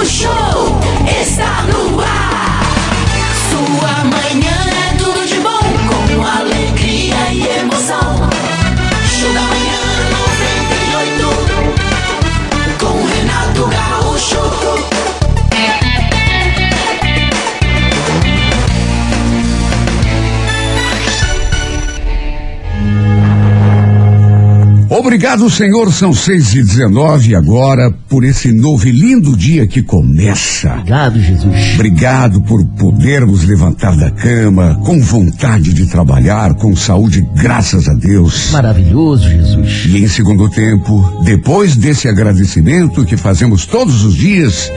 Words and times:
Gaúcho 0.00 0.49
Obrigado, 25.10 25.50
Senhor. 25.50 25.92
São 25.92 26.14
seis 26.14 26.54
e 26.54 26.62
dezenove 26.62 27.34
agora 27.34 27.90
por 28.08 28.22
esse 28.22 28.52
novo 28.52 28.86
e 28.86 28.92
lindo 28.92 29.36
dia 29.36 29.66
que 29.66 29.82
começa. 29.82 30.70
Obrigado, 30.74 31.20
Jesus. 31.20 31.74
Obrigado 31.74 32.40
por 32.42 32.64
podermos 32.64 33.42
levantar 33.42 33.96
da 33.96 34.12
cama 34.12 34.80
com 34.84 35.00
vontade 35.00 35.74
de 35.74 35.86
trabalhar, 35.86 36.54
com 36.54 36.76
saúde, 36.76 37.26
graças 37.34 37.88
a 37.88 37.92
Deus. 37.92 38.52
Maravilhoso, 38.52 39.28
Jesus. 39.28 39.86
E 39.86 40.00
em 40.00 40.06
segundo 40.06 40.48
tempo, 40.48 41.02
depois 41.24 41.74
desse 41.74 42.06
agradecimento 42.06 43.04
que 43.04 43.16
fazemos 43.16 43.66
todos 43.66 44.04
os 44.04 44.14
dias, 44.14 44.70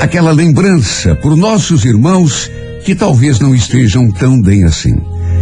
aquela 0.00 0.32
lembrança 0.32 1.14
por 1.14 1.36
nossos 1.36 1.84
irmãos 1.84 2.50
que 2.86 2.94
talvez 2.94 3.38
não 3.38 3.54
estejam 3.54 4.10
tão 4.10 4.40
bem 4.40 4.64
assim. 4.64 4.96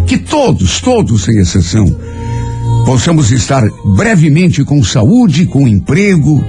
Que 0.04 0.18
todos, 0.18 0.80
todos 0.80 1.22
sem 1.22 1.38
exceção, 1.38 1.86
possamos 2.86 3.30
estar 3.30 3.62
brevemente 3.84 4.64
com 4.64 4.82
saúde, 4.82 5.44
com 5.44 5.68
emprego. 5.68 6.42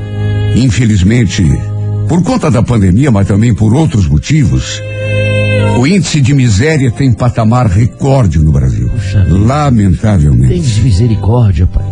Infelizmente, 0.56 1.44
por 2.08 2.24
conta 2.24 2.50
da 2.50 2.64
pandemia, 2.64 3.12
mas 3.12 3.28
também 3.28 3.54
por 3.54 3.74
outros 3.74 4.08
motivos, 4.08 4.82
o 5.78 5.86
índice 5.86 6.22
de 6.22 6.34
miséria 6.34 6.90
tem 6.92 7.12
patamar 7.12 7.68
recorde 7.68 8.40
no 8.40 8.52
Brasil. 8.52 8.88
Puxa. 8.90 9.26
Lamentavelmente. 9.30 10.54
Tem 10.72 10.84
misericórdia, 10.84 11.68
Pai. 11.68 11.86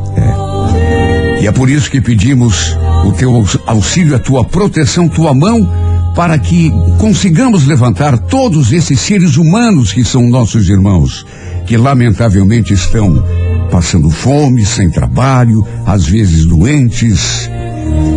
E 1.41 1.47
é 1.47 1.52
por 1.52 1.69
isso 1.69 1.91
que 1.91 2.00
pedimos 2.02 2.75
o 3.06 3.12
teu 3.12 3.36
aux- 3.36 3.59
auxílio, 3.67 4.16
a 4.16 4.19
tua 4.19 4.44
proteção, 4.45 5.08
tua 5.09 5.34
mão, 5.34 5.69
para 6.16 6.39
que 6.39 6.72
consigamos 6.97 7.67
levantar 7.67 8.17
todos 8.17 8.72
esses 8.72 9.00
seres 9.02 9.36
humanos 9.36 9.91
que 9.91 10.03
são 10.03 10.28
nossos 10.30 10.69
irmãos, 10.69 11.25
que 11.67 11.75
lamentavelmente 11.78 12.73
estão 12.73 13.22
passando 13.76 14.09
fome, 14.09 14.66
sem 14.66 14.90
trabalho, 14.90 15.68
às 15.86 16.08
vezes 16.08 16.45
doentes. 16.45 17.50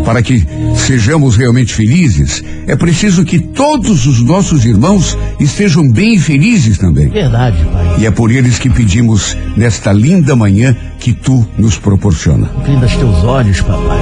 Para 0.04 0.22
que 0.22 0.46
sejamos 0.76 1.36
realmente 1.36 1.74
felizes, 1.74 2.44
é 2.64 2.76
preciso 2.76 3.24
que 3.24 3.40
todos 3.40 4.06
os 4.06 4.22
nossos 4.22 4.64
irmãos 4.64 5.18
estejam 5.40 5.90
bem 5.90 6.14
e 6.14 6.18
felizes 6.20 6.78
também. 6.78 7.08
Verdade, 7.08 7.58
Pai. 7.72 7.96
E 7.98 8.06
é 8.06 8.10
por 8.12 8.30
eles 8.30 8.56
que 8.60 8.70
pedimos 8.70 9.36
nesta 9.56 9.92
linda 9.92 10.36
manhã 10.36 10.76
que 11.00 11.12
tu 11.12 11.44
nos 11.58 11.76
proporciona. 11.76 12.48
Linda 12.64 12.86
os 12.86 12.94
teus 12.94 13.24
olhos, 13.24 13.60
papai. 13.60 13.98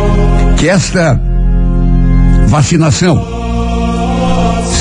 Que 0.59 0.69
esta 0.69 1.19
vacinação 2.49 3.27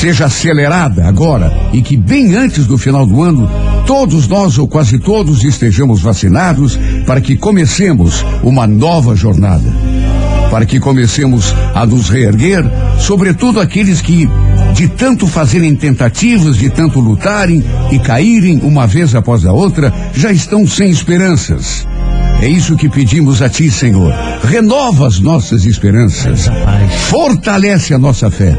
seja 0.02 0.26
acelerada 0.26 1.08
agora 1.08 1.54
e 1.72 1.82
que 1.82 1.96
bem 1.96 2.36
antes 2.36 2.68
do 2.68 2.78
final 2.78 3.06
do 3.06 3.24
ano 3.24 3.50
todos 3.86 4.28
nós 4.28 4.58
ou 4.58 4.68
quase 4.68 5.00
todos 5.00 5.44
estejamos 5.44 6.02
vacinados 6.02 6.78
para 7.06 7.22
que 7.22 7.38
comecemos 7.38 8.26
uma 8.44 8.68
nova 8.68 9.16
jornada. 9.16 9.72
Para 10.50 10.66
que 10.66 10.80
comecemos 10.80 11.54
a 11.74 11.86
nos 11.86 12.10
reerguer, 12.10 12.64
sobretudo 13.00 13.60
aqueles 13.60 14.02
que 14.02 14.30
de 14.74 14.88
tanto 14.88 15.28
fazerem 15.28 15.76
tentativas, 15.76 16.58
de 16.58 16.70
tanto 16.70 17.00
lutarem 17.00 17.64
e 17.92 18.00
caírem 18.00 18.60
uma 18.64 18.86
vez 18.86 19.16
após 19.16 19.46
a 19.46 19.54
outra, 19.54 19.94
já 20.14 20.32
estão 20.32 20.68
sem 20.68 20.90
esperanças. 20.90 21.88
É 22.42 22.48
isso 22.48 22.76
que 22.76 22.90
pedimos 22.90 23.42
a 23.42 23.50
Ti, 23.50 23.72
Senhor. 23.72 24.14
Renova 24.44 25.08
as 25.08 25.20
nossas 25.20 25.66
esperanças. 25.66 26.50
Fortalece 27.10 27.94
a 27.94 27.98
nossa 27.98 28.30
fé. 28.30 28.56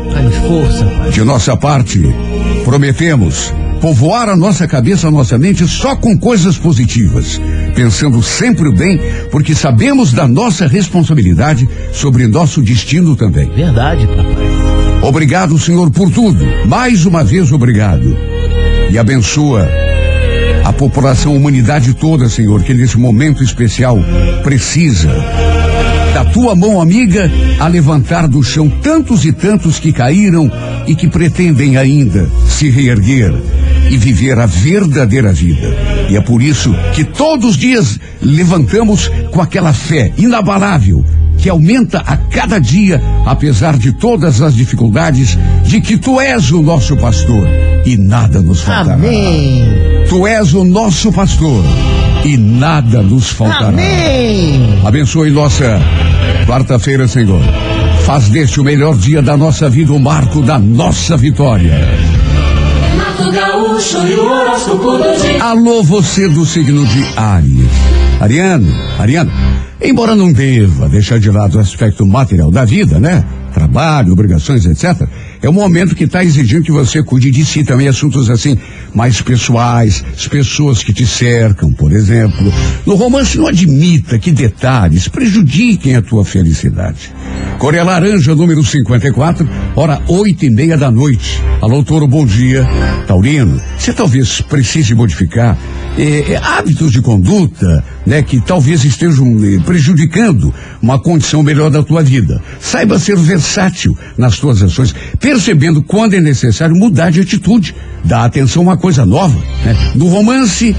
De 1.12 1.22
nossa 1.22 1.56
parte, 1.56 2.03
prometemos 2.64 3.53
povoar 3.81 4.28
a 4.28 4.37
nossa 4.37 4.66
cabeça, 4.66 5.09
a 5.09 5.10
nossa 5.10 5.38
mente 5.38 5.66
só 5.66 5.94
com 5.97 6.16
coisas 6.19 6.56
positivas, 6.56 7.41
pensando 7.75 8.22
sempre 8.22 8.69
o 8.69 8.72
bem, 8.72 9.00
porque 9.31 9.54
sabemos 9.54 10.12
da 10.12 10.26
nossa 10.26 10.66
responsabilidade 10.66 11.69
sobre 11.92 12.26
nosso 12.26 12.62
destino 12.62 13.16
também. 13.16 13.48
Verdade, 13.50 14.06
papai. 14.06 14.47
Obrigado, 15.03 15.59
Senhor, 15.59 15.91
por 15.91 16.10
tudo. 16.10 16.44
Mais 16.66 17.06
uma 17.06 17.22
vez, 17.22 17.53
obrigado. 17.53 18.16
E 18.91 18.98
abençoa 18.98 19.69
a 20.64 20.72
população, 20.72 21.32
a 21.32 21.37
humanidade 21.37 21.94
toda, 21.94 22.28
Senhor, 22.28 22.62
que 22.62 22.75
nesse 22.75 22.98
momento 22.98 23.43
especial 23.44 23.98
precisa 24.43 25.10
da 26.12 26.25
tua 26.25 26.56
mão 26.56 26.81
amiga 26.81 27.31
a 27.60 27.69
levantar 27.69 28.26
do 28.26 28.43
chão 28.43 28.69
tantos 28.69 29.25
e 29.25 29.32
tantos 29.32 29.78
que 29.78 29.93
caíram 29.93 30.50
e 30.87 30.94
que 30.94 31.06
pretendem 31.08 31.76
ainda 31.76 32.28
se 32.48 32.70
reerguer 32.70 33.34
e 33.91 33.97
viver 33.97 34.38
a 34.38 34.47
verdadeira 34.47 35.32
vida. 35.32 35.76
E 36.08 36.16
é 36.16 36.20
por 36.20 36.42
isso 36.42 36.74
que 36.94 37.04
todos 37.04 37.50
os 37.50 37.56
dias 37.56 37.98
levantamos 38.20 39.10
com 39.30 39.41
aquela 39.41 39.72
fé 39.72 40.12
inabalável 40.16 41.04
que 41.38 41.48
aumenta 41.48 41.98
a 41.98 42.16
cada 42.16 42.58
dia, 42.58 43.00
apesar 43.25 43.76
de 43.76 43.92
todas 43.92 44.41
as 44.41 44.54
dificuldades, 44.54 45.38
de 45.64 45.80
que 45.80 45.98
tu 45.98 46.20
és 46.20 46.50
o 46.50 46.62
nosso 46.62 46.96
pastor 46.96 47.46
e 47.84 47.96
nada 47.96 48.41
nos 48.41 48.62
faltará. 48.62 48.94
Amém. 48.94 49.64
Tu 50.08 50.26
és 50.26 50.54
o 50.54 50.64
nosso 50.64 51.12
pastor 51.12 51.62
e 52.25 52.36
nada 52.36 53.02
nos 53.02 53.28
faltará. 53.30 53.69
Amém. 53.69 54.80
Abençoe 54.84 55.30
nossa 55.30 55.80
quarta-feira, 56.46 57.06
Senhor. 57.06 57.42
Faz 58.04 58.28
deste 58.28 58.60
o 58.60 58.64
melhor 58.64 58.96
dia 58.96 59.20
da 59.20 59.36
nossa 59.36 59.69
vida, 59.69 59.92
o 59.92 60.00
marco 60.00 60.42
da 60.42 60.58
nossa 60.58 61.16
vitória. 61.16 62.16
Alô, 65.41 65.82
você 65.82 66.26
do 66.28 66.47
signo 66.47 66.87
de 66.87 67.04
Áries. 67.14 67.70
Ariano, 68.19 68.72
Ariano, 68.98 69.31
embora 69.82 70.14
não 70.14 70.32
deva 70.32 70.88
deixar 70.88 71.19
de 71.19 71.31
lado 71.31 71.59
o 71.59 71.60
aspecto 71.60 72.06
material 72.06 72.50
da 72.50 72.64
vida, 72.64 72.98
né? 72.98 73.22
Trabalho, 73.53 74.14
obrigações, 74.14 74.64
etc. 74.64 75.06
É 75.46 75.48
um 75.48 75.52
momento 75.52 75.94
que 75.94 76.02
está 76.02 76.24
exigindo 76.24 76.64
que 76.64 76.72
você 76.72 77.04
cuide 77.04 77.30
de 77.30 77.44
si 77.44 77.62
também, 77.62 77.86
assuntos 77.86 78.28
assim, 78.28 78.58
mais 78.92 79.22
pessoais, 79.22 80.04
as 80.12 80.26
pessoas 80.26 80.82
que 80.82 80.92
te 80.92 81.06
cercam, 81.06 81.72
por 81.72 81.92
exemplo. 81.92 82.52
No 82.84 82.96
romance, 82.96 83.38
não 83.38 83.46
admita 83.46 84.18
que 84.18 84.32
detalhes 84.32 85.06
prejudiquem 85.06 85.94
a 85.94 86.02
tua 86.02 86.24
felicidade. 86.24 87.14
Coreia 87.60 87.84
Laranja, 87.84 88.34
número 88.34 88.60
54, 88.64 89.48
hora 89.76 90.02
oito 90.08 90.44
e 90.44 90.50
meia 90.50 90.76
da 90.76 90.90
noite. 90.90 91.40
Alô, 91.62 91.84
Toro, 91.84 92.08
bom 92.08 92.26
dia. 92.26 92.66
Taurino, 93.06 93.62
você 93.78 93.92
talvez 93.92 94.40
precise 94.40 94.96
modificar 94.96 95.56
eh, 95.96 96.32
eh, 96.32 96.36
hábitos 96.36 96.92
de 96.92 97.00
conduta, 97.00 97.82
né, 98.04 98.20
que 98.22 98.40
talvez 98.40 98.84
estejam 98.84 99.26
eh, 99.42 99.58
prejudicando 99.64 100.52
uma 100.82 100.98
condição 100.98 101.42
melhor 101.42 101.70
da 101.70 101.82
tua 101.82 102.02
vida. 102.02 102.42
Saiba 102.60 102.98
ser 102.98 103.16
versátil 103.16 103.96
nas 104.18 104.38
tuas 104.38 104.62
ações, 104.62 104.94
percebendo 105.36 105.82
quando 105.82 106.14
é 106.14 106.20
necessário 106.20 106.74
mudar 106.74 107.10
de 107.10 107.20
atitude, 107.20 107.74
dar 108.02 108.24
atenção 108.24 108.62
a 108.62 108.64
uma 108.64 108.76
coisa 108.78 109.04
nova. 109.04 109.38
Né? 109.62 109.76
No 109.94 110.08
romance, 110.08 110.74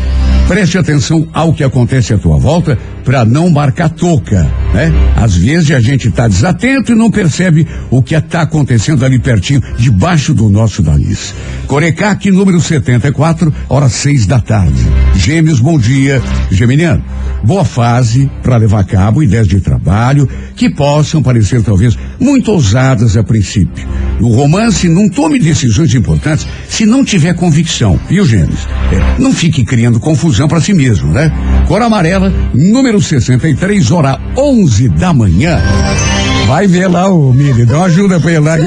preste 0.47 0.79
atenção 0.79 1.27
ao 1.31 1.53
que 1.53 1.63
acontece 1.63 2.11
à 2.11 2.17
tua 2.17 2.39
volta 2.39 2.75
para 3.07 3.23
não 3.23 3.49
marcar 3.49 3.89
toca, 3.89 4.51
né? 4.73 4.91
Às 5.15 5.37
vezes 5.37 5.71
a 5.71 5.79
gente 5.79 6.09
está 6.09 6.27
desatento 6.27 6.91
e 6.91 6.95
não 6.95 7.09
percebe 7.09 7.65
o 7.89 8.01
que 8.01 8.15
está 8.15 8.41
acontecendo 8.41 9.05
ali 9.05 9.17
pertinho, 9.17 9.61
debaixo 9.77 10.33
do 10.33 10.49
nosso 10.49 10.83
nariz. 10.83 11.33
Corecac, 11.67 12.29
número 12.29 12.59
74, 12.59 13.53
hora 13.69 13.87
seis 13.87 14.25
da 14.25 14.41
tarde. 14.41 14.85
Gêmeos, 15.15 15.61
bom 15.61 15.79
dia. 15.79 16.21
Geminiano, 16.51 17.01
boa 17.43 17.63
fase 17.63 18.29
para 18.43 18.57
levar 18.57 18.81
a 18.81 18.83
cabo 18.83 19.23
ideias 19.23 19.47
de 19.47 19.61
trabalho 19.61 20.27
que 20.55 20.69
possam 20.69 21.23
parecer 21.23 21.63
talvez 21.63 21.97
muito 22.19 22.51
ousadas 22.51 23.15
a 23.15 23.23
princípio. 23.23 23.87
No 24.19 24.29
romance, 24.37 24.87
não 24.87 25.09
tome 25.09 25.39
decisões 25.39 25.95
importantes 25.95 26.47
se 26.69 26.85
não 26.85 27.03
tiver 27.03 27.33
convicção, 27.33 27.99
viu, 28.07 28.23
Gêmeos? 28.23 28.67
É, 28.91 29.19
não 29.19 29.33
fique 29.33 29.65
criando 29.65 29.99
confusão 29.99 30.47
para 30.47 30.61
si 30.61 30.75
mesmo, 30.75 31.11
né? 31.11 31.31
Cor 31.67 31.81
amarela, 31.81 32.31
número 32.53 33.01
63, 33.01 33.89
hora 33.89 34.19
11 34.37 34.89
da 34.89 35.11
manhã. 35.11 35.59
Vai 36.45 36.67
ver 36.67 36.87
lá, 36.87 37.09
ô 37.09 37.33
Mili, 37.33 37.65
dá 37.65 37.77
uma 37.77 37.85
ajuda 37.87 38.19
pra 38.19 38.31
ele 38.31 38.41
lá. 38.41 38.57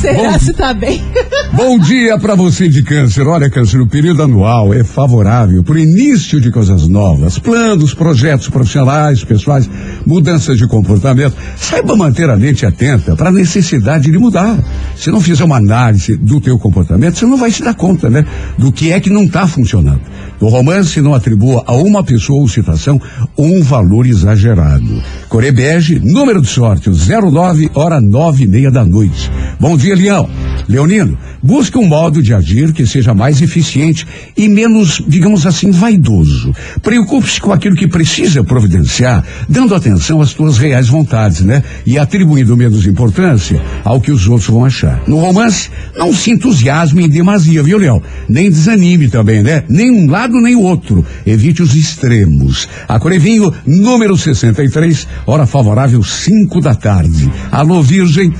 Será 0.00 0.32
Bom- 0.32 0.38
se 0.38 0.52
tá 0.52 0.72
bem? 0.72 1.02
Bom 1.52 1.76
dia 1.78 2.16
para 2.18 2.36
você 2.36 2.68
de 2.68 2.82
câncer. 2.82 3.26
Olha, 3.26 3.50
câncer, 3.50 3.80
o 3.80 3.86
período 3.86 4.22
anual 4.22 4.72
é 4.72 4.84
favorável 4.84 5.62
para 5.64 5.74
o 5.74 5.78
início 5.78 6.40
de 6.40 6.52
coisas 6.52 6.86
novas, 6.86 7.38
planos, 7.38 7.94
projetos 7.94 8.48
profissionais, 8.48 9.24
pessoais, 9.24 9.68
mudanças 10.06 10.56
de 10.56 10.68
comportamento. 10.68 11.34
Saiba 11.56 11.96
manter 11.96 12.30
a 12.30 12.36
mente 12.36 12.64
atenta 12.64 13.16
para 13.16 13.30
a 13.30 13.32
necessidade 13.32 14.10
de 14.10 14.18
mudar. 14.18 14.56
Se 14.94 15.10
não 15.10 15.20
fizer 15.20 15.42
uma 15.42 15.56
análise 15.56 16.16
do 16.16 16.40
teu 16.40 16.58
comportamento, 16.58 17.18
você 17.18 17.26
não 17.26 17.36
vai 17.36 17.50
se 17.50 17.62
dar 17.64 17.74
conta, 17.74 18.08
né? 18.08 18.24
Do 18.56 18.70
que 18.70 18.92
é 18.92 19.00
que 19.00 19.10
não 19.10 19.24
está 19.24 19.48
funcionando. 19.48 20.00
No 20.40 20.48
romance, 20.48 21.00
não 21.00 21.14
atribua 21.14 21.64
a 21.66 21.74
uma 21.74 22.04
pessoa 22.04 22.40
ou 22.40 22.48
situação 22.48 23.00
um 23.36 23.62
valor 23.62 24.06
exagerado. 24.06 25.02
Corebege, 25.28 25.98
número 25.98 26.40
de 26.40 26.48
sorte, 26.48 26.88
o 26.88 26.94
09, 26.94 27.70
hora 27.74 28.00
nove 28.00 28.44
e 28.44 28.46
meia 28.46 28.70
da 28.70 28.84
noite. 28.84 29.30
Bom 29.58 29.76
dia, 29.76 29.94
Leão. 29.94 30.28
Leonino, 30.68 31.16
busque 31.42 31.78
um 31.78 31.86
modo 31.86 32.22
de 32.22 32.34
agir 32.34 32.72
que 32.72 32.86
seja 32.86 33.14
mais 33.14 33.40
eficiente 33.40 34.06
e 34.36 34.48
menos, 34.48 35.02
digamos 35.08 35.46
assim, 35.46 35.70
vaidoso. 35.70 36.54
Preocupe-se 36.82 37.40
com 37.40 37.52
aquilo 37.52 37.74
que 37.74 37.88
precisa 37.88 38.44
providenciar, 38.44 39.24
dando 39.48 39.74
atenção 39.74 40.20
às 40.20 40.34
tuas 40.34 40.58
reais 40.58 40.88
vontades, 40.88 41.40
né? 41.40 41.64
E 41.86 41.98
atribuindo 41.98 42.56
menos 42.56 42.86
importância 42.86 43.60
ao 43.82 44.00
que 44.00 44.12
os 44.12 44.28
outros 44.28 44.50
vão 44.50 44.64
achar. 44.64 45.02
No 45.06 45.18
romance, 45.18 45.70
não 45.96 46.12
se 46.12 46.30
entusiasme 46.30 47.04
em 47.04 47.08
demasia, 47.08 47.62
viu, 47.62 47.78
Leão? 47.78 48.02
Nem 48.28 48.50
desanime 48.50 49.08
também, 49.08 49.42
né? 49.42 49.64
Nem 49.68 49.90
um 49.90 50.10
lado 50.10 50.27
nem 50.34 50.54
o 50.54 50.62
outro. 50.62 51.04
Evite 51.26 51.62
os 51.62 51.74
extremos. 51.74 52.68
A 52.86 52.98
Corevinho, 52.98 53.52
número 53.66 54.16
63, 54.16 55.06
hora 55.26 55.46
favorável, 55.46 56.02
5 56.02 56.60
da 56.60 56.74
tarde. 56.74 57.30
Alô, 57.50 57.82
Virgem, 57.82 58.32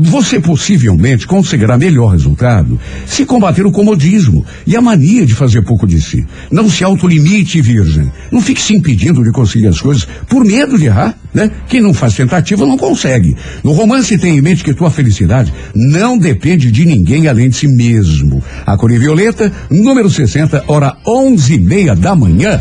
você 0.00 0.40
possivelmente 0.40 1.26
conseguirá 1.26 1.76
melhor 1.76 2.12
resultado 2.12 2.78
se 3.06 3.24
combater 3.24 3.66
o 3.66 3.72
comodismo 3.72 4.44
e 4.66 4.76
a 4.76 4.80
mania 4.80 5.26
de 5.26 5.34
fazer 5.34 5.62
pouco 5.62 5.86
de 5.86 6.00
si. 6.00 6.26
Não 6.50 6.68
se 6.68 6.84
autolimite, 6.84 7.60
Virgem. 7.60 8.10
Não 8.30 8.40
fique 8.40 8.60
se 8.60 8.74
impedindo 8.74 9.22
de 9.22 9.32
conseguir 9.32 9.68
as 9.68 9.80
coisas 9.80 10.06
por 10.28 10.44
medo 10.44 10.78
de 10.78 10.86
errar, 10.86 11.16
né? 11.34 11.50
Quem 11.68 11.80
não 11.80 11.92
faz 11.92 12.14
tentativa 12.14 12.64
não 12.64 12.78
consegue. 12.78 13.36
No 13.62 13.72
romance, 13.72 14.16
tenha 14.16 14.38
em 14.38 14.40
mente 14.40 14.62
que 14.62 14.72
tua 14.72 14.90
felicidade 14.90 15.52
não 15.74 16.16
depende 16.16 16.70
de 16.70 16.84
ninguém 16.86 17.26
além 17.26 17.48
de 17.48 17.56
si 17.56 17.66
mesmo. 17.68 18.42
A 18.64 18.76
Cor 18.76 18.90
Violeta, 18.90 19.52
número 19.68 20.08
60, 20.08 20.64
hora 20.68 20.96
onze 21.06 21.54
e 21.54 21.58
meia 21.58 21.94
da 21.94 22.14
manhã. 22.14 22.60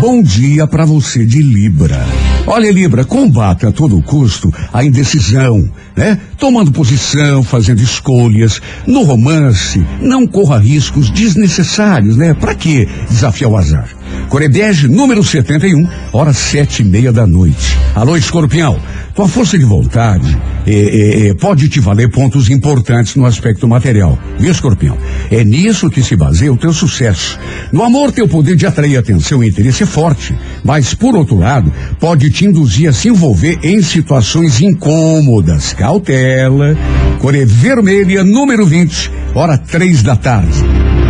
Bom 0.00 0.22
dia 0.22 0.66
para 0.66 0.84
você 0.84 1.26
de 1.26 1.42
Libra. 1.42 2.06
Olha, 2.46 2.70
Libra, 2.72 3.04
combata 3.04 3.68
a 3.68 3.72
todo 3.72 4.00
custo 4.00 4.50
a 4.72 4.82
indecisão, 4.82 5.68
né? 5.94 6.18
Tomando 6.38 6.72
posição, 6.72 7.42
fazendo 7.42 7.82
escolhas. 7.82 8.60
No 8.86 9.02
romance, 9.02 9.84
não 10.00 10.26
corra 10.26 10.58
riscos 10.58 11.10
desnecessários, 11.10 12.16
né? 12.16 12.32
Para 12.32 12.54
que 12.54 12.88
desafiar 13.10 13.50
o 13.50 13.56
azar? 13.56 13.97
Corebege, 14.28 14.88
número 14.88 15.24
71, 15.24 15.88
hora 16.12 16.34
sete 16.34 16.82
e 16.82 16.84
meia 16.84 17.10
da 17.10 17.26
noite. 17.26 17.78
Alô, 17.94 18.14
escorpião. 18.14 18.78
Tua 19.14 19.26
força 19.26 19.58
de 19.58 19.64
vontade 19.64 20.38
eh, 20.66 20.72
eh, 20.72 21.28
eh, 21.28 21.34
pode 21.34 21.66
te 21.68 21.80
valer 21.80 22.10
pontos 22.10 22.50
importantes 22.50 23.16
no 23.16 23.24
aspecto 23.24 23.66
material, 23.66 24.18
viu, 24.38 24.52
escorpião? 24.52 24.98
É 25.30 25.42
nisso 25.42 25.90
que 25.90 26.02
se 26.02 26.14
baseia 26.14 26.52
o 26.52 26.58
teu 26.58 26.74
sucesso. 26.74 27.38
No 27.72 27.82
amor, 27.82 28.12
teu 28.12 28.28
poder 28.28 28.54
de 28.54 28.66
atrair 28.66 28.98
atenção 28.98 29.42
e 29.42 29.48
interesse 29.48 29.82
é 29.82 29.86
forte, 29.86 30.36
mas, 30.62 30.92
por 30.92 31.16
outro 31.16 31.38
lado, 31.38 31.72
pode 31.98 32.30
te 32.30 32.44
induzir 32.44 32.90
a 32.90 32.92
se 32.92 33.08
envolver 33.08 33.58
em 33.62 33.82
situações 33.82 34.60
incômodas. 34.60 35.72
Cautela. 35.72 36.76
Coré 37.18 37.44
vermelha, 37.44 38.22
número 38.22 38.64
20, 38.66 39.10
hora 39.34 39.56
três 39.56 40.02
da 40.02 40.14
tarde. 40.14 40.62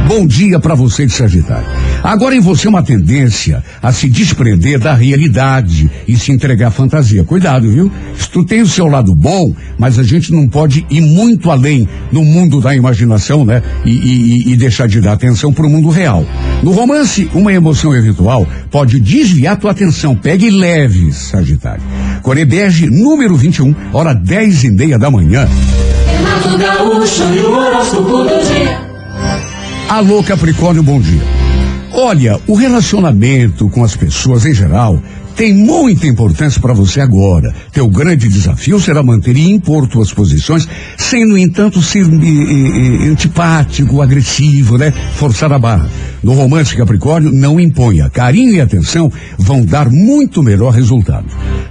Bom 0.08 0.26
dia 0.26 0.58
para 0.58 0.74
você 0.74 1.04
de 1.04 1.12
Sagitário. 1.12 1.66
Agora 2.02 2.34
em 2.34 2.40
você 2.40 2.66
uma 2.66 2.82
tendência 2.82 3.62
a 3.82 3.92
se 3.92 4.08
desprender 4.08 4.78
da 4.78 4.94
realidade 4.94 5.90
e 6.08 6.16
se 6.16 6.32
entregar 6.32 6.68
à 6.68 6.70
fantasia. 6.70 7.24
Cuidado, 7.24 7.70
viu? 7.70 7.92
Isto 8.18 8.42
tem 8.42 8.62
o 8.62 8.66
seu 8.66 8.86
lado 8.86 9.14
bom, 9.14 9.52
mas 9.78 9.98
a 9.98 10.02
gente 10.02 10.32
não 10.32 10.48
pode 10.48 10.86
ir 10.88 11.02
muito 11.02 11.50
além 11.50 11.86
no 12.10 12.24
mundo 12.24 12.58
da 12.58 12.74
imaginação, 12.74 13.44
né? 13.44 13.62
E, 13.84 13.90
e- 13.90 14.52
e 14.52 14.56
deixar 14.56 14.88
de 14.88 14.98
dar 15.00 15.12
atenção 15.12 15.52
para 15.52 15.66
o 15.66 15.70
mundo 15.70 15.90
real. 15.90 16.24
No 16.62 16.70
romance, 16.72 17.28
uma 17.34 17.52
emoção 17.52 17.94
eventual 17.94 18.46
pode 18.70 18.98
desviar 19.00 19.58
tua 19.58 19.72
atenção. 19.72 20.16
Pegue 20.16 20.48
leve, 20.48 21.12
Sagitário. 21.12 21.82
Corebege, 22.22 22.88
número 22.88 23.36
21, 23.36 23.74
hora 23.92 24.14
dez 24.14 24.64
e 24.64 24.70
meia 24.70 24.98
da 24.98 25.10
manhã. 25.10 25.46
Renato 26.06 26.56
Gaúcho 26.56 27.24
e 27.34 27.40
o 27.40 27.50
horóscopo 27.52 28.22
do 28.24 28.28
dia. 28.48 28.87
Alô, 29.88 30.22
Capricórnio, 30.22 30.82
bom 30.82 31.00
dia. 31.00 31.22
Olha, 31.94 32.38
o 32.46 32.54
relacionamento 32.54 33.70
com 33.70 33.82
as 33.82 33.96
pessoas 33.96 34.44
em 34.44 34.52
geral 34.52 35.02
tem 35.34 35.54
muita 35.54 36.06
importância 36.06 36.60
para 36.60 36.74
você 36.74 37.00
agora. 37.00 37.54
Teu 37.72 37.88
grande 37.88 38.28
desafio 38.28 38.78
será 38.78 39.02
manter 39.02 39.34
e 39.34 39.48
impor 39.48 39.86
tuas 39.86 40.12
posições, 40.12 40.68
sem, 40.98 41.24
no 41.24 41.38
entanto, 41.38 41.80
ser 41.80 42.04
eh, 42.04 43.06
eh, 43.06 43.08
antipático, 43.08 44.02
agressivo, 44.02 44.76
né? 44.76 44.92
Forçar 45.14 45.50
a 45.52 45.58
barra. 45.58 45.88
No 46.22 46.32
romance 46.32 46.76
Capricórnio, 46.76 47.32
não 47.32 47.60
imponha. 47.60 48.10
Carinho 48.10 48.54
e 48.54 48.60
atenção 48.60 49.10
vão 49.38 49.64
dar 49.64 49.88
muito 49.88 50.42
melhor 50.42 50.72
resultado. 50.72 51.26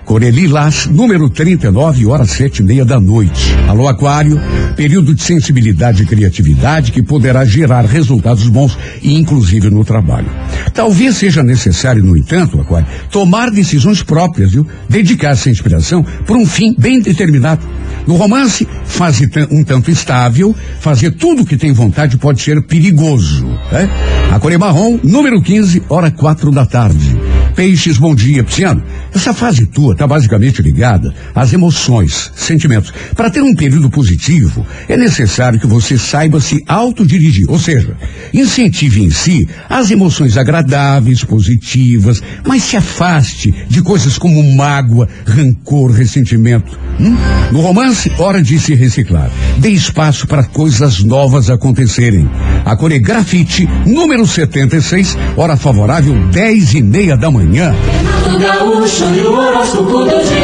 Coreli 0.06 0.48
Las, 0.48 0.86
número 0.86 1.30
39, 1.30 2.06
horas 2.06 2.32
sete 2.32 2.60
e 2.60 2.64
meia 2.64 2.86
da 2.86 3.00
noite. 3.00 3.54
Alô, 3.68 3.90
Aquário, 3.90 4.40
período 4.76 5.14
de 5.14 5.22
sensibilidade 5.22 6.04
e 6.04 6.06
criatividade 6.06 6.94
que 6.94 7.04
poderá 7.04 7.44
gerar 7.44 7.84
resultados 7.86 8.48
bons, 8.48 8.78
inclusive 9.04 9.70
no 9.70 9.84
trabalho. 9.84 10.30
Talvez 10.74 11.18
seja 11.18 11.44
necessário, 11.44 12.04
no 12.04 12.16
entanto, 12.16 12.60
Aquário, 12.62 12.88
tomar 13.12 13.52
decisões 13.52 14.02
próprias, 14.02 14.54
viu? 14.54 14.66
Dedicar-se 14.88 15.50
à 15.50 15.52
inspiração 15.52 16.06
por 16.26 16.38
um 16.38 16.46
fim 16.46 16.74
bem 16.78 17.02
determinado. 17.02 17.68
No 18.08 18.16
romance, 18.16 18.66
fase 18.86 19.30
um 19.52 19.64
tanto 19.66 19.92
estável, 19.92 20.56
fazer 20.80 21.12
tudo 21.12 21.46
que 21.46 21.58
tem 21.58 21.74
vontade 21.74 22.18
pode 22.18 22.42
ser 22.42 22.62
perigoso. 22.64 23.46
Né? 23.72 23.90
A 24.32 24.40
Coré 24.40 24.58
Marrom, 24.58 24.98
número 25.04 25.42
15, 25.42 25.84
hora 25.90 26.10
quatro 26.10 26.50
da 26.50 26.66
tarde. 26.66 27.27
Peixes, 27.58 27.98
bom 27.98 28.14
dia, 28.14 28.44
Pisciano. 28.44 28.84
Essa 29.12 29.34
fase 29.34 29.66
tua 29.66 29.94
está 29.94 30.06
basicamente 30.06 30.62
ligada 30.62 31.12
às 31.34 31.54
emoções, 31.54 32.32
sentimentos. 32.36 32.94
Para 33.16 33.32
ter 33.32 33.42
um 33.42 33.56
período 33.56 33.90
positivo, 33.90 34.64
é 34.88 34.96
necessário 34.96 35.60
que 35.60 35.66
você 35.66 35.98
saiba 35.98 36.40
se 36.40 36.64
autodirigir, 36.68 37.50
ou 37.50 37.58
seja, 37.58 37.98
incentive 38.32 39.04
em 39.04 39.10
si 39.10 39.50
as 39.68 39.90
emoções 39.90 40.38
agradáveis, 40.38 41.24
positivas, 41.24 42.22
mas 42.46 42.62
se 42.62 42.78
afaste 42.78 43.52
de 43.68 43.82
coisas 43.82 44.20
como 44.20 44.56
mágoa, 44.56 45.10
rancor, 45.26 45.90
ressentimento. 45.90 46.80
Hum? 47.00 47.18
No 47.52 47.62
romance, 47.62 48.12
hora 48.20 48.40
de 48.40 48.60
se 48.60 48.76
reciclar. 48.76 49.32
Dê 49.58 49.70
espaço 49.70 50.28
para 50.28 50.44
coisas 50.44 51.04
novas 51.04 51.50
acontecerem. 51.50 52.30
A 52.64 52.76
Core 52.76 53.00
Grafite, 53.00 53.68
número 53.84 54.28
76, 54.28 55.18
hora 55.36 55.58
favorável, 55.58 56.14
10 56.28 56.74
e 56.76 56.84
meia 56.84 57.18
da 57.18 57.32
manhã. 57.32 57.47
Dia. 57.52 57.74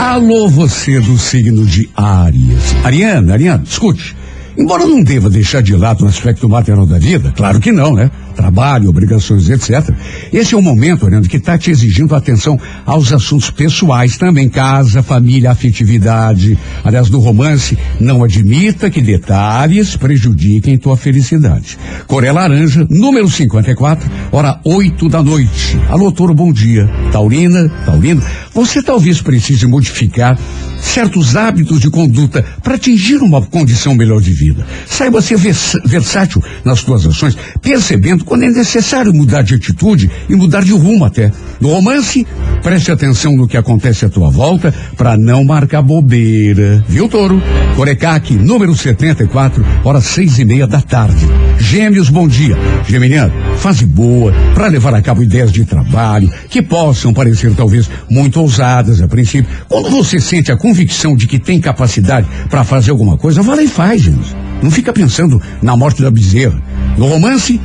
Alô, 0.01 0.47
você 0.47 0.99
do 0.99 1.17
signo 1.17 1.65
de 1.65 1.89
Áries. 1.95 2.75
Ariana, 2.83 3.33
Ariana, 3.33 3.63
escute. 3.65 4.15
Embora 4.57 4.85
não 4.85 5.03
deva 5.03 5.29
deixar 5.29 5.61
de 5.61 5.75
lado 5.75 6.05
o 6.05 6.07
aspecto 6.07 6.47
material 6.47 6.85
da 6.85 6.97
vida, 6.99 7.33
claro 7.35 7.59
que 7.59 7.71
não, 7.71 7.93
né? 7.93 8.09
Trabalho, 8.35 8.89
obrigações, 8.89 9.49
etc. 9.49 9.89
Esse 10.31 10.55
é 10.55 10.57
o 10.57 10.61
momento, 10.61 11.05
Ariana, 11.05 11.27
que 11.27 11.37
está 11.37 11.57
te 11.57 11.69
exigindo 11.71 12.15
atenção 12.15 12.59
aos 12.85 13.11
assuntos 13.13 13.49
pessoais 13.51 14.17
também, 14.17 14.49
casa, 14.49 15.03
família, 15.03 15.51
afetividade. 15.51 16.57
Aliás, 16.83 17.09
no 17.09 17.19
romance, 17.19 17.77
não 17.99 18.23
admita 18.23 18.89
que 18.89 19.01
detalhes 19.01 19.95
prejudiquem 19.95 20.77
tua 20.77 20.97
felicidade. 20.97 21.77
Coré 22.07 22.31
Laranja, 22.31 22.87
número 22.89 23.29
54, 23.29 24.09
hora 24.31 24.59
8 24.63 25.09
da 25.09 25.21
noite. 25.21 25.79
Alô, 25.89 26.11
Toro, 26.11 26.33
bom 26.33 26.51
dia. 26.51 26.89
Taurina, 27.11 27.69
Taurino, 27.85 28.21
você 28.53 28.81
talvez 28.81 29.21
precise 29.21 29.65
modificar 29.67 30.37
certos 30.81 31.35
hábitos 31.35 31.79
de 31.79 31.89
conduta 31.89 32.43
para 32.61 32.75
atingir 32.75 33.17
uma 33.17 33.41
condição 33.41 33.95
melhor 33.95 34.19
de 34.21 34.31
vida. 34.33 34.65
Saiba 34.85 35.21
ser 35.21 35.37
vers- 35.37 35.77
versátil 35.85 36.43
nas 36.65 36.83
tuas 36.83 37.05
ações, 37.05 37.37
percebendo 37.61 38.22
momento 38.23 38.25
quando 38.25 38.43
é 38.43 38.49
necessário 38.49 39.13
mudar 39.13 39.43
de 39.43 39.55
atitude 39.55 40.09
e 40.29 40.35
mudar 40.35 40.63
de 40.63 40.71
rumo 40.71 41.05
até. 41.05 41.31
No 41.59 41.69
romance, 41.69 42.25
preste 42.61 42.91
atenção 42.91 43.35
no 43.35 43.47
que 43.47 43.57
acontece 43.57 44.05
à 44.05 44.09
tua 44.09 44.29
volta 44.29 44.73
para 44.97 45.15
não 45.17 45.43
marcar 45.43 45.81
bobeira. 45.81 46.83
Viu, 46.87 47.07
Touro? 47.07 47.41
Corecaque, 47.75 48.35
número 48.35 48.75
74, 48.75 49.63
horas 49.83 50.05
seis 50.05 50.39
e 50.39 50.45
meia 50.45 50.65
da 50.65 50.81
tarde. 50.81 51.27
Gêmeos, 51.59 52.09
bom 52.09 52.27
dia. 52.27 52.57
Geminiano, 52.87 53.33
fase 53.57 53.85
boa 53.85 54.33
para 54.53 54.67
levar 54.67 54.93
a 54.93 55.01
cabo 55.01 55.23
ideias 55.23 55.51
de 55.51 55.65
trabalho 55.65 56.31
que 56.49 56.61
possam 56.61 57.13
parecer 57.13 57.53
talvez 57.55 57.89
muito 58.09 58.39
ousadas 58.39 59.01
a 59.01 59.07
princípio. 59.07 59.49
Quando 59.67 59.89
você 59.89 60.19
sente 60.19 60.51
a 60.51 60.57
convicção 60.57 61.15
de 61.15 61.27
que 61.27 61.39
tem 61.39 61.59
capacidade 61.59 62.27
para 62.49 62.63
fazer 62.63 62.91
alguma 62.91 63.17
coisa, 63.17 63.41
vá 63.41 63.55
lá 63.55 63.63
e 63.63 63.67
faz, 63.67 64.01
gente. 64.01 64.52
Não 64.63 64.71
fica 64.71 64.93
pensando 64.93 65.41
na 65.61 65.75
morte 65.75 66.01
da 66.01 66.09
bezerra. 66.09 66.57
No 66.97 67.07
romance, 67.07 67.59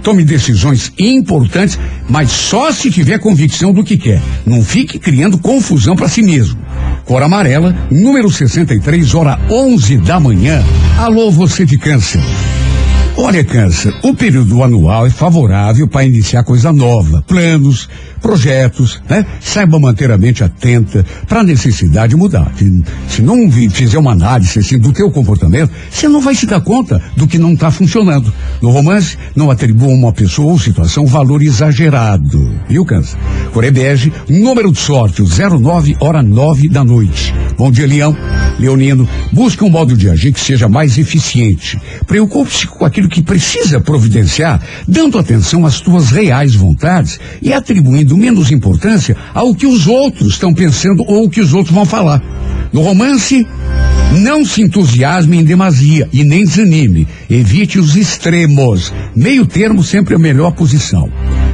tome 0.00 0.24
decisões 0.24 0.92
importantes, 0.96 1.76
mas 2.08 2.30
só 2.30 2.70
se 2.70 2.88
tiver 2.88 3.18
convicção 3.18 3.72
do 3.72 3.82
que 3.82 3.98
quer. 3.98 4.22
Não 4.46 4.62
fique 4.62 4.96
criando 4.96 5.38
confusão 5.38 5.96
para 5.96 6.08
si 6.08 6.22
mesmo. 6.22 6.56
Cor 7.04 7.20
amarela, 7.20 7.76
número 7.90 8.30
63, 8.30 9.12
hora 9.14 9.40
11 9.50 9.96
da 9.98 10.20
manhã. 10.20 10.64
Alô, 10.96 11.32
você 11.32 11.66
de 11.66 11.76
câncer. 11.76 12.20
Olha, 13.18 13.42
Câncer, 13.42 13.94
o 14.02 14.14
período 14.14 14.62
anual 14.62 15.06
é 15.06 15.10
favorável 15.10 15.88
para 15.88 16.04
iniciar 16.04 16.44
coisa 16.44 16.70
nova, 16.70 17.24
planos, 17.26 17.88
projetos, 18.20 19.00
né? 19.08 19.24
Saiba 19.40 19.78
manter 19.78 20.10
a 20.10 20.18
mente 20.18 20.42
atenta 20.42 21.04
para 21.28 21.40
a 21.40 21.44
necessidade 21.44 22.10
de 22.10 22.16
mudar. 22.16 22.52
Se, 23.08 23.22
não 23.22 23.50
fizer 23.50 23.98
uma 23.98 24.12
análise 24.12 24.58
assim, 24.58 24.78
do 24.78 24.92
teu 24.92 25.10
comportamento, 25.10 25.70
você 25.90 26.08
não 26.08 26.20
vai 26.20 26.34
se 26.34 26.46
dar 26.46 26.60
conta 26.60 27.00
do 27.16 27.26
que 27.26 27.38
não 27.38 27.54
está 27.54 27.70
funcionando. 27.70 28.32
No 28.60 28.70
romance, 28.70 29.16
não 29.34 29.50
atribua 29.50 29.88
uma 29.88 30.12
pessoa 30.12 30.52
ou 30.52 30.58
situação 30.58 31.06
valor 31.06 31.42
exagerado. 31.42 32.54
Viu, 32.68 32.84
Câncer? 32.84 33.18
Corebege, 33.52 34.12
número 34.28 34.72
de 34.72 34.78
sorte, 34.78 35.22
o 35.22 35.26
09, 35.26 35.96
hora 36.00 36.22
9 36.22 36.68
da 36.68 36.84
noite. 36.84 37.34
Bom 37.56 37.70
dia, 37.70 37.86
Leão. 37.86 38.16
Leonino, 38.58 39.08
busque 39.32 39.62
um 39.62 39.70
modo 39.70 39.96
de 39.96 40.08
agir 40.08 40.32
que 40.32 40.40
seja 40.40 40.68
mais 40.68 40.96
eficiente. 40.96 41.78
Preocupe-se 42.06 42.66
com 42.66 42.84
aquilo 42.84 43.08
que 43.08 43.22
precisa 43.22 43.80
providenciar, 43.80 44.62
dando 44.88 45.18
atenção 45.18 45.66
às 45.66 45.80
tuas 45.80 46.10
reais 46.10 46.54
vontades 46.54 47.20
e 47.42 47.52
atribuindo 47.52 48.05
menos 48.14 48.52
importância 48.52 49.16
ao 49.32 49.54
que 49.54 49.66
os 49.66 49.86
outros 49.86 50.34
estão 50.34 50.52
pensando 50.52 51.02
ou 51.06 51.24
o 51.24 51.30
que 51.30 51.40
os 51.40 51.54
outros 51.54 51.74
vão 51.74 51.86
falar. 51.86 52.22
No 52.70 52.82
romance, 52.82 53.46
não 54.12 54.44
se 54.44 54.60
entusiasme 54.60 55.38
em 55.38 55.44
demasia 55.44 56.06
e 56.12 56.22
nem 56.22 56.44
desanime. 56.44 57.08
Evite 57.30 57.78
os 57.78 57.96
extremos. 57.96 58.92
Meio 59.14 59.46
termo 59.46 59.82
sempre 59.82 60.12
é 60.12 60.16
a 60.16 60.20
melhor 60.20 60.52
posição. 60.52 61.10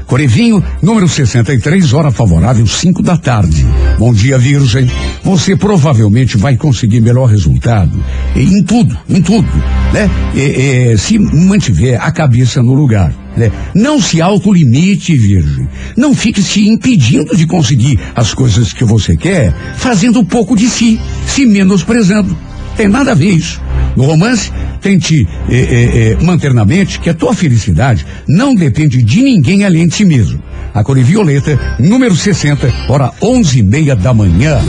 Corevinho, 0.07 0.63
número 0.83 1.09
63, 1.09 1.93
hora 1.93 2.11
favorável, 2.11 2.67
5 2.67 3.03
da 3.03 3.17
tarde. 3.17 3.67
Bom 3.99 4.13
dia, 4.13 4.39
Virgem. 4.39 4.89
Você 5.23 5.57
provavelmente 5.57 6.37
vai 6.37 6.57
conseguir 6.57 7.01
melhor 7.01 7.27
resultado 7.27 8.03
em 8.35 8.63
tudo, 8.63 8.97
em 9.09 9.23
tudo, 9.23 9.49
né? 9.93 10.11
É, 10.35 10.93
é, 10.93 10.97
se 10.97 11.19
mantiver 11.19 12.01
a 12.01 12.11
cabeça 12.11 12.63
no 12.63 12.75
lugar. 12.75 13.15
Né? 13.37 13.51
Não 13.75 14.01
se 14.01 14.21
autolimite, 14.21 15.17
Virgem. 15.17 15.69
Não 15.97 16.15
fique 16.15 16.43
se 16.43 16.69
impedindo 16.69 17.35
de 17.37 17.47
conseguir 17.47 17.99
as 18.15 18.35
coisas 18.35 18.73
que 18.73 18.85
você 18.85 19.17
quer, 19.17 19.55
fazendo 19.77 20.25
pouco 20.25 20.55
de 20.55 20.69
si, 20.69 21.01
se 21.27 21.47
menosprezando. 21.47 22.37
Tem 22.77 22.89
nada 22.89 23.13
a 23.13 23.15
ver 23.15 23.31
isso. 23.31 23.61
No 23.97 24.05
romance, 24.05 24.53
tente 24.81 25.27
eh, 25.49 25.55
eh, 25.55 25.91
eh, 25.95 26.17
manter 26.25 26.53
na 26.55 26.65
mente 26.65 26.99
que 26.99 27.11
a 27.11 27.15
tua 27.15 27.35
felicidade 27.35 28.07
não 28.27 28.55
depende 28.55 29.03
de 29.03 29.23
ninguém 29.23 29.65
além 29.65 29.87
de 29.87 29.95
si 29.95 30.05
mesmo. 30.05 30.43
A 30.75 30.83
cor 30.83 30.99
é 30.99 31.03
violeta, 31.03 31.59
número 31.79 32.17
60, 32.17 32.73
hora 32.89 33.13
onze 33.21 33.59
e 33.59 33.63
meia 33.63 33.95
da 33.95 34.15
manhã. 34.15 34.59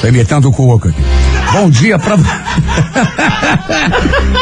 Tô 0.00 0.06
imitando 0.06 0.54
o 0.56 0.74
aqui. 0.74 0.94
Bom 1.52 1.68
dia 1.70 1.98
pra. 1.98 2.16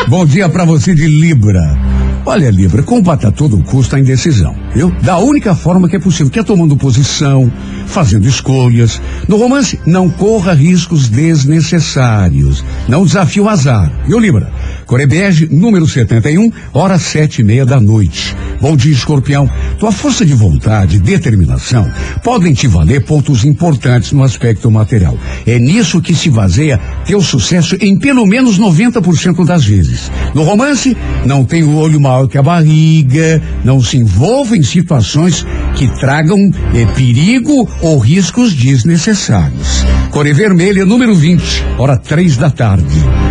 Bom 0.09 0.27
dia 0.27 0.49
pra 0.49 0.65
você 0.65 0.93
de 0.95 1.07
Libra. 1.07 1.79
Olha, 2.25 2.51
Libra, 2.51 2.83
combata 2.83 3.29
a 3.29 3.33
todo 3.33 3.63
custo 3.65 3.97
a 3.97 4.01
indecisão, 4.01 4.55
viu? 4.75 4.91
Da 5.03 5.19
única 5.19 5.55
forma 5.55 5.89
que 5.89 5.97
é 5.97 5.99
possível, 5.99 6.31
que 6.31 6.39
é 6.39 6.43
tomando 6.43 6.77
posição, 6.77 7.51
fazendo 7.87 8.27
escolhas. 8.27 9.01
No 9.29 9.37
romance, 9.37 9.79
não 9.87 10.09
corra 10.09 10.53
riscos 10.53 11.09
desnecessários. 11.09 12.65
Não 12.89 13.05
desafie 13.05 13.41
o 13.41 13.49
azar. 13.49 13.93
Viu, 14.07 14.19
Libra? 14.19 14.51
Corebege, 14.87 15.49
número 15.51 15.87
71, 15.89 16.51
hora 16.73 16.99
sete 16.99 17.41
e 17.41 17.45
meia 17.45 17.65
da 17.65 17.81
noite. 17.81 18.37
Bom 18.61 18.77
dia, 18.77 18.93
escorpião. 18.93 19.51
Tua 19.79 19.91
força 19.91 20.25
de 20.25 20.35
vontade 20.35 20.97
e 20.97 21.01
determinação 21.01 21.91
podem 22.23 22.53
te 22.53 22.69
valer 22.69 23.05
pontos 23.05 23.45
importantes 23.45 24.13
no 24.13 24.23
aspecto 24.23 24.71
material. 24.71 25.17
É 25.47 25.59
nisso 25.59 26.01
que 26.01 26.15
se 26.15 26.31
baseia 26.31 26.79
teu 27.05 27.21
sucesso 27.21 27.77
em 27.81 27.99
pelo 27.99 28.25
menos 28.25 28.61
90% 28.61 29.45
das 29.45 29.65
vezes. 29.65 30.13
No 30.35 30.45
romance, 30.45 30.97
não 31.27 31.45
tem 31.45 31.65
o 31.65 31.75
olho 31.77 32.01
maior 32.01 32.29
que 32.29 32.39
a 32.39 32.43
barriga, 32.43 33.43
não 33.65 33.83
se 33.83 33.97
envolva 33.97 34.57
em 34.57 34.62
situações 34.63 35.47
que 35.75 35.89
tragam 35.99 36.39
eh, 36.75 36.87
perigo 36.95 37.69
ou 37.81 37.99
riscos 37.99 38.53
desnecessários. 38.53 39.85
Core 40.11 40.33
Vermelha, 40.33 40.85
número 40.85 41.15
20, 41.15 41.43
hora 41.79 41.97
três 41.97 42.37
da 42.37 42.51
tarde. 42.51 42.87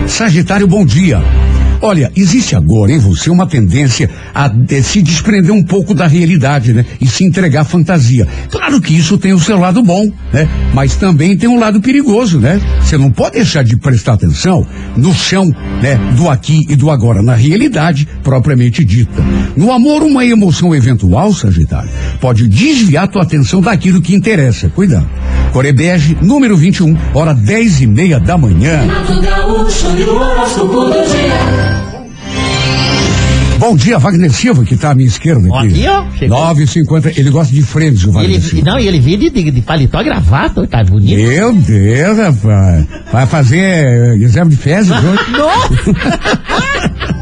Sagitário, 0.08 0.68
bom 0.68 0.86
dia. 0.86 1.22
Olha, 1.82 2.12
existe 2.16 2.56
agora 2.56 2.92
em 2.92 3.00
você 3.00 3.32
uma 3.32 3.48
tendência 3.48 4.08
a 4.36 4.52
eh, 4.70 4.82
se 4.84 5.02
desprender 5.02 5.52
um 5.52 5.64
pouco 5.64 5.96
da 5.96 6.06
realidade, 6.06 6.74
né? 6.74 6.86
E 7.00 7.08
se 7.08 7.24
entregar 7.24 7.62
à 7.62 7.66
fantasia. 7.66 8.28
Claro 8.52 8.80
que 8.80 8.96
isso 8.96 9.18
tem 9.18 9.34
o 9.34 9.40
seu 9.40 9.58
lado 9.58 9.82
bom, 9.82 10.04
né? 10.32 10.48
Mas 10.76 10.96
também 10.96 11.36
tem 11.36 11.50
um 11.50 11.60
lado 11.60 11.82
perigoso, 11.82 12.40
né? 12.40 12.62
Você 12.82 13.00
não 13.00 13.10
pode 13.10 13.38
deixar 13.38 13.64
de 13.64 13.76
prestar 13.78 14.14
atenção 14.14 14.66
no 14.96 15.12
chão, 15.12 15.52
né? 15.82 15.96
Do 16.16 16.30
aqui 16.30 16.68
e 16.70 16.76
do 16.76 16.92
agora, 16.92 17.24
na 17.24 17.34
realidade 17.34 18.08
propriamente 18.24 18.86
dita. 18.86 19.24
No 19.58 19.72
amor, 19.72 20.04
uma 20.04 20.24
emoção 20.24 20.76
eventual, 20.76 21.34
Sagitário, 21.34 21.90
pode 22.20 22.48
desviar 22.48 23.08
tua 23.08 23.24
atenção 23.24 23.60
daquilo 23.60 24.02
que 24.02 24.14
interessa. 24.14 24.70
Cuidado. 24.70 25.10
Corebege, 25.52 26.16
número 26.22 26.56
21, 26.56 26.96
hora 27.14 27.34
dez 27.34 27.82
e 27.82 27.88
meia 27.88 28.20
da 28.20 28.38
manhã. 28.38 28.88
Gaúcho 29.22 29.88
e 29.98 30.04
o 30.04 30.92
dia. 30.92 31.71
Bom 33.62 33.76
dia, 33.76 34.00
Wagner 34.00 34.32
Silva, 34.34 34.66
que 34.66 34.74
está 34.74 34.90
à 34.90 34.96
minha 34.96 35.08
esquerda 35.08 35.48
aqui. 35.56 35.68
aqui, 35.68 35.88
ó, 35.88 36.04
chegou. 36.18 36.36
9h50, 36.56 37.14
ele 37.16 37.30
gosta 37.30 37.54
de 37.54 37.62
frentes, 37.62 38.04
o 38.06 38.12
Wagner 38.12 38.32
ele, 38.32 38.42
Silva. 38.42 38.72
não, 38.72 38.80
e 38.80 38.88
ele 38.88 39.00
veio 39.00 39.20
de, 39.20 39.30
de, 39.30 39.52
de 39.52 39.62
paletó 39.62 40.04
gravata, 40.04 40.66
tá 40.66 40.84
bonito. 40.84 41.16
Meu 41.16 41.54
Deus, 41.54 42.18
rapaz. 42.18 42.88
Vai 43.12 43.28
fazer 43.28 43.60
eh, 43.60 44.16
exame 44.18 44.50
de 44.50 44.58
fezes 44.58 44.92
hoje? 44.92 45.22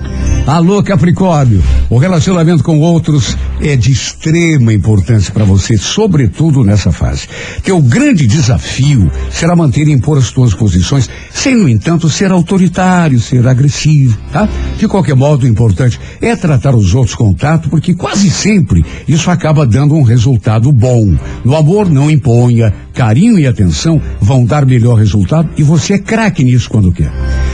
Alô, 0.50 0.82
Capricórnio. 0.82 1.62
O 1.92 2.00
relacionamento 2.00 2.64
com 2.64 2.80
outros 2.80 3.38
é 3.62 3.76
de 3.76 3.92
extrema 3.92 4.74
importância 4.74 5.32
para 5.32 5.46
você, 5.46 5.78
sobretudo 5.78 6.64
nessa 6.64 6.92
fase. 6.92 7.28
Teu 7.64 7.80
grande 7.80 8.26
desafio 8.26 9.12
será 9.30 9.56
manter 9.56 9.88
e 9.88 9.92
impor 9.92 10.18
as 10.18 10.32
tuas 10.32 10.56
posições, 10.56 11.08
sem, 11.32 11.56
no 11.56 11.70
entanto, 11.70 12.10
ser 12.10 12.32
autoritário, 12.32 13.20
ser 13.20 13.48
agressivo, 13.48 14.18
tá? 14.34 14.50
De 14.76 14.88
qualquer 14.88 15.16
modo, 15.16 15.44
o 15.44 15.48
importante 15.48 16.00
é 16.20 16.36
tratar 16.36 16.74
os 16.74 16.96
outros 16.96 17.14
com 17.14 17.32
tato, 17.32 17.70
porque 17.70 17.94
quase 17.94 18.32
sempre 18.32 18.84
isso 19.08 19.30
acaba 19.30 19.68
dando 19.68 19.94
um 19.94 20.02
resultado 20.02 20.72
bom. 20.72 21.14
No 21.46 21.56
amor, 21.56 21.88
não 21.88 22.10
imponha. 22.10 22.74
Carinho 22.92 23.38
e 23.38 23.46
atenção 23.46 24.02
vão 24.20 24.44
dar 24.44 24.66
melhor 24.66 24.96
resultado 24.96 25.48
e 25.56 25.62
você 25.62 25.94
é 25.94 26.00
craque 26.00 26.44
nisso 26.44 26.72
quando 26.72 26.92
quer. 26.92 27.14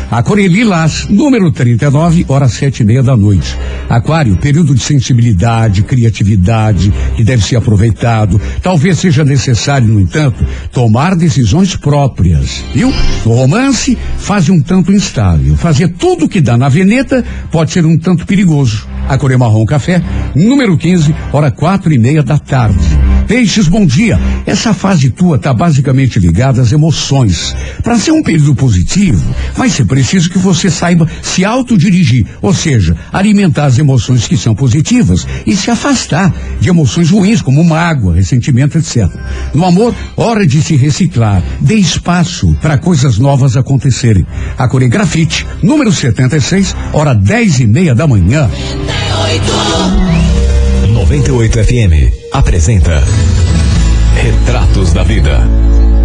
A 0.09 0.21
Coreli 0.21 0.63
Lás, 0.63 1.07
número 1.09 1.51
39, 1.51 2.25
horas 2.27 2.53
sete 2.53 2.83
e 2.83 2.85
meia 2.85 3.01
da 3.01 3.17
noite. 3.17 3.57
Aquário, 3.89 4.37
período 4.37 4.75
de 4.75 4.81
sensibilidade, 4.81 5.83
criatividade, 5.83 6.93
que 7.15 7.23
deve 7.23 7.43
ser 7.43 7.55
aproveitado. 7.55 8.39
Talvez 8.61 8.99
seja 8.99 9.25
necessário, 9.25 9.87
no 9.87 9.99
entanto, 9.99 10.45
tomar 10.71 11.15
decisões 11.15 11.75
próprias. 11.75 12.63
Viu? 12.73 12.93
No 13.25 13.33
romance, 13.33 13.97
fase 14.17 14.51
um 14.51 14.61
tanto 14.61 14.93
instável. 14.93 15.57
Fazer 15.57 15.89
tudo 15.89 16.29
que 16.29 16.39
dá 16.39 16.55
na 16.55 16.69
veneta 16.69 17.23
pode 17.51 17.71
ser 17.71 17.85
um 17.85 17.97
tanto 17.97 18.25
perigoso. 18.25 18.87
A 19.09 19.17
Coré 19.17 19.37
Marrom 19.37 19.65
Café, 19.65 20.01
número 20.35 20.77
15, 20.77 21.15
hora 21.31 21.51
quatro 21.51 21.91
e 21.91 21.97
meia 21.97 22.23
da 22.23 22.37
tarde. 22.37 23.04
Peixes, 23.27 23.67
bom 23.67 23.85
dia. 23.85 24.19
Essa 24.45 24.73
fase 24.73 25.09
tua 25.09 25.39
tá 25.39 25.53
basicamente 25.53 26.19
ligada 26.19 26.61
às 26.61 26.71
emoções. 26.71 27.55
Para 27.83 27.97
ser 27.97 28.11
um 28.11 28.21
período 28.21 28.53
positivo, 28.53 29.23
vai 29.55 29.69
ser 29.69 29.85
preciso 29.85 30.29
que 30.29 30.37
você 30.37 30.69
saiba 30.69 31.09
se 31.21 31.43
autodirigir, 31.43 32.25
ou 32.41 32.53
seja, 32.53 32.95
alimentar 33.11 33.65
as 33.65 33.79
emoções 33.79 34.27
que 34.27 34.37
são 34.37 34.53
positivas 34.53 35.25
e 35.45 35.55
se 35.55 35.71
afastar 35.71 36.33
de 36.59 36.69
emoções 36.69 37.09
ruins, 37.09 37.41
como 37.41 37.63
mágoa, 37.63 38.15
ressentimento, 38.15 38.77
etc. 38.77 39.09
No 39.53 39.65
amor, 39.65 39.95
hora 40.15 40.45
de 40.45 40.61
se 40.61 40.75
reciclar. 40.75 41.41
Dê 41.59 41.75
espaço 41.75 42.55
para 42.61 42.77
coisas 42.77 43.17
novas 43.17 43.57
acontecerem. 43.57 44.25
A 44.57 44.67
Coregrafite, 44.67 45.45
número 45.63 45.91
76, 45.91 46.75
hora 46.93 47.15
dez 47.15 47.59
e 47.59 47.65
meia 47.65 47.95
da 47.95 48.05
manhã. 48.05 48.49
98 51.15 51.63
FM 51.63 52.33
apresenta 52.33 53.01
Retratos 54.15 54.91
da 54.91 55.01
Vida 55.01 55.39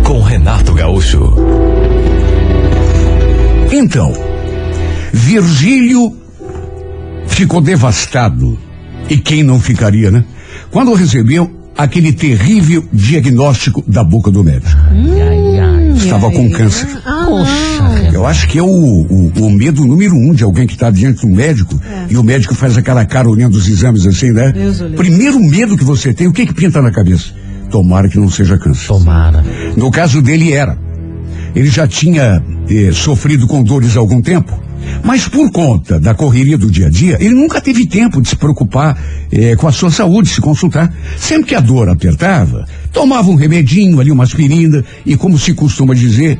com 0.05 0.21
Renato 0.23 0.73
Gaúcho. 0.73 1.35
Então, 3.73 4.12
Virgílio 5.12 6.17
ficou 7.26 7.61
devastado. 7.61 8.57
E 9.09 9.17
quem 9.17 9.43
não 9.43 9.59
ficaria, 9.59 10.12
né? 10.12 10.25
Quando 10.71 10.95
recebeu 10.95 11.50
aquele 11.76 12.12
terrível 12.12 12.85
diagnóstico 12.93 13.83
da 13.88 14.05
boca 14.05 14.31
do 14.31 14.45
médico. 14.45 14.81
Ai, 14.93 15.59
ai. 15.59 15.80
Estava 15.97 16.30
com 16.30 16.50
câncer. 16.50 16.87
Poxa, 17.02 18.11
Eu 18.12 18.26
acho 18.26 18.49
que 18.49 18.59
é 18.59 18.62
o, 18.62 18.66
o, 18.66 19.32
o 19.40 19.50
medo 19.50 19.85
número 19.85 20.14
um 20.14 20.32
de 20.32 20.42
alguém 20.44 20.66
que 20.66 20.75
está 20.75 20.90
diante 20.90 21.20
de 21.20 21.26
um 21.26 21.35
médico 21.35 21.80
e 22.09 22.16
o 22.16 22.23
médico 22.23 22.54
faz 22.54 22.76
aquela 22.76 23.04
cara 23.04 23.28
olhando 23.28 23.54
os 23.54 23.68
exames 23.68 24.06
assim, 24.06 24.30
né? 24.30 24.52
Primeiro 24.97 25.38
medo 25.40 25.76
que 25.76 25.85
você 25.85 26.12
tem, 26.12 26.26
o 26.26 26.32
que 26.32 26.47
que 26.47 26.54
pinta 26.54 26.80
na 26.82 26.90
cabeça? 26.90 27.32
Tomara 27.70 28.09
que 28.09 28.18
não 28.18 28.28
seja 28.28 28.59
câncer. 28.59 28.88
tomara. 28.88 29.44
No 29.76 29.90
caso 29.90 30.20
dele 30.20 30.52
era. 30.52 30.76
Ele 31.54 31.68
já 31.68 31.87
tinha 31.87 32.42
eh, 32.68 32.90
sofrido 32.92 33.47
com 33.47 33.62
dores 33.62 33.97
há 33.97 34.00
algum 34.00 34.20
tempo, 34.20 34.52
mas 35.03 35.27
por 35.29 35.51
conta 35.51 35.99
da 35.99 36.15
correria 36.15 36.59
do 36.59 36.71
dia 36.71 36.87
a 36.87 36.91
dia, 36.91 37.17
ele 37.21 37.35
nunca 37.35 37.61
teve 37.61 37.87
tempo 37.87 38.21
de 38.21 38.29
se 38.29 38.37
preocupar 38.37 38.97
eh, 39.33 39.57
com 39.57 39.67
a 39.67 39.73
sua 39.73 39.91
saúde, 39.91 40.29
se 40.29 40.41
consultar. 40.41 40.93
Sempre 41.17 41.49
que 41.49 41.55
a 41.55 41.61
dor 41.61 41.89
apertava, 41.89 42.67
tomava 42.93 43.31
um 43.31 43.35
remedinho 43.35 44.01
ali, 44.01 44.11
uma 44.11 44.25
aspirina, 44.25 44.85
e 45.05 45.17
como 45.17 45.39
se 45.39 45.55
costuma 45.55 45.95
dizer, 45.95 46.39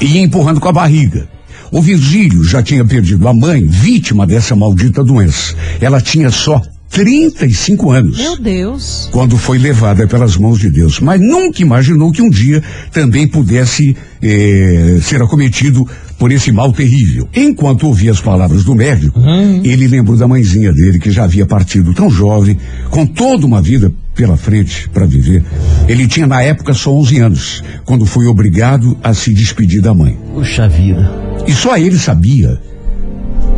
ia 0.00 0.20
empurrando 0.20 0.60
com 0.60 0.68
a 0.68 0.72
barriga. 0.72 1.28
O 1.72 1.82
Virgílio 1.82 2.44
já 2.44 2.62
tinha 2.62 2.84
perdido 2.84 3.26
a 3.26 3.34
mãe, 3.34 3.66
vítima 3.66 4.26
dessa 4.26 4.54
maldita 4.54 5.02
doença. 5.02 5.54
Ela 5.80 6.00
tinha 6.00 6.30
só 6.30 6.62
35 6.96 7.90
anos 7.90 8.16
Meu 8.16 8.38
Deus. 8.38 9.06
quando 9.12 9.36
foi 9.36 9.58
levada 9.58 10.08
pelas 10.08 10.38
mãos 10.38 10.58
de 10.58 10.70
Deus, 10.70 10.98
mas 10.98 11.20
nunca 11.20 11.60
imaginou 11.60 12.10
que 12.10 12.22
um 12.22 12.30
dia 12.30 12.62
também 12.90 13.28
pudesse 13.28 13.94
eh, 14.22 14.98
ser 15.02 15.20
acometido 15.20 15.86
por 16.18 16.32
esse 16.32 16.50
mal 16.50 16.72
terrível. 16.72 17.28
Enquanto 17.36 17.86
ouvia 17.86 18.10
as 18.10 18.22
palavras 18.22 18.64
do 18.64 18.74
médico, 18.74 19.20
ele 19.62 19.86
lembrou 19.86 20.16
da 20.16 20.26
mãezinha 20.26 20.72
dele 20.72 20.98
que 20.98 21.10
já 21.10 21.24
havia 21.24 21.44
partido 21.44 21.92
tão 21.92 22.08
jovem, 22.08 22.56
com 22.88 23.06
toda 23.06 23.44
uma 23.44 23.60
vida 23.60 23.92
pela 24.14 24.38
frente 24.38 24.88
para 24.88 25.04
viver. 25.04 25.44
Ele 25.86 26.06
tinha 26.08 26.26
na 26.26 26.40
época 26.40 26.72
só 26.72 26.90
11 26.94 27.18
anos, 27.18 27.62
quando 27.84 28.06
foi 28.06 28.24
obrigado 28.24 28.96
a 29.02 29.12
se 29.12 29.34
despedir 29.34 29.82
da 29.82 29.92
mãe. 29.92 30.18
Puxa 30.32 30.66
vida. 30.66 31.12
E 31.46 31.52
só 31.52 31.76
ele 31.76 31.98
sabia, 31.98 32.58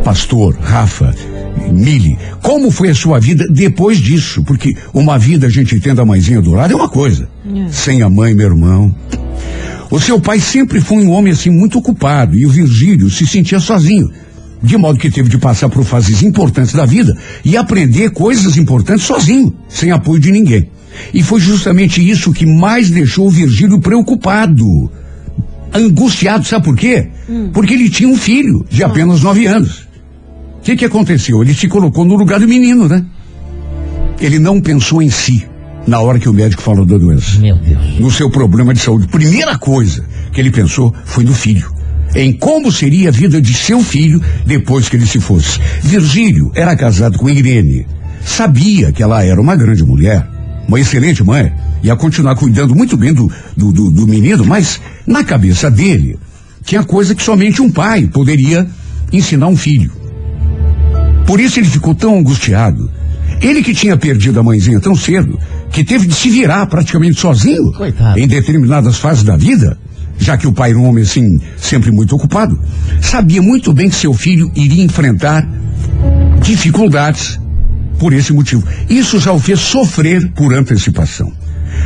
pastor, 0.03 0.57
Rafa, 0.59 1.15
Mili, 1.71 2.17
como 2.41 2.71
foi 2.71 2.89
a 2.89 2.95
sua 2.95 3.19
vida 3.19 3.45
depois 3.49 3.99
disso? 3.99 4.43
Porque 4.43 4.73
uma 4.93 5.17
vida 5.17 5.47
a 5.47 5.49
gente 5.49 5.79
tendo 5.79 6.01
a 6.01 6.05
mãezinha 6.05 6.41
do 6.41 6.51
lado 6.51 6.73
é 6.73 6.75
uma 6.75 6.89
coisa. 6.89 7.29
Sem 7.71 8.01
a 8.01 8.09
mãe, 8.09 8.33
meu 8.33 8.47
irmão. 8.47 8.93
O 9.91 9.99
seu 9.99 10.19
pai 10.19 10.39
sempre 10.39 10.81
foi 10.81 10.97
um 10.97 11.11
homem 11.11 11.33
assim 11.33 11.49
muito 11.49 11.79
ocupado 11.79 12.35
e 12.35 12.45
o 12.45 12.49
Virgílio 12.49 13.09
se 13.09 13.25
sentia 13.25 13.59
sozinho. 13.59 14.09
De 14.61 14.77
modo 14.77 14.99
que 14.99 15.09
teve 15.09 15.29
de 15.29 15.37
passar 15.37 15.69
por 15.69 15.83
fases 15.83 16.21
importantes 16.21 16.73
da 16.73 16.85
vida 16.85 17.15
e 17.45 17.55
aprender 17.55 18.11
coisas 18.11 18.57
importantes 18.57 19.05
sozinho, 19.05 19.55
sem 19.67 19.91
apoio 19.91 20.19
de 20.19 20.31
ninguém. 20.31 20.69
E 21.13 21.23
foi 21.23 21.39
justamente 21.39 22.07
isso 22.07 22.33
que 22.33 22.45
mais 22.45 22.89
deixou 22.89 23.27
o 23.27 23.31
Virgílio 23.31 23.79
preocupado 23.79 24.91
angustiado, 25.73 26.45
sabe 26.45 26.65
por 26.65 26.75
quê? 26.75 27.07
Porque 27.53 27.73
ele 27.73 27.89
tinha 27.89 28.09
um 28.09 28.17
filho 28.17 28.65
de 28.69 28.83
apenas 28.83 29.21
nove 29.21 29.45
anos. 29.45 29.87
O 30.59 30.61
que 30.61 30.75
que 30.75 30.85
aconteceu? 30.85 31.41
Ele 31.41 31.53
se 31.53 31.67
colocou 31.67 32.05
no 32.05 32.15
lugar 32.15 32.39
do 32.39 32.47
menino, 32.47 32.87
né? 32.87 33.03
Ele 34.19 34.37
não 34.37 34.59
pensou 34.61 35.01
em 35.01 35.09
si 35.09 35.45
na 35.87 35.99
hora 36.01 36.19
que 36.19 36.29
o 36.29 36.33
médico 36.33 36.61
falou 36.61 36.85
da 36.85 36.97
doença, 36.97 37.39
Meu 37.39 37.55
Deus. 37.55 37.99
no 37.99 38.11
seu 38.11 38.29
problema 38.29 38.73
de 38.73 38.79
saúde. 38.79 39.07
Primeira 39.07 39.57
coisa 39.57 40.03
que 40.31 40.39
ele 40.39 40.51
pensou 40.51 40.93
foi 41.05 41.23
no 41.23 41.33
filho. 41.33 41.71
Em 42.13 42.33
como 42.33 42.71
seria 42.71 43.09
a 43.09 43.11
vida 43.11 43.41
de 43.41 43.53
seu 43.53 43.81
filho 43.81 44.21
depois 44.45 44.89
que 44.89 44.95
ele 44.97 45.05
se 45.05 45.19
fosse. 45.19 45.59
Virgílio 45.81 46.51
era 46.53 46.75
casado 46.75 47.17
com 47.17 47.29
Irene. 47.29 47.87
Sabia 48.23 48.91
que 48.91 49.01
ela 49.01 49.23
era 49.23 49.39
uma 49.39 49.55
grande 49.55 49.83
mulher, 49.83 50.27
uma 50.67 50.79
excelente 50.79 51.23
mãe, 51.23 51.51
ia 51.81 51.95
continuar 51.95 52.35
cuidando 52.35 52.75
muito 52.75 52.97
bem 52.97 53.13
do, 53.13 53.31
do, 53.55 53.71
do, 53.71 53.91
do 53.91 54.07
menino, 54.07 54.43
mas 54.45 54.79
na 55.07 55.23
cabeça 55.23 55.71
dele 55.71 56.19
tinha 56.65 56.83
coisa 56.83 57.15
que 57.15 57.23
somente 57.23 57.61
um 57.61 57.71
pai 57.71 58.05
poderia 58.07 58.67
ensinar 59.11 59.47
um 59.47 59.55
filho. 59.55 59.91
Por 61.29 61.39
isso 61.39 61.59
ele 61.59 61.67
ficou 61.67 61.93
tão 61.93 62.17
angustiado. 62.17 62.89
Ele 63.39 63.61
que 63.61 63.71
tinha 63.71 63.95
perdido 63.95 64.39
a 64.39 64.43
mãezinha 64.43 64.79
tão 64.79 64.95
cedo, 64.95 65.37
que 65.71 65.83
teve 65.83 66.07
de 66.07 66.15
se 66.15 66.27
virar 66.27 66.65
praticamente 66.65 67.19
sozinho 67.19 67.71
Coitado. 67.71 68.17
em 68.19 68.27
determinadas 68.27 68.97
fases 68.97 69.21
da 69.21 69.37
vida, 69.37 69.77
já 70.17 70.35
que 70.35 70.47
o 70.47 70.51
pai 70.51 70.71
era 70.71 70.79
um 70.79 70.89
homem 70.89 71.03
assim, 71.03 71.39
sempre 71.55 71.91
muito 71.91 72.15
ocupado, 72.15 72.59
sabia 72.99 73.43
muito 73.43 73.71
bem 73.71 73.91
que 73.91 73.95
seu 73.95 74.11
filho 74.11 74.51
iria 74.55 74.83
enfrentar 74.83 75.47
dificuldades 76.41 77.39
por 77.99 78.11
esse 78.11 78.33
motivo. 78.33 78.63
Isso 78.89 79.19
já 79.19 79.31
o 79.31 79.37
fez 79.37 79.59
sofrer 79.59 80.31
por 80.31 80.51
antecipação. 80.51 81.31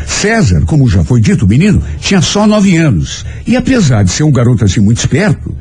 César, 0.07 0.61
como 0.65 0.87
já 0.87 1.03
foi 1.03 1.19
dito, 1.19 1.43
o 1.43 1.49
menino 1.49 1.83
tinha 1.99 2.21
só 2.21 2.47
nove 2.47 2.77
anos. 2.77 3.25
E 3.45 3.57
apesar 3.57 4.03
de 4.03 4.11
ser 4.11 4.23
um 4.23 4.31
garoto 4.31 4.63
assim 4.63 4.79
muito 4.79 4.99
esperto, 4.99 5.53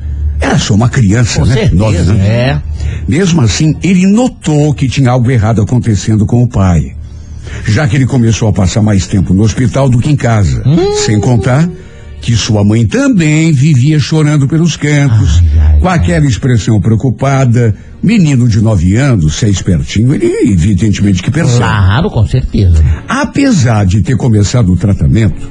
era 0.43 0.59
só 0.59 0.73
uma 0.73 0.89
criança, 0.89 1.39
Com 1.39 1.45
né? 1.45 1.53
certeza, 1.53 1.75
Nove, 1.75 1.97
é. 2.19 2.61
Mesmo 3.07 3.41
assim, 3.41 3.75
ele 3.81 4.05
notou 4.05 4.73
que 4.73 4.87
tinha 4.87 5.09
algo 5.09 5.29
errado 5.31 5.61
acontecendo 5.61 6.25
com 6.25 6.43
o 6.43 6.47
pai. 6.47 6.95
Já 7.65 7.87
que 7.87 7.95
ele 7.95 8.05
começou 8.05 8.47
a 8.47 8.53
passar 8.53 8.81
mais 8.81 9.05
tempo 9.07 9.33
no 9.33 9.43
hospital 9.43 9.89
do 9.89 9.99
que 9.99 10.09
em 10.09 10.15
casa. 10.15 10.63
Sem 11.05 11.19
contar 11.19 11.67
que 12.21 12.35
sua 12.37 12.63
mãe 12.63 12.85
também 12.87 13.51
vivia 13.51 13.99
chorando 13.99 14.47
pelos 14.47 14.77
cantos, 14.77 15.43
Ai, 15.43 15.59
ai, 15.73 15.79
com 15.79 15.89
aquela 15.89 16.25
expressão 16.25 16.79
preocupada. 16.79 17.75
Menino 18.01 18.47
de 18.47 18.61
nove 18.61 18.95
anos, 18.95 19.35
se 19.35 19.45
é 19.45 19.49
espertinho, 19.49 20.13
ele 20.13 20.25
evidentemente 20.51 21.21
que 21.21 21.31
percebe. 21.31 21.59
Claro, 21.59 22.09
com 22.09 22.25
certeza. 22.25 22.83
Apesar 23.07 23.85
de 23.85 24.01
ter 24.01 24.17
começado 24.17 24.71
o 24.71 24.75
tratamento, 24.77 25.49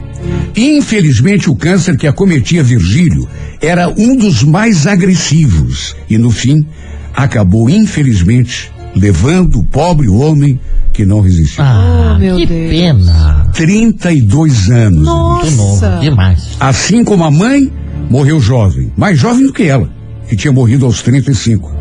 infelizmente 0.57 1.51
o 1.51 1.55
câncer 1.57 1.97
que 1.97 2.07
acometia 2.07 2.63
Virgílio 2.63 3.29
era 3.61 3.89
um 3.89 4.17
dos 4.17 4.43
mais 4.43 4.87
agressivos 4.87 5.97
e 6.09 6.19
no 6.19 6.31
fim 6.31 6.67
acabou 7.15 7.69
infelizmente 7.71 8.71
levando 8.95 9.59
o 9.61 9.65
pobre 9.65 10.09
homem 10.09 10.59
que 10.93 11.05
não 11.07 11.21
resistiu. 11.21 11.65
Ah, 11.65 12.13
Oh, 12.15 12.19
meu 12.19 12.37
que 12.37 12.45
Deus. 12.47 12.71
pena. 12.71 13.51
32 13.55 14.71
anos. 14.71 15.09
Muito 15.09 15.51
novo, 15.53 15.73
Nossa. 15.81 15.99
demais. 15.99 16.49
Assim 16.61 17.03
como 17.03 17.25
a 17.25 17.31
mãe 17.31 17.73
morreu 18.11 18.39
jovem, 18.39 18.93
mais 18.97 19.19
jovem 19.19 19.47
do 19.47 19.53
que 19.53 19.63
ela, 19.63 19.89
que 20.29 20.37
tinha 20.37 20.53
morrido 20.53 20.85
aos 20.85 21.01
35, 21.01 21.73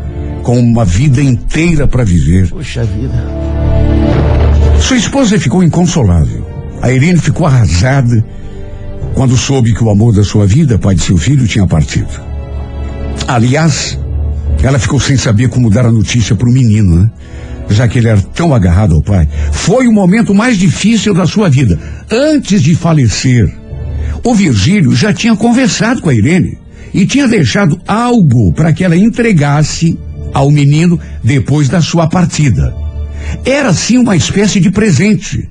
com 0.42 0.58
uma 0.58 0.86
vida 0.86 1.22
inteira 1.22 1.86
para 1.86 2.02
viver. 2.02 2.48
Puxa 2.48 2.82
vida. 2.84 3.12
Sua 4.80 4.96
esposa 4.96 5.38
ficou 5.38 5.62
inconsolável. 5.62 6.41
A 6.82 6.90
Irene 6.90 7.18
ficou 7.18 7.46
arrasada 7.46 8.24
quando 9.14 9.36
soube 9.36 9.72
que 9.72 9.84
o 9.84 9.88
amor 9.88 10.12
da 10.12 10.24
sua 10.24 10.46
vida, 10.46 10.78
pai 10.78 10.96
de 10.96 11.02
seu 11.02 11.16
filho, 11.16 11.46
tinha 11.46 11.64
partido. 11.64 12.20
Aliás, 13.28 13.96
ela 14.64 14.80
ficou 14.80 14.98
sem 14.98 15.16
saber 15.16 15.48
como 15.48 15.70
dar 15.70 15.86
a 15.86 15.92
notícia 15.92 16.34
para 16.34 16.48
o 16.48 16.52
menino, 16.52 16.96
né? 16.96 17.10
Já 17.70 17.86
que 17.86 17.98
ele 17.98 18.08
era 18.08 18.20
tão 18.20 18.52
agarrado 18.52 18.96
ao 18.96 19.02
pai. 19.02 19.28
Foi 19.52 19.86
o 19.86 19.92
momento 19.92 20.34
mais 20.34 20.58
difícil 20.58 21.14
da 21.14 21.24
sua 21.24 21.48
vida. 21.48 21.78
Antes 22.10 22.60
de 22.60 22.74
falecer, 22.74 23.52
o 24.24 24.34
Virgílio 24.34 24.92
já 24.94 25.12
tinha 25.12 25.36
conversado 25.36 26.02
com 26.02 26.10
a 26.10 26.14
Irene 26.14 26.58
e 26.92 27.06
tinha 27.06 27.28
deixado 27.28 27.80
algo 27.86 28.52
para 28.52 28.72
que 28.72 28.82
ela 28.82 28.96
entregasse 28.96 29.96
ao 30.34 30.50
menino 30.50 30.98
depois 31.22 31.68
da 31.68 31.80
sua 31.80 32.08
partida. 32.08 32.74
Era 33.44 33.68
assim 33.68 33.98
uma 33.98 34.16
espécie 34.16 34.58
de 34.58 34.70
presente. 34.70 35.48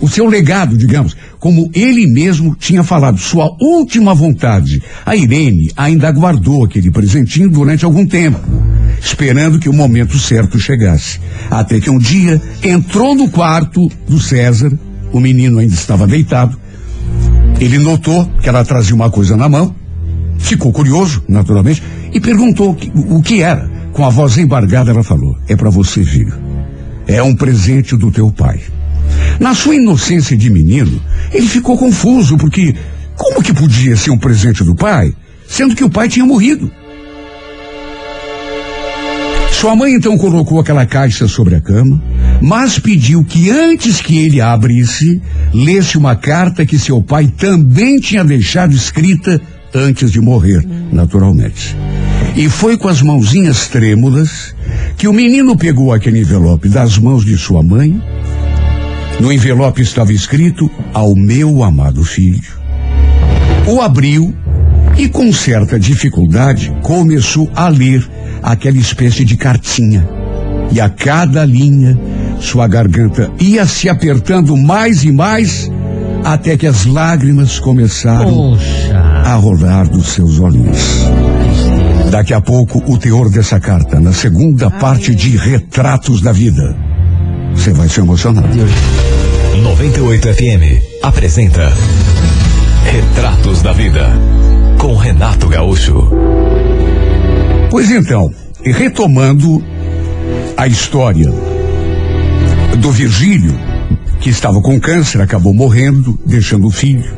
O 0.00 0.08
seu 0.08 0.26
legado, 0.26 0.76
digamos, 0.76 1.16
como 1.38 1.70
ele 1.74 2.06
mesmo 2.06 2.54
tinha 2.54 2.84
falado, 2.84 3.18
sua 3.18 3.50
última 3.60 4.14
vontade. 4.14 4.80
A 5.04 5.16
Irene 5.16 5.72
ainda 5.76 6.10
guardou 6.12 6.64
aquele 6.64 6.90
presentinho 6.90 7.50
durante 7.50 7.84
algum 7.84 8.06
tempo, 8.06 8.38
esperando 9.00 9.58
que 9.58 9.68
o 9.68 9.72
momento 9.72 10.18
certo 10.18 10.58
chegasse. 10.58 11.18
Até 11.50 11.80
que 11.80 11.90
um 11.90 11.98
dia 11.98 12.40
entrou 12.62 13.14
no 13.14 13.28
quarto 13.28 13.88
do 14.08 14.20
César 14.20 14.70
o 15.12 15.20
menino 15.20 15.58
ainda 15.58 15.74
estava 15.74 16.06
deitado. 16.06 16.58
Ele 17.60 17.78
notou 17.78 18.26
que 18.40 18.48
ela 18.48 18.64
trazia 18.64 18.94
uma 18.94 19.10
coisa 19.10 19.36
na 19.36 19.48
mão, 19.48 19.74
ficou 20.38 20.72
curioso, 20.72 21.22
naturalmente, 21.28 21.82
e 22.12 22.20
perguntou 22.20 22.76
o 22.94 23.22
que, 23.22 23.42
era. 23.42 23.78
Com 23.92 24.04
a 24.04 24.10
voz 24.10 24.38
embargada, 24.38 24.90
ela 24.90 25.02
falou: 25.02 25.36
É 25.48 25.56
para 25.56 25.70
você, 25.70 26.04
filho. 26.04 26.34
É 27.06 27.22
um 27.22 27.34
presente 27.34 27.96
do 27.96 28.12
teu 28.12 28.30
pai. 28.30 28.60
Na 29.40 29.54
sua 29.54 29.76
inocência 29.76 30.36
de 30.36 30.50
menino, 30.50 31.00
ele 31.32 31.46
ficou 31.46 31.78
confuso, 31.78 32.36
porque 32.36 32.74
como 33.16 33.42
que 33.42 33.52
podia 33.52 33.96
ser 33.96 34.10
um 34.10 34.18
presente 34.18 34.64
do 34.64 34.74
pai, 34.74 35.12
sendo 35.48 35.74
que 35.74 35.84
o 35.84 35.90
pai 35.90 36.08
tinha 36.08 36.26
morrido? 36.26 36.70
Sua 39.52 39.74
mãe 39.74 39.94
então 39.94 40.16
colocou 40.16 40.60
aquela 40.60 40.86
caixa 40.86 41.26
sobre 41.26 41.56
a 41.56 41.60
cama, 41.60 42.00
mas 42.40 42.78
pediu 42.78 43.24
que 43.24 43.50
antes 43.50 44.00
que 44.00 44.16
ele 44.16 44.40
a 44.40 44.52
abrisse, 44.52 45.20
lesse 45.52 45.98
uma 45.98 46.14
carta 46.14 46.64
que 46.64 46.78
seu 46.78 47.02
pai 47.02 47.26
também 47.26 47.98
tinha 47.98 48.24
deixado 48.24 48.72
escrita 48.72 49.40
antes 49.74 50.12
de 50.12 50.20
morrer, 50.20 50.64
naturalmente. 50.92 51.76
E 52.36 52.48
foi 52.48 52.76
com 52.76 52.86
as 52.86 53.02
mãozinhas 53.02 53.66
trêmulas 53.66 54.54
que 54.96 55.08
o 55.08 55.12
menino 55.12 55.56
pegou 55.56 55.92
aquele 55.92 56.20
envelope 56.20 56.68
das 56.68 56.96
mãos 56.96 57.24
de 57.24 57.36
sua 57.36 57.60
mãe. 57.60 58.00
No 59.20 59.32
envelope 59.32 59.82
estava 59.82 60.12
escrito 60.12 60.70
ao 60.94 61.14
meu 61.14 61.62
amado 61.64 62.04
filho. 62.04 62.58
O 63.66 63.80
abriu 63.80 64.34
e 64.96 65.08
com 65.08 65.32
certa 65.32 65.78
dificuldade 65.78 66.72
começou 66.82 67.50
a 67.54 67.68
ler 67.68 68.08
aquela 68.42 68.78
espécie 68.78 69.24
de 69.24 69.36
cartinha. 69.36 70.08
E 70.70 70.80
a 70.80 70.88
cada 70.88 71.44
linha, 71.44 71.98
sua 72.40 72.68
garganta 72.68 73.30
ia 73.40 73.66
se 73.66 73.88
apertando 73.88 74.56
mais 74.56 75.02
e 75.02 75.10
mais, 75.10 75.70
até 76.24 76.56
que 76.56 76.66
as 76.66 76.84
lágrimas 76.84 77.58
começaram 77.58 78.32
Poxa. 78.32 78.98
a 79.24 79.34
rolar 79.34 79.88
dos 79.88 80.08
seus 80.08 80.38
olhinhos. 80.38 81.04
Daqui 82.10 82.32
a 82.32 82.40
pouco, 82.40 82.82
o 82.90 82.96
teor 82.96 83.30
dessa 83.30 83.58
carta, 83.58 84.00
na 84.00 84.12
segunda 84.12 84.70
parte 84.70 85.14
de 85.14 85.36
Retratos 85.36 86.20
da 86.20 86.32
Vida. 86.32 86.76
Você 87.54 87.72
vai 87.72 87.88
se 87.88 88.00
emocionar. 88.00 88.44
98 89.62 90.34
FM 90.34 91.02
apresenta 91.02 91.72
Retratos 92.84 93.60
da 93.60 93.72
Vida 93.72 94.08
com 94.78 94.94
Renato 94.94 95.48
Gaúcho. 95.48 96.10
Pois 97.68 97.90
então, 97.90 98.32
retomando 98.64 99.62
a 100.56 100.66
história 100.68 101.28
do 102.78 102.90
Virgílio, 102.92 103.52
que 104.20 104.30
estava 104.30 104.60
com 104.60 104.78
câncer, 104.78 105.20
acabou 105.20 105.52
morrendo, 105.52 106.18
deixando 106.24 106.68
o 106.68 106.70
filho. 106.70 107.12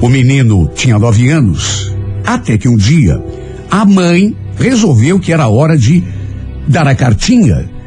O 0.00 0.08
menino 0.08 0.68
tinha 0.74 0.98
nove 0.98 1.30
anos, 1.30 1.94
até 2.24 2.58
que 2.58 2.68
um 2.68 2.76
dia 2.76 3.22
a 3.70 3.84
mãe 3.84 4.36
resolveu 4.58 5.20
que 5.20 5.32
era 5.32 5.48
hora 5.48 5.78
de 5.78 6.02
dar 6.66 6.88
a 6.88 6.94
cartinha 6.94 7.77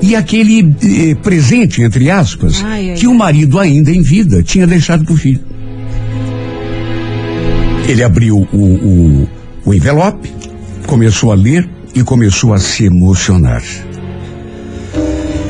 e 0.00 0.14
aquele 0.16 0.74
eh, 0.82 1.14
presente, 1.16 1.82
entre 1.82 2.10
aspas, 2.10 2.62
Ai, 2.64 2.90
ai, 2.90 2.96
que 2.96 3.06
o 3.06 3.14
marido 3.14 3.58
ainda 3.58 3.90
em 3.90 4.00
vida 4.02 4.42
tinha 4.42 4.66
deixado 4.66 5.04
para 5.04 5.14
o 5.14 5.16
filho. 5.16 5.40
Ele 7.88 8.02
abriu 8.02 8.46
o, 8.52 8.56
o, 8.56 9.28
o 9.64 9.74
envelope, 9.74 10.30
começou 10.86 11.32
a 11.32 11.34
ler 11.34 11.68
e 11.94 12.02
começou 12.02 12.52
a 12.52 12.58
se 12.58 12.84
emocionar. 12.84 13.62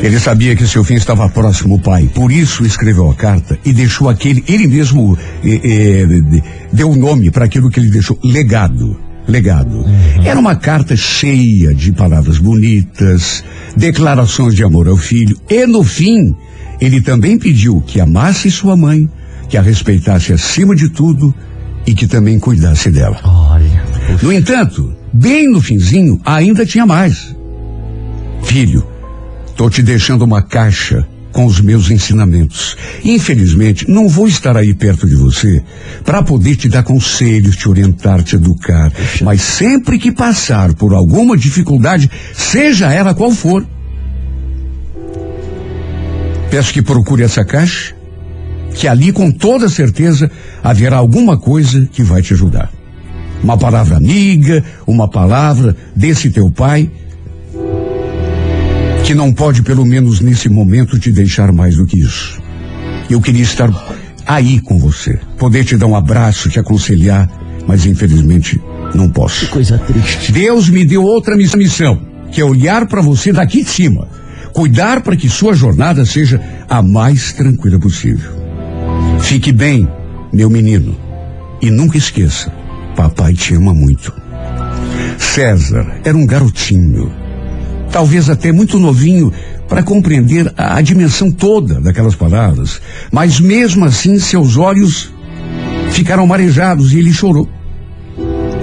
Ele 0.00 0.18
sabia 0.20 0.54
que 0.54 0.64
seu 0.64 0.84
fim 0.84 0.94
estava 0.94 1.28
próximo 1.28 1.74
ao 1.74 1.80
pai, 1.80 2.08
por 2.14 2.30
isso 2.30 2.64
escreveu 2.64 3.10
a 3.10 3.14
carta 3.14 3.58
e 3.64 3.72
deixou 3.72 4.08
aquele. 4.08 4.44
Ele 4.46 4.68
mesmo 4.68 5.18
eh, 5.44 5.60
eh, 5.64 6.06
de- 6.06 6.42
deu 6.72 6.90
o 6.90 6.96
nome 6.96 7.32
para 7.32 7.44
aquilo 7.46 7.68
que 7.68 7.80
ele 7.80 7.90
deixou: 7.90 8.16
legado. 8.22 8.96
Legado. 9.28 9.84
Era 10.24 10.40
uma 10.40 10.56
carta 10.56 10.96
cheia 10.96 11.74
de 11.74 11.92
palavras 11.92 12.38
bonitas, 12.38 13.44
declarações 13.76 14.54
de 14.54 14.64
amor 14.64 14.88
ao 14.88 14.96
filho, 14.96 15.38
e 15.50 15.66
no 15.66 15.84
fim, 15.84 16.34
ele 16.80 17.02
também 17.02 17.38
pediu 17.38 17.82
que 17.86 18.00
amasse 18.00 18.50
sua 18.50 18.74
mãe, 18.74 19.08
que 19.48 19.58
a 19.58 19.62
respeitasse 19.62 20.32
acima 20.32 20.74
de 20.74 20.88
tudo 20.88 21.34
e 21.86 21.94
que 21.94 22.06
também 22.06 22.38
cuidasse 22.38 22.90
dela. 22.90 23.20
Olha. 23.22 23.84
No 24.22 24.32
entanto, 24.32 24.94
bem 25.12 25.50
no 25.50 25.60
finzinho, 25.60 26.18
ainda 26.24 26.64
tinha 26.64 26.86
mais. 26.86 27.36
Filho, 28.44 28.86
tô 29.56 29.68
te 29.68 29.82
deixando 29.82 30.22
uma 30.22 30.40
caixa 30.40 31.06
com 31.38 31.46
os 31.46 31.60
meus 31.60 31.88
ensinamentos. 31.88 32.76
Infelizmente, 33.04 33.88
não 33.88 34.08
vou 34.08 34.26
estar 34.26 34.56
aí 34.56 34.74
perto 34.74 35.06
de 35.06 35.14
você 35.14 35.62
para 36.04 36.20
poder 36.20 36.56
te 36.56 36.68
dar 36.68 36.82
conselhos, 36.82 37.54
te 37.54 37.68
orientar, 37.68 38.24
te 38.24 38.34
educar. 38.34 38.92
Mas 39.22 39.40
sempre 39.40 40.00
que 40.00 40.10
passar 40.10 40.74
por 40.74 40.92
alguma 40.92 41.36
dificuldade, 41.36 42.10
seja 42.34 42.92
ela 42.92 43.14
qual 43.14 43.30
for, 43.30 43.64
peço 46.50 46.72
que 46.72 46.82
procure 46.82 47.22
essa 47.22 47.44
caixa, 47.44 47.94
que 48.74 48.88
ali 48.88 49.12
com 49.12 49.30
toda 49.30 49.68
certeza 49.68 50.28
haverá 50.60 50.96
alguma 50.96 51.38
coisa 51.38 51.88
que 51.92 52.02
vai 52.02 52.20
te 52.20 52.32
ajudar. 52.32 52.68
Uma 53.44 53.56
palavra 53.56 53.96
amiga, 53.96 54.64
uma 54.84 55.08
palavra 55.08 55.76
desse 55.94 56.30
teu 56.30 56.50
pai, 56.50 56.90
que 59.08 59.14
não 59.14 59.32
pode, 59.32 59.62
pelo 59.62 59.86
menos 59.86 60.20
nesse 60.20 60.50
momento, 60.50 60.98
te 60.98 61.10
deixar 61.10 61.50
mais 61.50 61.74
do 61.76 61.86
que 61.86 61.98
isso. 61.98 62.38
Eu 63.08 63.22
queria 63.22 63.42
estar 63.42 63.70
aí 64.26 64.60
com 64.60 64.78
você, 64.78 65.18
poder 65.38 65.64
te 65.64 65.78
dar 65.78 65.86
um 65.86 65.96
abraço, 65.96 66.50
te 66.50 66.60
aconselhar, 66.60 67.26
mas 67.66 67.86
infelizmente 67.86 68.60
não 68.94 69.08
posso. 69.08 69.48
Coisa 69.48 69.78
triste. 69.78 70.30
Deus 70.30 70.68
me 70.68 70.84
deu 70.84 71.02
outra 71.02 71.34
miss- 71.38 71.54
missão, 71.54 71.98
que 72.30 72.42
é 72.42 72.44
olhar 72.44 72.86
para 72.86 73.00
você 73.00 73.32
daqui 73.32 73.64
de 73.64 73.70
cima, 73.70 74.06
cuidar 74.52 75.00
para 75.00 75.16
que 75.16 75.30
sua 75.30 75.54
jornada 75.54 76.04
seja 76.04 76.38
a 76.68 76.82
mais 76.82 77.32
tranquila 77.32 77.78
possível. 77.78 78.30
Fique 79.20 79.52
bem, 79.52 79.88
meu 80.30 80.50
menino, 80.50 80.94
e 81.62 81.70
nunca 81.70 81.96
esqueça, 81.96 82.52
papai 82.94 83.32
te 83.32 83.54
ama 83.54 83.72
muito. 83.72 84.12
César 85.16 85.98
era 86.04 86.14
um 86.14 86.26
garotinho, 86.26 87.10
talvez 87.90 88.28
até 88.28 88.52
muito 88.52 88.78
novinho 88.78 89.32
para 89.68 89.82
compreender 89.82 90.52
a, 90.56 90.76
a 90.76 90.80
dimensão 90.80 91.30
toda 91.30 91.80
daquelas 91.80 92.14
palavras, 92.14 92.80
mas 93.12 93.40
mesmo 93.40 93.84
assim 93.84 94.18
seus 94.18 94.56
olhos 94.56 95.12
ficaram 95.90 96.26
marejados 96.26 96.92
e 96.92 96.98
ele 96.98 97.12
chorou. 97.12 97.48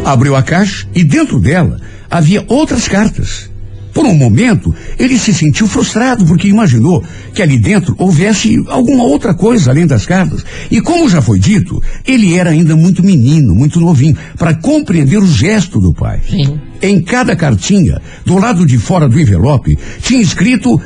Abriu 0.04 0.36
a 0.36 0.44
caixa 0.44 0.88
e 0.94 1.04
dentro 1.04 1.40
dela 1.40 1.80
havia 2.10 2.44
outras 2.48 2.88
cartas. 2.88 3.50
Por 3.96 4.06
um 4.06 4.14
momento, 4.14 4.76
ele 5.00 5.18
se 5.18 5.34
sentiu 5.34 5.68
frustrado 5.68 6.26
porque 6.26 6.50
imaginou 6.50 7.02
que 7.34 7.42
ali 7.42 7.58
dentro 7.58 7.96
houvesse 7.98 8.62
alguma 8.68 9.06
outra 9.06 9.34
coisa 9.34 9.72
além 9.72 9.88
das 9.88 10.06
cartas. 10.06 10.44
E 10.70 10.82
como 10.82 11.08
já 11.08 11.22
foi 11.22 11.40
dito, 11.40 11.82
ele 12.06 12.34
era 12.34 12.50
ainda 12.50 12.76
muito 12.76 13.02
menino, 13.02 13.56
muito 13.56 13.80
novinho, 13.80 14.18
para 14.38 14.54
compreender 14.54 15.18
o 15.18 15.26
gesto 15.26 15.80
do 15.80 15.94
pai. 15.94 16.20
Sim. 16.30 16.60
Em 16.82 17.02
cada 17.02 17.36
cartinha, 17.36 18.02
do 18.26 18.38
lado 18.38 18.66
de 18.66 18.78
fora 18.78 19.08
do 19.08 19.20
envelope, 19.20 19.78
tinha 20.02 20.22
escrito 20.22 20.80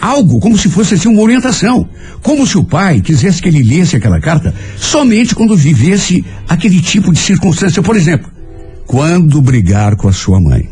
algo 0.00 0.40
como 0.40 0.58
se 0.58 0.68
fosse 0.68 0.94
assim 0.94 1.08
uma 1.08 1.22
orientação. 1.22 1.88
Como 2.22 2.46
se 2.46 2.58
o 2.58 2.64
pai 2.64 3.00
quisesse 3.00 3.40
que 3.40 3.48
ele 3.48 3.62
lesse 3.62 3.96
aquela 3.96 4.20
carta 4.20 4.54
somente 4.76 5.34
quando 5.34 5.56
vivesse 5.56 6.24
aquele 6.48 6.80
tipo 6.80 7.12
de 7.12 7.18
circunstância. 7.18 7.82
Por 7.82 7.96
exemplo, 7.96 8.30
quando 8.86 9.40
brigar 9.40 9.96
com 9.96 10.08
a 10.08 10.12
sua 10.12 10.40
mãe. 10.40 10.68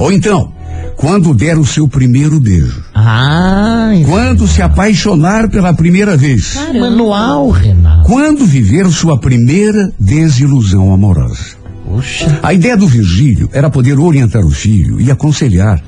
Ou 0.00 0.12
então, 0.12 0.52
quando 0.96 1.34
der 1.34 1.58
o 1.58 1.64
seu 1.64 1.88
primeiro 1.88 2.40
beijo. 2.40 2.82
Ah, 2.94 3.90
Quando 4.04 4.46
se 4.46 4.60
apaixonar 4.60 5.48
pela 5.48 5.72
primeira 5.72 6.16
vez. 6.16 6.56
manual, 6.78 7.50
Renato. 7.50 8.04
Quando 8.04 8.44
viver 8.44 8.86
sua 8.90 9.18
primeira 9.18 9.90
desilusão 9.98 10.92
amorosa. 10.92 11.63
Poxa. 11.94 12.40
A 12.42 12.52
ideia 12.52 12.76
do 12.76 12.88
Virgílio 12.88 13.48
era 13.52 13.70
poder 13.70 14.00
orientar 14.00 14.44
o 14.44 14.50
filho 14.50 15.00
e 15.00 15.12
aconselhar. 15.12 15.80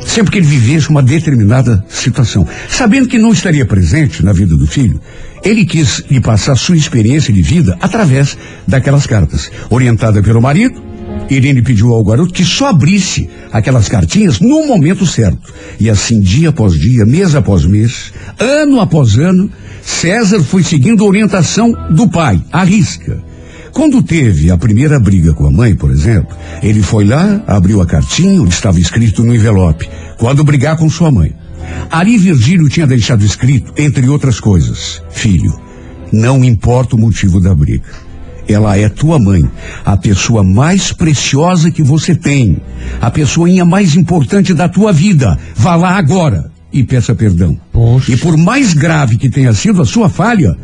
Sempre 0.00 0.32
que 0.32 0.38
ele 0.38 0.46
vivesse 0.46 0.88
uma 0.88 1.02
determinada 1.02 1.84
situação. 1.90 2.46
Sabendo 2.70 3.06
que 3.06 3.18
não 3.18 3.30
estaria 3.30 3.66
presente 3.66 4.24
na 4.24 4.32
vida 4.32 4.56
do 4.56 4.66
filho, 4.66 4.98
ele 5.42 5.66
quis 5.66 6.02
lhe 6.10 6.22
passar 6.22 6.56
sua 6.56 6.76
experiência 6.76 7.34
de 7.34 7.42
vida 7.42 7.76
através 7.82 8.38
daquelas 8.66 9.06
cartas. 9.06 9.50
Orientada 9.68 10.22
pelo 10.22 10.40
marido, 10.40 10.82
Irene 11.28 11.60
pediu 11.60 11.92
ao 11.92 12.02
garoto 12.02 12.32
que 12.32 12.44
só 12.44 12.68
abrisse 12.68 13.28
aquelas 13.52 13.90
cartinhas 13.90 14.40
no 14.40 14.66
momento 14.66 15.04
certo. 15.04 15.52
E 15.78 15.90
assim, 15.90 16.18
dia 16.18 16.48
após 16.48 16.72
dia, 16.72 17.04
mês 17.04 17.34
após 17.34 17.66
mês, 17.66 18.10
ano 18.38 18.80
após 18.80 19.18
ano, 19.18 19.50
César 19.82 20.42
foi 20.42 20.62
seguindo 20.62 21.04
a 21.04 21.06
orientação 21.06 21.72
do 21.90 22.08
pai, 22.08 22.42
à 22.50 22.64
risca. 22.64 23.33
Quando 23.74 24.00
teve 24.04 24.52
a 24.52 24.56
primeira 24.56 25.00
briga 25.00 25.34
com 25.34 25.48
a 25.48 25.50
mãe, 25.50 25.74
por 25.74 25.90
exemplo, 25.90 26.36
ele 26.62 26.80
foi 26.80 27.04
lá, 27.04 27.42
abriu 27.44 27.82
a 27.82 27.86
cartinha 27.86 28.40
onde 28.40 28.54
estava 28.54 28.78
escrito 28.78 29.24
no 29.24 29.34
envelope: 29.34 29.90
quando 30.16 30.44
brigar 30.44 30.76
com 30.76 30.88
sua 30.88 31.10
mãe. 31.10 31.34
Ali 31.90 32.16
Virgílio 32.16 32.68
tinha 32.68 32.86
deixado 32.86 33.24
escrito, 33.24 33.74
entre 33.76 34.08
outras 34.08 34.38
coisas: 34.38 35.02
Filho, 35.10 35.52
não 36.12 36.44
importa 36.44 36.94
o 36.94 36.98
motivo 36.98 37.40
da 37.40 37.52
briga. 37.52 37.84
Ela 38.46 38.78
é 38.78 38.88
tua 38.88 39.18
mãe, 39.18 39.42
a 39.84 39.96
pessoa 39.96 40.44
mais 40.44 40.92
preciosa 40.92 41.70
que 41.70 41.82
você 41.82 42.14
tem, 42.14 42.58
a 43.00 43.10
pessoinha 43.10 43.64
mais 43.64 43.96
importante 43.96 44.54
da 44.54 44.68
tua 44.68 44.92
vida. 44.92 45.36
Vá 45.56 45.74
lá 45.74 45.96
agora 45.96 46.48
e 46.72 46.84
peça 46.84 47.14
perdão. 47.14 47.58
Poxa. 47.72 48.12
E 48.12 48.16
por 48.16 48.36
mais 48.36 48.72
grave 48.72 49.16
que 49.16 49.28
tenha 49.28 49.52
sido 49.52 49.82
a 49.82 49.84
sua 49.84 50.08
falha, 50.08 50.56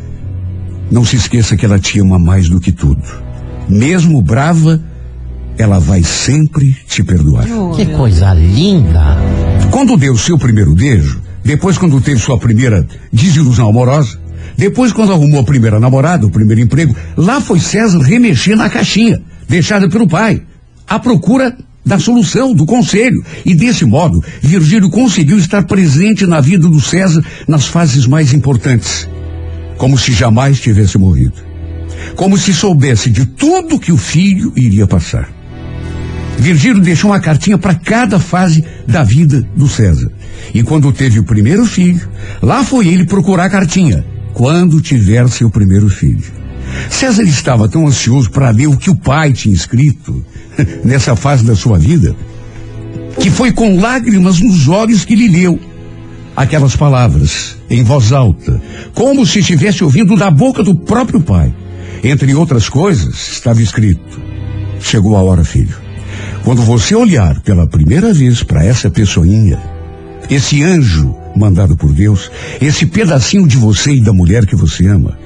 não 0.91 1.05
se 1.05 1.17
esqueça 1.17 1.57
que 1.57 1.65
ela 1.65 1.79
te 1.79 2.01
ama 2.01 2.19
mais 2.19 2.49
do 2.49 2.61
que 2.61 2.73
tudo. 2.73 3.03
Mesmo 3.69 4.21
brava, 4.21 4.83
ela 5.57 5.79
vai 5.79 6.03
sempre 6.03 6.75
te 6.87 7.03
perdoar. 7.03 7.47
Que 7.77 7.87
coisa 7.87 8.33
linda. 8.35 9.17
Quando 9.71 9.97
deu 9.97 10.17
seu 10.17 10.39
primeiro 10.39 10.75
beijo, 10.75 11.21
depois 11.45 11.79
quando 11.79 12.01
teve 12.01 12.19
sua 12.19 12.39
primeira 12.39 12.87
desilusão 13.13 13.69
amorosa, 13.69 14.19
depois 14.57 14.93
quando 14.93 15.13
arrumou 15.13 15.41
a 15.41 15.45
primeira 15.45 15.79
namorada, 15.79 16.27
o 16.27 16.31
primeiro 16.31 16.61
emprego, 16.61 16.95
lá 17.17 17.41
foi 17.41 17.61
César 17.61 18.01
remexer 18.01 18.57
na 18.57 18.69
caixinha, 18.69 19.21
deixada 19.49 19.89
pelo 19.89 20.09
pai, 20.09 20.43
à 20.87 20.99
procura 20.99 21.57
da 21.85 21.99
solução, 21.99 22.53
do 22.53 22.67
conselho. 22.67 23.25
E 23.45 23.55
desse 23.55 23.85
modo, 23.85 24.23
Virgílio 24.41 24.91
conseguiu 24.91 25.39
estar 25.39 25.65
presente 25.65 26.27
na 26.27 26.41
vida 26.41 26.69
do 26.69 26.81
César 26.81 27.25
nas 27.49 27.67
fases 27.67 28.07
mais 28.07 28.33
importantes, 28.33 29.09
como 29.81 29.97
se 29.97 30.13
jamais 30.13 30.61
tivesse 30.61 30.99
morrido. 30.99 31.33
Como 32.15 32.37
se 32.37 32.53
soubesse 32.53 33.09
de 33.09 33.25
tudo 33.25 33.81
que 33.81 33.91
o 33.91 33.97
filho 33.97 34.53
iria 34.55 34.87
passar. 34.87 35.27
Virgílio 36.37 36.83
deixou 36.83 37.11
uma 37.11 37.19
cartinha 37.19 37.57
para 37.57 37.75
cada 37.75 38.19
fase 38.19 38.63
da 38.87 39.03
vida 39.03 39.41
do 39.57 39.67
César. 39.67 40.13
E 40.53 40.63
quando 40.63 40.93
teve 40.93 41.19
o 41.19 41.25
primeiro 41.25 41.65
filho, 41.65 42.07
lá 42.43 42.63
foi 42.63 42.89
ele 42.89 43.07
procurar 43.07 43.45
a 43.45 43.51
cartinha. 43.51 44.05
Quando 44.35 44.83
tiver 44.83 45.27
seu 45.31 45.49
primeiro 45.49 45.89
filho. 45.89 46.31
César 46.91 47.23
estava 47.23 47.67
tão 47.67 47.87
ansioso 47.87 48.31
para 48.31 48.51
ler 48.51 48.67
o 48.67 48.77
que 48.77 48.91
o 48.91 48.97
pai 48.97 49.33
tinha 49.33 49.55
escrito 49.55 50.23
nessa 50.85 51.17
fase 51.17 51.43
da 51.43 51.57
sua 51.57 51.79
vida, 51.79 52.15
que 53.19 53.31
foi 53.31 53.51
com 53.51 53.81
lágrimas 53.81 54.41
nos 54.41 54.69
olhos 54.69 55.07
que 55.07 55.17
lhe 55.17 55.27
leu 55.27 55.59
aquelas 56.41 56.75
palavras 56.75 57.59
em 57.69 57.85
voz 57.85 58.13
alta, 58.13 58.61
como 58.95 59.27
se 59.27 59.41
estivesse 59.41 59.85
ouvindo 59.85 60.17
da 60.17 60.31
boca 60.31 60.63
do 60.63 60.75
próprio 60.75 61.21
pai. 61.21 61.55
Entre 62.03 62.35
outras 62.35 62.67
coisas, 62.67 63.33
estava 63.33 63.61
escrito: 63.61 64.21
Chegou 64.81 65.17
a 65.17 65.23
hora, 65.23 65.45
filho. 65.45 65.77
Quando 66.43 66.63
você 66.63 66.95
olhar 66.95 67.41
pela 67.41 67.67
primeira 67.67 68.15
vez 68.15 68.43
para 68.43 68.65
essa 68.65 68.89
pessoinha, 68.89 69.61
esse 70.31 70.63
anjo 70.63 71.15
mandado 71.37 71.77
por 71.77 71.93
Deus, 71.93 72.31
esse 72.59 72.87
pedacinho 72.87 73.47
de 73.47 73.59
você 73.59 73.93
e 73.93 74.01
da 74.01 74.13
mulher 74.13 74.47
que 74.47 74.57
você 74.57 74.87
ama, 74.87 75.19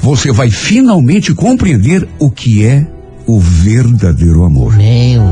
você 0.00 0.32
vai 0.32 0.50
finalmente 0.50 1.34
compreender 1.34 2.08
o 2.18 2.30
que 2.30 2.64
é 2.64 2.86
o 3.26 3.38
verdadeiro 3.38 4.44
amor. 4.44 4.74
Meu. 4.76 5.22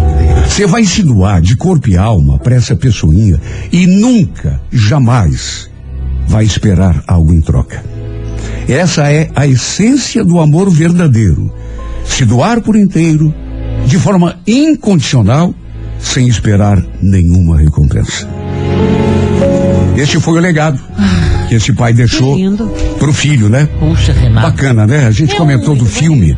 Você 0.47 0.67
vai 0.67 0.85
se 0.85 1.03
doar 1.03 1.41
de 1.41 1.57
corpo 1.57 1.89
e 1.89 1.97
alma 1.97 2.39
para 2.39 2.55
essa 2.55 2.77
pessoinha 2.77 3.41
e 3.73 3.87
nunca, 3.87 4.61
jamais 4.71 5.71
vai 6.29 6.45
esperar 6.45 7.03
algo 7.07 7.33
em 7.33 7.41
troca. 7.41 7.83
Essa 8.69 9.11
é 9.11 9.31
a 9.35 9.47
essência 9.47 10.25
do 10.25 10.39
amor 10.39 10.71
verdadeiro. 10.71 11.53
Se 12.05 12.25
doar 12.25 12.61
por 12.61 12.77
inteiro, 12.77 13.33
de 13.87 13.99
forma 13.99 14.37
incondicional, 14.47 15.55
sem 15.99 16.29
esperar 16.29 16.83
nenhuma 17.01 17.59
recompensa. 17.59 18.29
Este 19.97 20.21
foi 20.21 20.35
o 20.35 20.41
legado 20.41 20.81
que 21.49 21.55
esse 21.55 21.73
pai 21.73 21.93
deixou 21.93 22.35
Que 22.37 22.43
lindo. 22.43 22.67
pro 22.99 23.13
filho, 23.13 23.49
né? 23.49 23.69
Puxa, 23.79 24.13
Renato. 24.13 24.51
Bacana, 24.51 24.87
né? 24.87 25.07
A 25.07 25.11
gente 25.11 25.35
É 25.35 25.37
comentou 25.37 25.75
do 25.77 25.85
filme. 25.87 26.37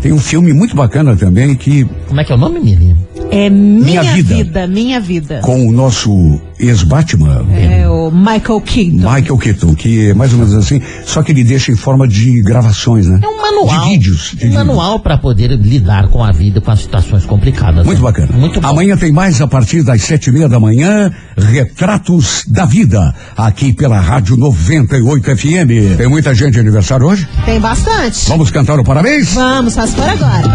Tem 0.00 0.12
um 0.12 0.18
filme 0.18 0.52
muito 0.52 0.76
bacana 0.76 1.16
também 1.16 1.54
que 1.54 1.84
Como 2.06 2.20
é 2.20 2.24
que 2.24 2.32
é 2.32 2.34
o 2.34 2.38
nome, 2.38 2.60
menina? 2.60 2.96
É 3.30 3.50
minha, 3.50 4.00
Minha 4.00 4.14
vida. 4.14 4.34
vida. 4.34 4.66
minha 4.66 5.00
vida. 5.00 5.40
com 5.42 5.66
o 5.68 5.72
nosso 5.72 6.40
ex-Batman, 6.58 7.46
É 7.52 7.88
o 7.88 8.10
Michael 8.10 8.60
Keaton. 8.62 8.96
Michael 8.96 9.38
Keaton, 9.38 9.74
que 9.74 10.08
é 10.10 10.14
mais 10.14 10.32
ou 10.32 10.38
menos 10.38 10.54
assim, 10.54 10.80
só 11.04 11.22
que 11.22 11.30
ele 11.32 11.44
deixa 11.44 11.70
em 11.70 11.76
forma 11.76 12.08
de 12.08 12.40
gravações, 12.42 13.06
né? 13.06 13.20
É 13.22 13.26
um 13.28 13.36
manual. 13.40 13.84
De 13.84 13.90
vídeos. 13.90 14.30
de 14.30 14.36
Um 14.36 14.38
vídeos. 14.50 14.54
manual 14.54 15.00
para 15.00 15.18
poder 15.18 15.48
lidar 15.52 16.08
com 16.08 16.24
a 16.24 16.32
vida, 16.32 16.60
com 16.60 16.70
as 16.70 16.80
situações 16.80 17.24
complicadas. 17.26 17.84
Muito 17.84 17.98
né? 17.98 18.04
bacana. 18.04 18.28
Muito 18.32 18.60
bom. 18.60 18.68
Amanhã 18.68 18.96
tem 18.96 19.12
mais 19.12 19.40
a 19.40 19.46
partir 19.46 19.82
das 19.82 20.02
sete 20.02 20.30
e 20.30 20.32
meia 20.32 20.48
da 20.48 20.58
manhã, 20.58 21.12
Retratos 21.36 22.44
da 22.48 22.64
Vida, 22.64 23.14
aqui 23.36 23.72
pela 23.72 24.00
Rádio 24.00 24.36
98 24.36 25.36
FM. 25.36 25.96
Tem 25.96 26.08
muita 26.08 26.34
gente 26.34 26.54
de 26.54 26.60
aniversário 26.60 27.06
hoje? 27.06 27.28
Tem 27.44 27.60
bastante. 27.60 28.28
Vamos 28.28 28.50
cantar 28.50 28.78
o 28.80 28.84
parabéns? 28.84 29.34
Vamos, 29.34 29.74
faz 29.74 29.92
por 29.94 30.08
agora. 30.08 30.48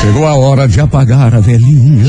Chegou 0.00 0.26
a 0.26 0.34
hora 0.36 0.66
de 0.68 0.80
apagar 0.80 1.34
a 1.34 1.40
velhinha. 1.40 2.01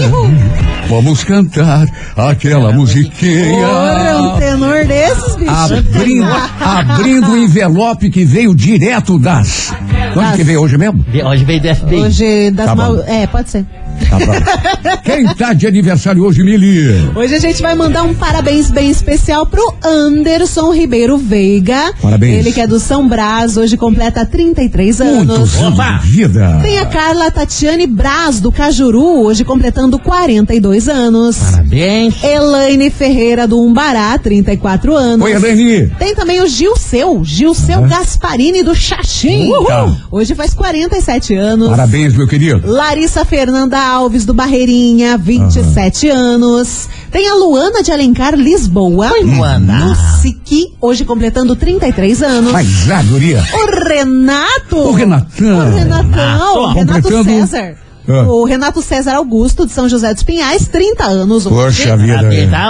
Vamos 0.90 1.24
cantar 1.24 1.88
aquela 2.16 2.72
musiquinha. 2.72 3.68
Porra, 3.68 4.22
um 4.22 4.40
tenor 4.40 4.86
desses, 4.86 5.36
bicho. 5.36 5.52
Abrindo, 5.52 6.28
abrindo 6.60 7.32
o 7.32 7.38
envelope 7.38 8.10
que 8.10 8.26
veio 8.26 8.54
direto 8.56 9.18
das. 9.18 9.74
Onde 10.12 10.20
Das- 10.28 10.36
que 10.36 10.44
veio 10.44 10.62
hoje 10.62 10.78
mesmo? 10.78 11.06
Hoje 11.26 11.46
veio 11.46 11.62
do 11.62 11.68
FBI. 11.76 11.96
Hoje 12.02 12.52
das 12.52 12.66
Tá 12.68 12.76
mal... 12.76 13.00
É, 13.08 13.26
pode 13.28 13.50
ser. 13.50 13.66
Tá. 14.10 14.98
Quem 15.04 15.26
tá 15.36 15.54
de 15.54 15.68
aniversário 15.68 16.24
hoje, 16.24 16.44
Mili? 16.44 17.12
Hoje 17.16 17.36
a 17.36 17.40
gente 17.40 17.62
vai 17.62 17.76
mandar 17.76 18.04
um 18.04 18.14
parabéns 18.14 18.72
bem 18.72 18.90
especial 18.90 19.46
pro 19.46 19.74
Anderson 19.84 20.72
Ribeiro 20.74 21.18
Veiga. 21.18 21.94
Parabéns. 22.02 22.40
Ele 22.40 22.52
que 22.52 22.62
é 22.62 22.68
do 22.68 22.80
São 22.80 23.08
Brás, 23.08 23.58
hoje 23.58 23.78
completa 23.78 24.26
33 24.26 25.02
anos. 25.02 25.56
Opa! 25.58 26.00
vida. 26.04 26.60
Tem 26.62 26.80
a 26.80 26.86
Carla 26.86 27.32
Tatiane 27.32 27.88
Braz, 27.88 28.40
do 28.40 28.52
Cajuru, 28.52 29.24
hoje 29.24 29.44
completando 29.44 29.98
42 29.98 30.88
anos. 30.88 31.38
Parabéns. 31.38 32.24
Elaine 32.24 32.90
Ferreira, 32.90 33.48
do 33.48 33.60
Umbará, 33.60 34.18
34 34.18 34.96
anos. 34.96 35.26
Oi, 35.26 35.34
Eleni. 35.34 35.90
Tem 35.98 36.14
também 36.14 36.42
o 36.42 36.48
Gilceu, 36.48 37.24
Gilceu 37.26 37.82
Gasparini, 37.84 38.64
do 38.64 38.76
Xaxim. 38.76 39.50
Tá. 39.68 39.96
Hoje 40.12 40.36
faz 40.36 40.54
47 40.54 41.36
anos. 41.36 41.70
Parabéns, 41.70 42.14
meu 42.14 42.28
querido. 42.28 42.62
Larissa 42.66 43.26
Fernanda 43.26 43.78
Alves 43.84 44.26
do 44.26 44.34
Barreirinha, 44.34 45.18
27 45.18 46.10
anos. 46.10 46.88
Tem 47.12 47.28
a 47.30 47.36
Luana 47.36 47.84
de 47.84 47.92
Alencar 47.92 48.36
Lisboa. 48.36 49.12
Oi, 49.12 49.24
Luana. 49.24 49.86
No 49.86 49.96
Siqui, 50.22 50.74
hoje 50.82 51.06
completando 51.06 51.56
33 51.56 52.24
anos. 52.24 52.52
Mas 52.52 52.90
a 52.90 53.04
guria. 53.04 53.44
O 53.54 53.66
Renato. 53.88 54.78
O 54.78 54.92
Renatão. 54.92 55.70
O 55.72 55.76
Renatão. 55.76 56.64
O 56.64 56.74
Renato 56.74 57.02
Completando- 57.04 57.48
César. 57.48 57.76
Ah. 58.08 58.24
O 58.24 58.44
Renato 58.46 58.82
César 58.82 59.16
Augusto, 59.16 59.66
de 59.66 59.72
São 59.72 59.88
José 59.88 60.14
dos 60.14 60.24
Pinhais, 60.24 60.68
30 60.68 61.04
anos 61.06 61.46
hoje. 61.46 61.84
Poxa 61.84 61.98
vida. 61.98 62.20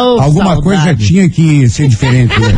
Ô, 0.04 0.22
Alguma 0.22 0.56
saudade. 0.56 0.62
coisa 0.64 0.96
tinha 0.96 1.30
que 1.30 1.68
ser 1.70 1.88
diferente. 1.88 2.40
né? 2.40 2.54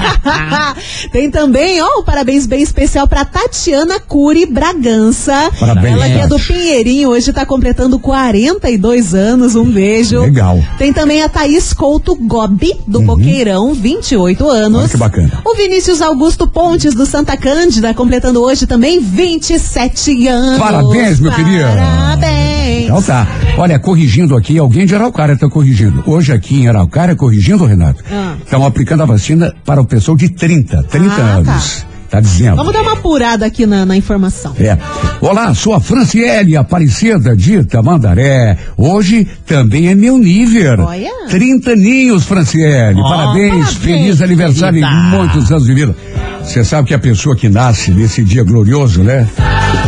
Tem 1.12 1.30
também, 1.32 1.82
ó, 1.82 2.00
um 2.00 2.04
parabéns 2.04 2.46
bem 2.46 2.62
especial 2.62 3.08
pra 3.08 3.24
Tatiana 3.26 4.00
Cury 4.00 4.46
Bragança. 4.46 5.50
Parabéns, 5.60 5.94
Ela 5.96 6.06
que 6.10 6.20
é 6.20 6.28
do. 6.28 6.36
Pinheirinho, 6.46 7.10
hoje 7.10 7.34
tá 7.34 7.46
completando 7.46 7.98
42 7.98 9.16
anos. 9.16 9.56
Um 9.56 9.66
beijo. 9.66 10.20
Legal. 10.22 10.62
Tem 10.78 10.94
também 10.94 11.24
a 11.24 11.30
Thaís 11.30 11.74
Couto 11.74 12.16
Gobi, 12.16 12.74
do 12.86 13.02
Boqueirão, 13.02 13.74
28 13.74 14.48
anos. 14.50 14.74
Uhum. 14.74 14.80
Olha 14.82 14.90
que 14.90 14.98
bacana. 14.98 15.32
O 15.46 15.56
Vinícius 15.56 16.02
Augusto 16.02 16.48
Pontes, 16.48 16.94
do 16.94 17.06
Santa 17.06 17.36
Cândida, 17.38 17.94
completando 17.94 18.42
hoje 18.42 18.68
também 18.68 19.00
27 19.00 20.28
anos. 20.28 20.60
Parabéns, 20.60 21.20
meu 21.20 21.32
querido. 21.32 21.64
Parabéns. 21.64 22.55
Então 22.65 23.01
tá. 23.01 23.28
Olha, 23.58 23.80
corrigindo 23.80 24.36
aqui, 24.36 24.58
alguém 24.58 24.86
de 24.86 24.95
Araucária 24.95 25.34
está 25.34 25.47
corrigindo. 25.49 26.04
Hoje 26.06 26.32
aqui 26.34 26.62
em 26.62 26.67
Araucária, 26.67 27.15
corrigindo, 27.15 27.65
Renato, 27.65 28.04
Ah. 28.12 28.36
estão 28.43 28.65
aplicando 28.65 29.04
a 29.04 29.06
vacina 29.06 29.54
para 29.65 29.82
o 29.82 29.86
pessoal 29.86 30.17
de 30.17 30.30
30, 30.30 30.84
30 30.84 31.13
Ah, 31.15 31.36
anos. 31.36 31.86
Tá 32.10 32.19
dizendo. 32.21 32.56
Vamos 32.56 32.71
dar 32.71 32.82
uma 32.82 32.93
apurada 32.93 33.45
aqui 33.45 33.65
na, 33.65 33.86
na 33.86 33.97
informação. 33.97 34.54
É. 34.60 34.78
Olá, 35.19 35.54
sou 35.56 35.73
a 35.73 35.80
Franciele 35.82 36.56
Aparecida 36.56 37.36
de 37.36 37.63
Tamandaré. 37.65 38.58
Hoje 38.78 39.28
também 39.45 39.88
é 39.89 39.95
meu 39.95 40.17
nível. 40.17 40.86
Olha. 40.86 41.10
30 41.30 41.71
aninhos, 41.71 42.23
Franciele. 42.25 42.99
Ó, 43.01 43.10
parabéns, 43.10 43.49
parabéns, 43.49 43.73
feliz 43.75 44.21
aniversário 44.21 44.80
querida. 44.80 44.97
e 44.97 45.10
muitos 45.17 45.51
anos 45.51 45.65
de 45.65 45.73
vida. 45.73 45.95
Você 46.43 46.63
sabe 46.63 46.88
que 46.89 46.93
a 46.93 46.99
pessoa 46.99 47.36
que 47.36 47.49
nasce 47.49 47.91
nesse 47.91 48.23
dia 48.23 48.43
glorioso, 48.43 49.01
né? 49.04 49.28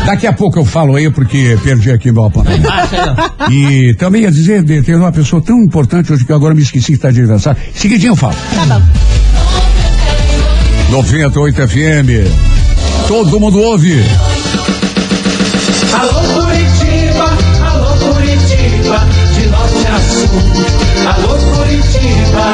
Daqui 0.07 0.25
a 0.25 0.31
pouco 0.31 0.57
eu 0.57 0.63
falo 0.63 0.95
aí 0.95 1.09
porque 1.11 1.57
perdi 1.61 1.91
aqui 1.91 2.13
meu 2.13 2.23
ó. 2.23 2.31
E 3.51 3.93
também 3.95 4.21
ia 4.21 4.31
dizer, 4.31 4.63
de- 4.63 4.81
tem 4.81 4.95
uma 4.95 5.11
pessoa 5.11 5.41
tão 5.41 5.61
importante 5.61 6.13
hoje 6.13 6.23
que 6.23 6.31
agora 6.31 6.55
me 6.55 6.61
esqueci 6.61 6.85
que 6.87 6.93
está 6.93 7.11
de 7.11 7.19
aniversário. 7.19 7.59
Seguidinho 7.75 8.11
eu 8.13 8.15
falo. 8.15 8.33
Tá 8.55 8.79
bom. 8.79 8.81
98 10.91 11.67
FM. 11.67 12.09
Todo 13.05 13.37
mundo 13.37 13.59
ouve. 13.59 14.01
Alô 15.93 16.21
Curitiba, 16.41 17.37
alô 17.69 18.13
Curitiba, 18.13 19.07
de 19.35 19.45
norte 19.47 19.87
a 19.87 19.99
sul. 19.99 20.29
Alô 21.05 21.35
Curitiba, 21.57 22.53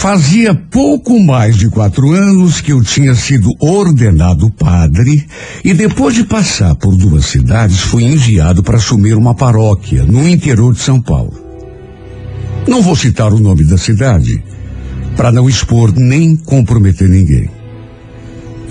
Fazia 0.00 0.54
pouco 0.54 1.20
mais 1.22 1.56
de 1.56 1.68
quatro 1.68 2.12
anos 2.12 2.62
que 2.62 2.72
eu 2.72 2.82
tinha 2.82 3.14
sido 3.14 3.50
ordenado 3.60 4.50
padre 4.50 5.26
e 5.62 5.74
depois 5.74 6.14
de 6.14 6.24
passar 6.24 6.74
por 6.74 6.96
duas 6.96 7.26
cidades 7.26 7.80
fui 7.80 8.04
enviado 8.04 8.62
para 8.62 8.78
assumir 8.78 9.14
uma 9.14 9.34
paróquia 9.34 10.02
no 10.04 10.26
interior 10.26 10.72
de 10.72 10.80
São 10.80 11.02
Paulo. 11.02 11.34
Não 12.66 12.80
vou 12.80 12.96
citar 12.96 13.30
o 13.30 13.38
nome 13.38 13.62
da 13.64 13.76
cidade 13.76 14.42
para 15.14 15.30
não 15.30 15.46
expor 15.46 15.92
nem 15.94 16.34
comprometer 16.34 17.06
ninguém. 17.06 17.50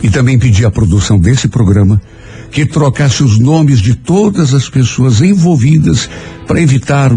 E 0.02 0.10
também 0.10 0.39
pedi 0.39 0.65
à 0.65 0.72
produção 0.72 1.20
desse 1.20 1.48
programa 1.48 2.02
que 2.50 2.65
trocasse 2.65 3.24
os 3.24 3.38
nomes 3.38 3.82
de 3.82 3.94
todas 3.94 4.52
as 4.52 4.68
pessoas 4.68 5.22
envolvidas 5.22 6.10
para 6.48 6.60
evitar 6.60 7.12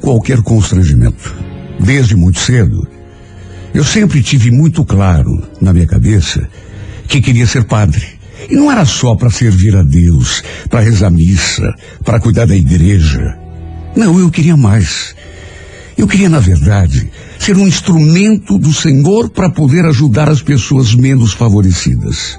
qualquer 0.00 0.42
constrangimento. 0.42 1.34
Desde 1.80 2.14
muito 2.14 2.38
cedo, 2.38 2.86
eu 3.74 3.84
sempre 3.84 4.22
tive 4.22 4.50
muito 4.50 4.84
claro 4.84 5.42
na 5.60 5.72
minha 5.72 5.86
cabeça 5.86 6.48
que 7.06 7.20
queria 7.20 7.46
ser 7.46 7.64
padre. 7.64 8.18
E 8.48 8.54
não 8.54 8.70
era 8.70 8.84
só 8.84 9.14
para 9.14 9.30
servir 9.30 9.76
a 9.76 9.82
Deus, 9.82 10.42
para 10.70 10.80
rezar 10.80 11.10
missa, 11.10 11.74
para 12.04 12.20
cuidar 12.20 12.46
da 12.46 12.56
igreja. 12.56 13.36
Não, 13.96 14.18
eu 14.18 14.30
queria 14.30 14.56
mais. 14.56 15.14
Eu 15.96 16.06
queria, 16.06 16.28
na 16.28 16.38
verdade, 16.38 17.10
ser 17.38 17.56
um 17.56 17.66
instrumento 17.66 18.56
do 18.56 18.72
Senhor 18.72 19.28
para 19.30 19.50
poder 19.50 19.84
ajudar 19.86 20.28
as 20.28 20.40
pessoas 20.40 20.94
menos 20.94 21.32
favorecidas. 21.32 22.38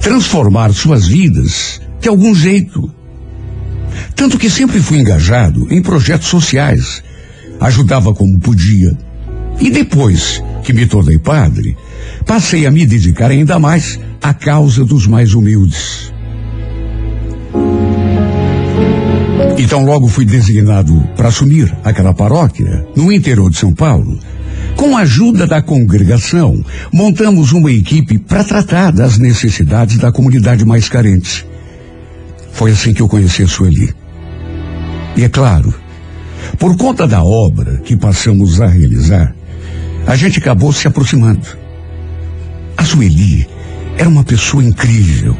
Transformar 0.00 0.72
suas 0.72 1.06
vidas 1.06 1.80
de 2.00 2.08
algum 2.08 2.34
jeito. 2.34 2.90
Tanto 4.16 4.38
que 4.38 4.48
sempre 4.48 4.80
fui 4.80 4.98
engajado 4.98 5.66
em 5.70 5.82
projetos 5.82 6.28
sociais. 6.28 7.02
Ajudava 7.60 8.14
como 8.14 8.40
podia. 8.40 8.96
E 9.60 9.70
depois 9.70 10.42
que 10.62 10.72
me 10.72 10.86
tornei 10.86 11.18
padre, 11.18 11.76
passei 12.26 12.66
a 12.66 12.70
me 12.70 12.86
dedicar 12.86 13.30
ainda 13.30 13.58
mais 13.58 13.98
à 14.22 14.32
causa 14.32 14.84
dos 14.84 15.06
mais 15.06 15.34
humildes. 15.34 16.12
Então 19.58 19.84
logo 19.84 20.08
fui 20.08 20.24
designado 20.24 20.94
para 21.16 21.28
assumir 21.28 21.74
aquela 21.84 22.12
paróquia 22.12 22.86
no 22.96 23.12
interior 23.12 23.50
de 23.50 23.56
São 23.56 23.72
Paulo. 23.72 24.18
Com 24.76 24.96
a 24.96 25.00
ajuda 25.00 25.46
da 25.46 25.62
congregação, 25.62 26.64
montamos 26.92 27.52
uma 27.52 27.70
equipe 27.70 28.18
para 28.18 28.42
tratar 28.42 28.90
das 28.90 29.18
necessidades 29.18 29.98
da 29.98 30.10
comunidade 30.10 30.64
mais 30.64 30.88
carente. 30.88 31.46
Foi 32.52 32.72
assim 32.72 32.92
que 32.92 33.00
eu 33.00 33.08
conheci 33.08 33.42
a 33.42 33.46
Sueli. 33.46 33.94
E 35.16 35.22
é 35.22 35.28
claro, 35.28 35.72
por 36.58 36.76
conta 36.76 37.06
da 37.06 37.22
obra 37.22 37.80
que 37.84 37.96
passamos 37.96 38.60
a 38.60 38.66
realizar, 38.66 39.34
a 40.06 40.16
gente 40.16 40.38
acabou 40.38 40.72
se 40.72 40.86
aproximando. 40.86 41.46
A 42.76 42.84
Sueli 42.84 43.46
era 43.96 44.08
uma 44.08 44.24
pessoa 44.24 44.62
incrível. 44.62 45.36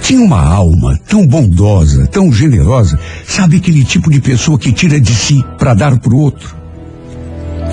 Tinha 0.00 0.20
uma 0.20 0.42
alma 0.42 0.98
tão 1.08 1.26
bondosa, 1.26 2.06
tão 2.06 2.32
generosa, 2.32 2.98
sabe 3.26 3.56
aquele 3.56 3.84
tipo 3.84 4.10
de 4.10 4.20
pessoa 4.20 4.58
que 4.58 4.72
tira 4.72 5.00
de 5.00 5.14
si 5.14 5.42
para 5.58 5.74
dar 5.74 5.98
para 5.98 6.12
o 6.12 6.18
outro. 6.18 6.54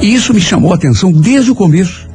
E 0.01 0.13
isso 0.13 0.33
me 0.33 0.39
chamou 0.39 0.71
a 0.71 0.75
atenção 0.75 1.11
desde 1.11 1.51
o 1.51 1.55
começo. 1.55 2.09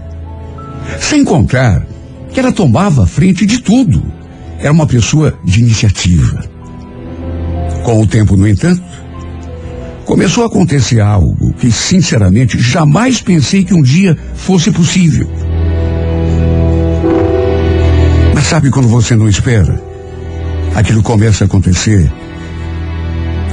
Sem 1.00 1.24
contar 1.24 1.86
que 2.32 2.40
ela 2.40 2.52
tomava 2.52 3.06
frente 3.06 3.44
de 3.46 3.60
tudo. 3.60 4.02
Era 4.58 4.72
uma 4.72 4.86
pessoa 4.86 5.38
de 5.44 5.60
iniciativa. 5.60 6.44
Com 7.84 8.00
o 8.00 8.06
tempo, 8.06 8.36
no 8.36 8.48
entanto, 8.48 8.82
começou 10.06 10.44
a 10.44 10.46
acontecer 10.46 11.00
algo 11.00 11.52
que, 11.54 11.70
sinceramente, 11.70 12.58
jamais 12.58 13.20
pensei 13.20 13.64
que 13.64 13.74
um 13.74 13.82
dia 13.82 14.16
fosse 14.34 14.70
possível. 14.70 15.28
Mas 18.32 18.46
sabe 18.46 18.70
quando 18.70 18.88
você 18.88 19.16
não 19.16 19.28
espera? 19.28 19.82
Aquilo 20.74 21.02
começa 21.02 21.44
a 21.44 21.46
acontecer 21.46 22.10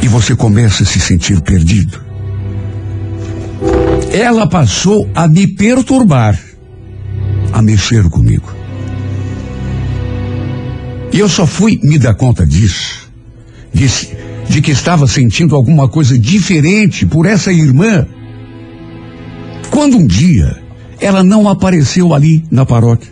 e 0.02 0.08
você 0.08 0.36
começa 0.36 0.84
a 0.84 0.86
se 0.86 1.00
sentir 1.00 1.42
perdido. 1.42 2.00
Ela 4.12 4.48
passou 4.48 5.10
a 5.16 5.28
me 5.28 5.48
perturbar, 5.48 6.39
a 7.52 7.62
mexer 7.63 8.08
comigo. 8.10 8.54
E 11.12 11.18
eu 11.18 11.28
só 11.28 11.48
fui 11.48 11.80
me 11.84 11.98
dar 11.98 12.13
conta 12.13 12.46
disso, 12.46 13.10
de, 13.74 13.88
de 14.49 14.62
que 14.62 14.71
estava 14.71 15.08
sentindo 15.08 15.56
alguma 15.56 15.88
coisa 15.88 16.17
diferente 16.17 17.06
por 17.06 17.25
essa 17.25 17.51
irmã, 17.51 18.06
quando 19.69 19.97
um 19.97 20.06
dia 20.06 20.62
ela 20.99 21.23
não 21.23 21.49
apareceu 21.49 22.13
ali 22.13 22.43
na 22.51 22.65
paróquia. 22.65 23.12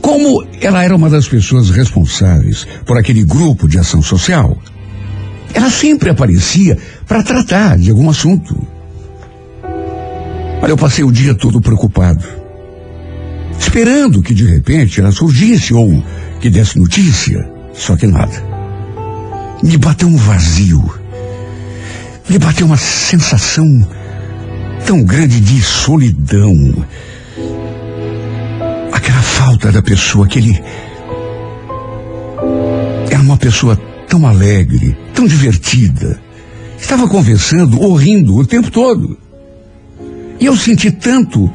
Como 0.00 0.44
ela 0.60 0.84
era 0.84 0.94
uma 0.94 1.10
das 1.10 1.26
pessoas 1.26 1.70
responsáveis 1.70 2.66
por 2.86 2.96
aquele 2.96 3.24
grupo 3.24 3.68
de 3.68 3.78
ação 3.78 4.00
social, 4.00 4.56
ela 5.52 5.70
sempre 5.70 6.10
aparecia 6.10 6.78
para 7.06 7.22
tratar 7.22 7.78
de 7.78 7.90
algum 7.90 8.08
assunto. 8.08 8.56
Olha, 10.62 10.70
eu 10.70 10.76
passei 10.76 11.04
o 11.04 11.12
dia 11.12 11.34
todo 11.34 11.60
preocupado, 11.60 12.24
esperando 13.58 14.22
que 14.22 14.34
de 14.34 14.44
repente 14.44 15.00
ela 15.00 15.10
surgisse 15.10 15.72
ou 15.74 16.02
que 16.40 16.50
desse 16.50 16.78
notícia, 16.78 17.48
só 17.72 17.96
que 17.96 18.06
nada. 18.06 18.57
Me 19.62 19.76
bateu 19.76 20.08
um 20.08 20.16
vazio, 20.16 20.82
me 22.28 22.38
bateu 22.38 22.66
uma 22.66 22.76
sensação 22.76 23.66
tão 24.86 25.02
grande 25.02 25.40
de 25.40 25.60
solidão 25.62 26.86
aquela 29.08 29.22
falta 29.22 29.72
da 29.72 29.80
pessoa, 29.80 30.26
aquele. 30.26 30.62
Era 33.10 33.22
uma 33.22 33.36
pessoa 33.36 33.76
tão 34.06 34.26
alegre, 34.26 34.96
tão 35.14 35.26
divertida. 35.26 36.20
Estava 36.78 37.08
conversando 37.08 37.80
ou 37.80 37.94
rindo 37.94 38.36
o 38.36 38.46
tempo 38.46 38.70
todo. 38.70 39.18
E 40.38 40.46
eu 40.46 40.56
senti 40.56 40.90
tanto 40.90 41.50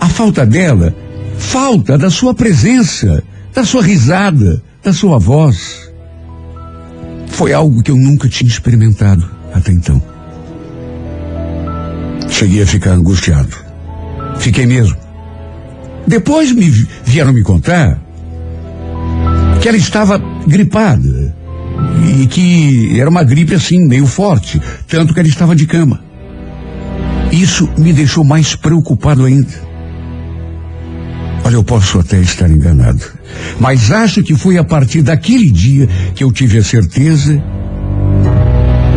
a 0.00 0.08
falta 0.08 0.44
dela, 0.44 0.94
falta 1.38 1.96
da 1.96 2.10
sua 2.10 2.34
presença, 2.34 3.22
da 3.54 3.64
sua 3.64 3.82
risada, 3.82 4.62
da 4.82 4.92
sua 4.92 5.18
voz. 5.18 5.89
Foi 7.40 7.54
algo 7.54 7.82
que 7.82 7.90
eu 7.90 7.96
nunca 7.96 8.28
tinha 8.28 8.46
experimentado 8.50 9.26
até 9.54 9.72
então. 9.72 9.98
Cheguei 12.28 12.60
a 12.62 12.66
ficar 12.66 12.90
angustiado. 12.90 13.56
Fiquei 14.36 14.66
mesmo. 14.66 14.94
Depois 16.06 16.52
me 16.52 16.68
vi- 16.68 16.86
vieram 17.02 17.32
me 17.32 17.42
contar 17.42 17.98
que 19.58 19.66
ela 19.70 19.78
estava 19.78 20.18
gripada 20.46 21.34
e 22.20 22.26
que 22.26 23.00
era 23.00 23.08
uma 23.08 23.24
gripe 23.24 23.54
assim, 23.54 23.86
meio 23.88 24.06
forte, 24.06 24.60
tanto 24.86 25.14
que 25.14 25.20
ela 25.20 25.28
estava 25.30 25.56
de 25.56 25.66
cama. 25.66 25.98
Isso 27.32 27.70
me 27.78 27.94
deixou 27.94 28.22
mais 28.22 28.54
preocupado 28.54 29.24
ainda. 29.24 29.69
Olha, 31.50 31.56
eu 31.56 31.64
posso 31.64 31.98
até 31.98 32.20
estar 32.20 32.48
enganado, 32.48 33.04
mas 33.58 33.90
acho 33.90 34.22
que 34.22 34.36
foi 34.36 34.56
a 34.56 34.62
partir 34.62 35.02
daquele 35.02 35.50
dia 35.50 35.88
que 36.14 36.22
eu 36.22 36.30
tive 36.30 36.58
a 36.58 36.62
certeza 36.62 37.42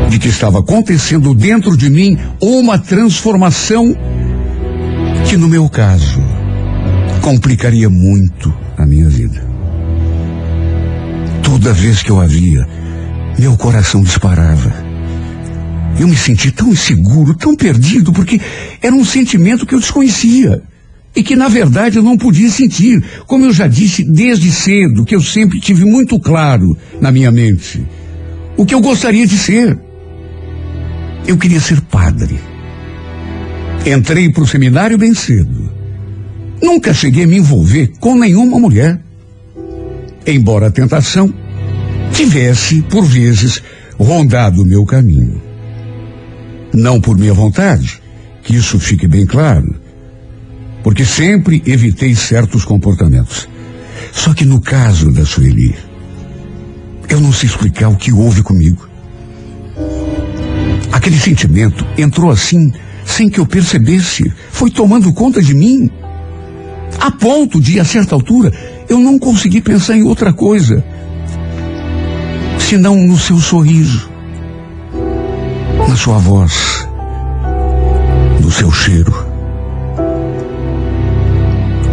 de 0.08 0.20
que 0.20 0.28
estava 0.28 0.60
acontecendo 0.60 1.34
dentro 1.34 1.76
de 1.76 1.90
mim 1.90 2.16
uma 2.40 2.78
transformação 2.78 3.98
que, 5.28 5.36
no 5.36 5.50
meu 5.50 5.68
caso, 5.68 6.22
complicaria 7.24 7.90
muito 7.90 8.54
a 8.78 8.86
minha 8.86 9.10
vida. 9.10 9.44
Toda 11.42 11.74
vez 11.74 12.04
que 12.04 12.12
eu 12.12 12.22
a 12.22 12.28
via, 12.28 12.68
meu 13.40 13.58
coração 13.58 14.04
disparava. 14.04 14.72
Eu 16.00 16.08
me 16.08 16.16
senti 16.16 16.52
tão 16.52 16.70
inseguro, 16.70 17.34
tão 17.34 17.56
perdido, 17.56 18.14
porque 18.14 18.40
era 18.80 18.94
um 18.94 19.04
sentimento 19.04 19.66
que 19.66 19.74
eu 19.74 19.80
desconhecia. 19.80 20.62
E 21.16 21.22
que, 21.22 21.36
na 21.36 21.48
verdade, 21.48 21.98
eu 21.98 22.04
não 22.04 22.18
podia 22.18 22.50
sentir. 22.50 23.04
Como 23.28 23.46
eu 23.46 23.54
já 23.54 23.68
disse 23.68 24.04
desde 24.04 24.52
cedo, 24.52 25.06
que 25.06 25.16
eu 25.16 25.22
sempre 25.22 25.60
tive 25.60 25.86
muito 25.86 26.20
claro 26.20 26.76
na 27.00 27.12
minha 27.12 27.32
mente 27.32 27.86
o 28.58 28.66
que 28.66 28.74
eu 28.74 28.82
gostaria 28.82 29.26
de 29.26 29.38
ser. 29.38 29.78
Eu 31.28 31.38
queria 31.38 31.60
ser 31.60 31.82
padre. 31.82 32.40
Entrei 33.86 34.30
para 34.32 34.44
o 34.44 34.48
seminário 34.48 34.98
bem 34.98 35.14
cedo. 35.14 35.72
Nunca 36.62 36.94
cheguei 36.94 37.26
a 37.26 37.28
me 37.28 37.38
envolver 37.38 37.92
com 38.00 38.16
nenhuma 38.16 38.60
mulher. 38.60 39.00
embora 40.26 40.68
a 40.68 40.72
tentação 40.72 41.34
tivesse, 42.14 42.82
por 42.84 43.04
vezes, 43.04 43.62
rondado 43.98 44.62
o 44.62 44.66
meu 44.66 44.86
caminho. 44.86 45.42
Não 46.74 47.02
por 47.02 47.18
minha 47.18 47.34
vontade, 47.34 48.02
que 48.42 48.56
isso 48.56 48.80
fique 48.80 49.08
bem 49.08 49.26
claro, 49.26 49.76
porque 50.84 51.06
sempre 51.06 51.64
evitei 51.66 52.14
certos 52.14 52.66
comportamentos. 52.66 53.48
Só 54.12 54.34
que 54.34 54.46
no 54.46 54.60
caso 54.60 55.12
da 55.12 55.26
Sueli, 55.26 55.74
eu 57.10 57.20
não 57.20 57.32
sei 57.32 57.48
explicar 57.48 57.88
o 57.88 57.96
que 57.96 58.12
houve 58.12 58.44
comigo. 58.44 58.88
Aquele 60.92 61.18
sentimento 61.18 61.86
entrou 61.98 62.30
assim, 62.30 62.72
sem 63.06 63.30
que 63.30 63.40
eu 63.40 63.46
percebesse, 63.46 64.32
foi 64.52 64.70
tomando 64.70 65.12
conta 65.14 65.42
de 65.42 65.54
mim, 65.54 65.90
a 67.00 67.10
ponto 67.12 67.60
de, 67.60 67.80
a 67.80 67.86
certa 67.86 68.14
altura, 68.14 68.52
eu 68.88 69.00
não 69.00 69.18
consegui 69.18 69.62
pensar 69.62 69.96
em 69.96 70.04
outra 70.04 70.32
coisa, 70.32 70.84
senão 72.60 72.96
no 72.96 73.18
seu 73.18 73.38
sorriso, 73.38 74.10
na 75.88 75.96
sua 75.96 76.18
voz, 76.18 76.88
no 78.40 78.52
seu 78.52 78.72
cheiro. 78.72 79.33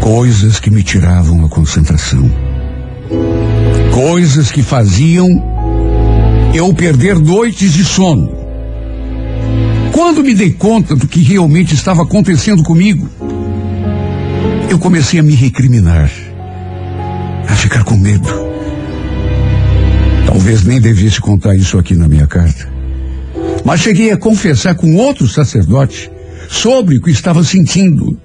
Coisas 0.01 0.59
que 0.59 0.71
me 0.71 0.83
tiravam 0.83 1.45
a 1.45 1.49
concentração. 1.49 2.31
Coisas 3.93 4.51
que 4.51 4.63
faziam 4.63 5.29
eu 6.55 6.73
perder 6.75 7.19
noites 7.19 7.75
de 7.75 7.85
sono. 7.85 8.35
Quando 9.93 10.25
me 10.25 10.35
dei 10.35 10.53
conta 10.53 10.97
do 10.97 11.07
que 11.07 11.21
realmente 11.21 11.75
estava 11.75 12.03
acontecendo 12.03 12.63
comigo, 12.63 13.09
eu 14.69 14.79
comecei 14.79 15.21
a 15.21 15.23
me 15.23 15.35
recriminar, 15.35 16.11
a 17.47 17.55
ficar 17.55 17.85
com 17.85 17.97
medo. 17.97 18.29
Talvez 20.27 20.65
nem 20.65 20.81
devesse 20.81 21.21
contar 21.21 21.55
isso 21.55 21.79
aqui 21.79 21.95
na 21.95 22.09
minha 22.09 22.27
carta. 22.27 22.69
Mas 23.65 23.81
cheguei 23.81 24.11
a 24.11 24.17
confessar 24.17 24.75
com 24.75 24.97
outro 24.97 25.29
sacerdote 25.29 26.11
sobre 26.49 26.97
o 26.97 27.03
que 27.03 27.11
estava 27.11 27.45
sentindo. 27.45 28.19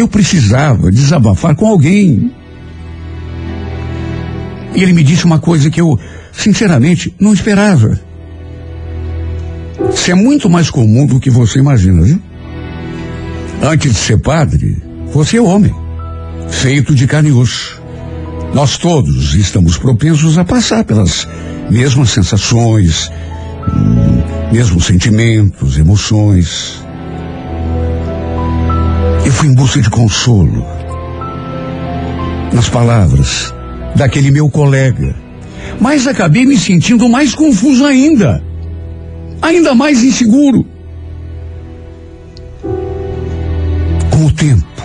Eu 0.00 0.08
precisava 0.08 0.90
desabafar 0.90 1.54
com 1.54 1.66
alguém. 1.66 2.32
E 4.74 4.82
ele 4.82 4.94
me 4.94 5.02
disse 5.02 5.26
uma 5.26 5.38
coisa 5.38 5.68
que 5.68 5.78
eu, 5.78 5.98
sinceramente, 6.32 7.14
não 7.20 7.34
esperava. 7.34 8.00
Isso 9.92 10.10
é 10.10 10.14
muito 10.14 10.48
mais 10.48 10.70
comum 10.70 11.04
do 11.04 11.20
que 11.20 11.28
você 11.28 11.58
imagina, 11.58 12.00
viu? 12.00 12.18
Antes 13.62 13.92
de 13.92 13.98
ser 13.98 14.18
padre, 14.22 14.82
você 15.12 15.36
é 15.36 15.42
homem, 15.42 15.74
feito 16.48 16.94
de 16.94 17.06
carne 17.06 17.28
e 17.28 17.32
osso. 17.32 17.78
Nós 18.54 18.78
todos 18.78 19.34
estamos 19.34 19.76
propensos 19.76 20.38
a 20.38 20.46
passar 20.46 20.82
pelas 20.82 21.28
mesmas 21.70 22.08
sensações, 22.08 23.12
hum, 23.68 24.50
mesmos 24.50 24.86
sentimentos, 24.86 25.76
emoções. 25.76 26.82
Eu 29.30 29.34
fui 29.34 29.48
em 29.48 29.54
busca 29.54 29.80
de 29.80 29.88
consolo 29.88 30.66
nas 32.52 32.68
palavras 32.68 33.54
daquele 33.94 34.28
meu 34.32 34.50
colega, 34.50 35.14
mas 35.80 36.08
acabei 36.08 36.44
me 36.44 36.58
sentindo 36.58 37.08
mais 37.08 37.32
confuso 37.32 37.84
ainda 37.84 38.42
ainda 39.40 39.72
mais 39.72 40.02
inseguro. 40.02 40.66
Com 44.10 44.26
o 44.26 44.32
tempo, 44.32 44.82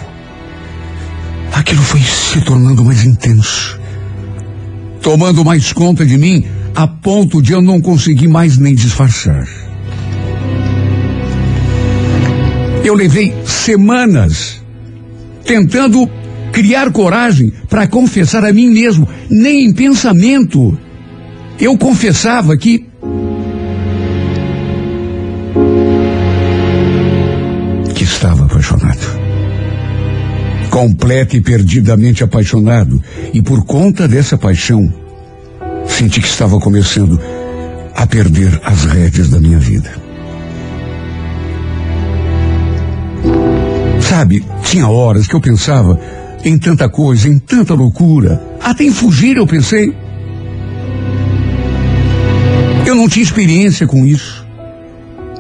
aquilo 1.51 1.81
foi 1.81 2.01
se 2.01 2.39
tornando 2.41 2.85
mais 2.85 3.03
intenso, 3.03 3.79
tomando 5.01 5.43
mais 5.43 5.73
conta 5.73 6.05
de 6.05 6.19
mim 6.19 6.45
a 6.75 6.87
ponto 6.87 7.41
de 7.41 7.51
eu 7.51 7.63
não 7.63 7.81
conseguir 7.81 8.27
mais 8.27 8.59
nem 8.59 8.75
disfarçar. 8.75 9.47
Eu 12.83 12.93
levei 12.93 13.33
semanas 13.65 14.61
tentando 15.43 16.07
criar 16.51 16.91
coragem 16.91 17.51
para 17.67 17.87
confessar 17.87 18.45
a 18.45 18.53
mim 18.53 18.69
mesmo, 18.69 19.07
nem 19.29 19.65
em 19.65 19.73
pensamento. 19.73 20.77
Eu 21.59 21.77
confessava 21.77 22.55
que 22.55 22.85
estava 27.99 28.45
apaixonado. 28.45 29.25
Completo 30.69 31.35
e 31.35 31.41
perdidamente 31.41 32.23
apaixonado. 32.23 33.01
E 33.33 33.41
por 33.41 33.65
conta 33.65 34.07
dessa 34.07 34.37
paixão, 34.37 34.81
senti 35.87 36.21
que 36.21 36.27
estava 36.27 36.59
começando 36.59 37.19
a 37.95 38.05
perder 38.05 38.59
as 38.63 38.85
rédeas 38.85 39.29
da 39.29 39.39
minha 39.39 39.57
vida. 39.57 40.04
Sabe, 44.09 44.45
tinha 44.63 44.87
horas 44.87 45.27
que 45.27 45.35
eu 45.35 45.41
pensava 45.41 45.99
em 46.43 46.59
tanta 46.59 46.87
coisa, 46.87 47.27
em 47.27 47.39
tanta 47.39 47.73
loucura. 47.73 48.41
Até 48.61 48.83
em 48.83 48.91
fugir 48.91 49.37
eu 49.37 49.47
pensei. 49.47 49.93
Eu 52.85 52.95
não 52.95 53.09
tinha 53.09 53.23
experiência 53.23 53.87
com 53.87 54.05
isso. 54.05 54.45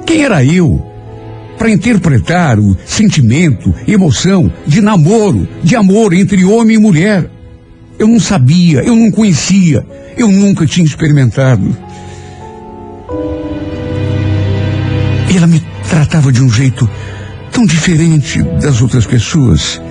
Quem 0.05 0.23
era 0.23 0.43
eu 0.43 0.83
para 1.59 1.69
interpretar 1.69 2.59
o 2.59 2.75
sentimento, 2.85 3.73
emoção 3.87 4.51
de 4.65 4.81
namoro, 4.81 5.47
de 5.63 5.75
amor 5.75 6.13
entre 6.13 6.43
homem 6.43 6.75
e 6.75 6.79
mulher. 6.79 7.29
Eu 7.99 8.07
não 8.07 8.19
sabia, 8.19 8.81
eu 8.83 8.95
não 8.95 9.11
conhecia, 9.11 9.85
eu 10.17 10.27
nunca 10.27 10.65
tinha 10.65 10.85
experimentado. 10.85 11.75
Ela 15.33 15.47
me 15.47 15.61
tratava 15.87 16.31
de 16.31 16.41
um 16.41 16.49
jeito 16.49 16.89
tão 17.55 17.65
diferente 17.65 18.43
das 18.61 18.81
outras 18.81 19.05
pessoas. 19.05 19.81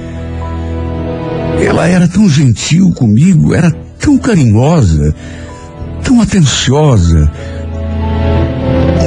Ela 1.66 1.88
era 1.88 2.06
tão 2.06 2.28
gentil 2.28 2.92
comigo, 2.92 3.54
era 3.54 3.70
tão 3.98 4.18
carinhosa, 4.18 5.14
tão 6.02 6.20
atenciosa. 6.20 7.30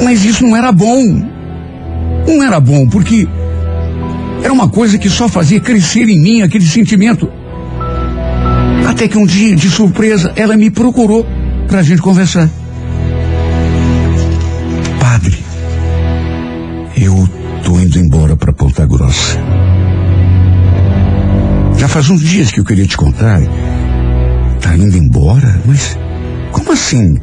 Mas 0.02 0.24
isso 0.24 0.44
não 0.44 0.56
era 0.56 0.72
bom. 0.72 1.22
Não 2.26 2.42
era 2.42 2.58
bom, 2.58 2.88
porque 2.88 3.28
era 4.42 4.52
uma 4.52 4.68
coisa 4.68 4.98
que 4.98 5.08
só 5.08 5.28
fazia 5.28 5.60
crescer 5.60 6.08
em 6.08 6.20
mim 6.20 6.42
aquele 6.42 6.66
sentimento. 6.66 7.30
Até 8.88 9.06
que 9.06 9.16
um 9.16 9.24
dia, 9.24 9.54
de 9.54 9.70
surpresa, 9.70 10.32
ela 10.34 10.56
me 10.56 10.68
procurou 10.68 11.24
para 11.68 11.78
a 11.78 11.82
gente 11.84 12.02
conversar. 12.02 12.50
Padre, 14.98 15.38
eu 16.96 17.28
tô 17.62 17.78
indo 17.78 17.98
embora 17.98 18.27
para 18.38 18.52
Ponta 18.52 18.86
Grossa. 18.86 19.38
Já 21.76 21.88
faz 21.88 22.08
uns 22.08 22.20
dias 22.20 22.50
que 22.50 22.60
eu 22.60 22.64
queria 22.64 22.86
te 22.86 22.96
contar. 22.96 23.40
Tá 24.60 24.76
indo 24.76 24.96
embora? 24.96 25.60
Mas 25.66 25.96
como 26.52 26.72
assim? 26.72 27.18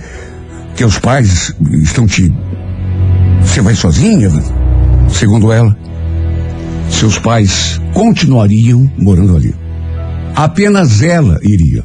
Teus 0.76 1.00
pais 1.00 1.54
estão 1.82 2.06
te. 2.06 2.34
Você 3.42 3.62
vai 3.62 3.76
sozinha? 3.76 4.30
Segundo 5.10 5.52
ela, 5.52 5.76
seus 6.90 7.18
pais 7.18 7.80
continuariam 7.94 8.90
morando 8.98 9.36
ali. 9.36 9.56
Apenas 10.36 11.02
ela 11.02 11.40
iria. 11.42 11.84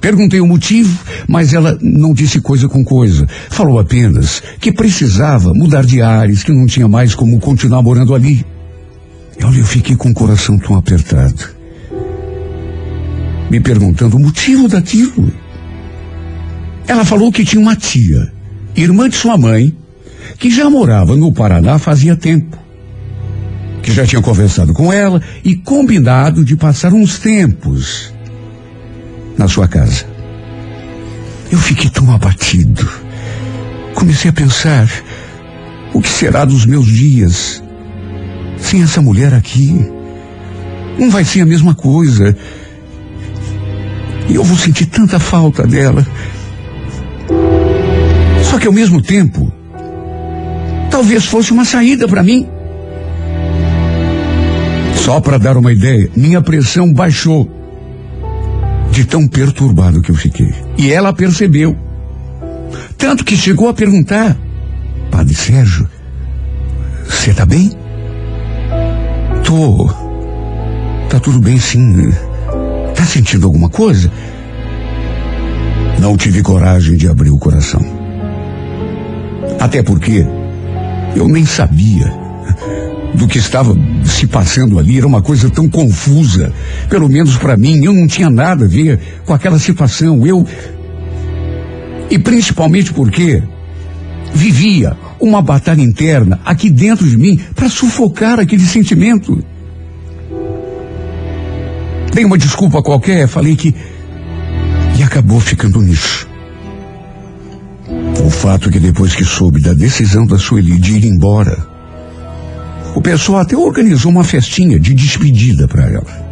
Perguntei 0.00 0.40
o 0.40 0.46
motivo, 0.46 0.98
mas 1.26 1.52
ela 1.52 1.76
não 1.80 2.12
disse 2.12 2.40
coisa 2.40 2.68
com 2.68 2.84
coisa. 2.84 3.26
Falou 3.50 3.78
apenas 3.78 4.42
que 4.60 4.72
precisava 4.72 5.52
mudar 5.54 5.84
de 5.84 6.00
ares, 6.00 6.44
que 6.44 6.52
não 6.52 6.66
tinha 6.66 6.86
mais 6.86 7.14
como 7.14 7.40
continuar 7.40 7.82
morando 7.82 8.14
ali. 8.14 8.44
Olha, 9.42 9.58
eu 9.58 9.64
fiquei 9.64 9.96
com 9.96 10.10
o 10.10 10.14
coração 10.14 10.58
tão 10.58 10.76
apertado. 10.76 11.56
Me 13.50 13.60
perguntando 13.60 14.16
o 14.16 14.20
motivo 14.20 14.68
daquilo. 14.68 15.32
Ela 16.86 17.04
falou 17.04 17.32
que 17.32 17.44
tinha 17.44 17.60
uma 17.60 17.74
tia, 17.74 18.32
irmã 18.76 19.08
de 19.08 19.16
sua 19.16 19.36
mãe, 19.36 19.76
que 20.38 20.50
já 20.50 20.70
morava 20.70 21.16
no 21.16 21.32
Paraná 21.32 21.78
fazia 21.78 22.16
tempo. 22.16 22.56
Que 23.82 23.92
já 23.92 24.06
tinha 24.06 24.22
conversado 24.22 24.72
com 24.72 24.92
ela 24.92 25.20
e 25.44 25.56
combinado 25.56 26.44
de 26.44 26.56
passar 26.56 26.92
uns 26.92 27.18
tempos 27.18 28.15
na 29.36 29.48
sua 29.48 29.68
casa. 29.68 30.04
Eu 31.50 31.58
fiquei 31.58 31.90
tão 31.90 32.12
abatido. 32.12 32.88
Comecei 33.94 34.30
a 34.30 34.32
pensar: 34.32 34.88
o 35.92 36.00
que 36.00 36.08
será 36.08 36.44
dos 36.44 36.66
meus 36.66 36.86
dias 36.86 37.62
sem 38.58 38.82
essa 38.82 39.00
mulher 39.00 39.34
aqui? 39.34 39.90
Não 40.98 41.10
vai 41.10 41.24
ser 41.24 41.42
a 41.42 41.46
mesma 41.46 41.74
coisa. 41.74 42.36
E 44.28 44.34
eu 44.34 44.42
vou 44.42 44.56
sentir 44.56 44.86
tanta 44.86 45.18
falta 45.18 45.66
dela. 45.66 46.04
Só 48.42 48.58
que 48.58 48.66
ao 48.66 48.72
mesmo 48.72 49.00
tempo, 49.00 49.52
talvez 50.90 51.26
fosse 51.26 51.52
uma 51.52 51.64
saída 51.64 52.08
para 52.08 52.22
mim. 52.22 52.48
Só 54.96 55.20
para 55.20 55.38
dar 55.38 55.56
uma 55.56 55.72
ideia, 55.72 56.10
minha 56.16 56.42
pressão 56.42 56.92
baixou 56.92 57.55
de 58.96 59.04
tão 59.04 59.28
perturbado 59.28 60.00
que 60.00 60.10
eu 60.10 60.14
fiquei. 60.14 60.54
E 60.78 60.90
ela 60.90 61.12
percebeu. 61.12 61.76
Tanto 62.96 63.26
que 63.26 63.36
chegou 63.36 63.68
a 63.68 63.74
perguntar: 63.74 64.34
Padre 65.10 65.34
Sérgio, 65.34 65.86
você 67.06 67.34
tá 67.34 67.44
bem? 67.44 67.70
Tô. 69.44 69.86
Tá 71.10 71.20
tudo 71.20 71.40
bem 71.40 71.58
sim. 71.58 72.10
Tá 72.94 73.04
sentindo 73.04 73.44
alguma 73.46 73.68
coisa? 73.68 74.10
Não 76.00 76.16
tive 76.16 76.42
coragem 76.42 76.96
de 76.96 77.06
abrir 77.06 77.30
o 77.30 77.38
coração. 77.38 77.84
Até 79.60 79.82
porque 79.82 80.26
eu 81.14 81.28
nem 81.28 81.44
sabia 81.44 82.25
do 83.16 83.26
que 83.26 83.38
estava 83.38 83.74
se 84.04 84.26
passando 84.26 84.78
ali. 84.78 84.98
Era 84.98 85.06
uma 85.06 85.22
coisa 85.22 85.50
tão 85.50 85.68
confusa. 85.68 86.52
Pelo 86.88 87.08
menos 87.08 87.36
para 87.36 87.56
mim, 87.56 87.84
eu 87.84 87.92
não 87.92 88.06
tinha 88.06 88.30
nada 88.30 88.64
a 88.64 88.68
ver 88.68 89.00
com 89.24 89.32
aquela 89.32 89.58
situação. 89.58 90.26
Eu. 90.26 90.46
E 92.10 92.18
principalmente 92.18 92.92
porque 92.92 93.42
vivia 94.34 94.96
uma 95.18 95.40
batalha 95.40 95.82
interna 95.82 96.38
aqui 96.44 96.70
dentro 96.70 97.08
de 97.08 97.16
mim 97.16 97.40
para 97.54 97.68
sufocar 97.68 98.38
aquele 98.38 98.64
sentimento. 98.64 99.42
Dei 102.12 102.24
uma 102.24 102.38
desculpa 102.38 102.82
qualquer, 102.82 103.26
falei 103.26 103.56
que. 103.56 103.74
E 104.98 105.02
acabou 105.02 105.40
ficando 105.40 105.80
nisso. 105.80 106.26
O 108.24 108.30
fato 108.30 108.68
é 108.68 108.72
que 108.72 108.80
depois 108.80 109.14
que 109.14 109.24
soube 109.24 109.60
da 109.60 109.72
decisão 109.72 110.26
da 110.26 110.38
Sueli 110.38 110.78
de 110.78 110.96
ir 110.96 111.04
embora, 111.04 111.75
o 112.96 113.00
pessoal 113.02 113.40
até 113.40 113.54
organizou 113.54 114.10
uma 114.10 114.24
festinha 114.24 114.80
de 114.80 114.94
despedida 114.94 115.68
para 115.68 115.86
ela. 115.86 116.26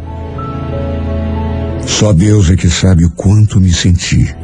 Só 1.85 2.11
Deus 2.11 2.49
é 2.49 2.55
que 2.55 2.67
sabe 2.71 3.05
o 3.05 3.11
quanto 3.11 3.61
me 3.61 3.71
senti. 3.71 4.35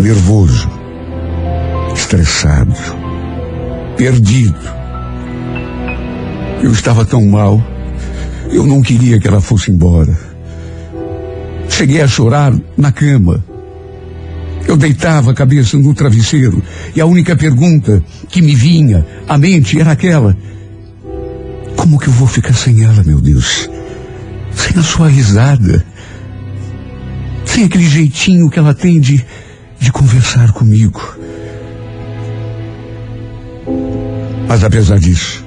Nervoso, 0.00 0.68
estressado, 1.94 2.74
perdido. 3.96 4.58
Eu 6.60 6.72
estava 6.72 7.04
tão 7.04 7.24
mal. 7.24 7.62
Eu 8.50 8.66
não 8.66 8.82
queria 8.82 9.20
que 9.20 9.28
ela 9.28 9.40
fosse 9.40 9.70
embora. 9.70 10.18
Cheguei 11.68 12.02
a 12.02 12.08
chorar 12.08 12.52
na 12.76 12.90
cama. 12.90 13.44
Eu 14.66 14.76
deitava 14.76 15.30
a 15.30 15.34
cabeça 15.34 15.78
no 15.78 15.94
travesseiro 15.94 16.60
e 16.96 17.00
a 17.00 17.06
única 17.06 17.36
pergunta 17.36 18.02
que 18.28 18.42
me 18.42 18.56
vinha 18.56 19.06
à 19.28 19.38
mente 19.38 19.78
era 19.80 19.92
aquela: 19.92 20.36
Como 21.84 22.00
que 22.00 22.08
eu 22.08 22.14
vou 22.14 22.26
ficar 22.26 22.54
sem 22.54 22.82
ela, 22.82 23.04
meu 23.04 23.20
Deus? 23.20 23.68
Sem 24.54 24.80
a 24.80 24.82
sua 24.82 25.06
risada. 25.06 25.84
Sem 27.44 27.64
aquele 27.64 27.86
jeitinho 27.86 28.48
que 28.48 28.58
ela 28.58 28.72
tem 28.72 28.98
de, 28.98 29.22
de 29.78 29.92
conversar 29.92 30.50
comigo. 30.52 30.98
Mas 34.48 34.64
apesar 34.64 34.98
disso, 34.98 35.44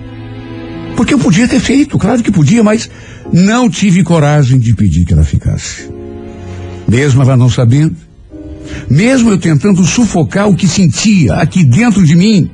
porque 0.96 1.16
eu 1.16 1.18
podia 1.18 1.48
ter 1.48 1.60
feito, 1.60 1.98
claro 1.98 2.22
que 2.22 2.32
podia, 2.32 2.64
mas 2.64 2.88
não 3.34 3.68
tive 3.68 4.04
coragem 4.04 4.60
de 4.60 4.76
pedir 4.76 5.06
que 5.06 5.14
ela 5.14 5.24
ficasse. 5.24 5.90
Mesmo 6.88 7.24
ela 7.24 7.36
não 7.36 7.50
sabendo, 7.50 7.96
mesmo 8.88 9.32
eu 9.32 9.40
tentando 9.40 9.84
sufocar 9.84 10.48
o 10.48 10.56
que 10.56 10.68
sentia 10.68 11.34
aqui 11.38 11.64
dentro 11.64 12.06
de 12.06 12.16
mim, 12.16 12.52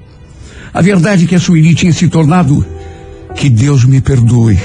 a 0.73 0.81
verdade 0.81 1.25
é 1.25 1.27
que 1.27 1.35
a 1.35 1.39
Sueli 1.39 1.75
tinha 1.75 1.91
se 1.91 2.07
tornado, 2.07 2.65
que 3.35 3.49
Deus 3.49 3.85
me 3.85 4.01
perdoe, 4.01 4.57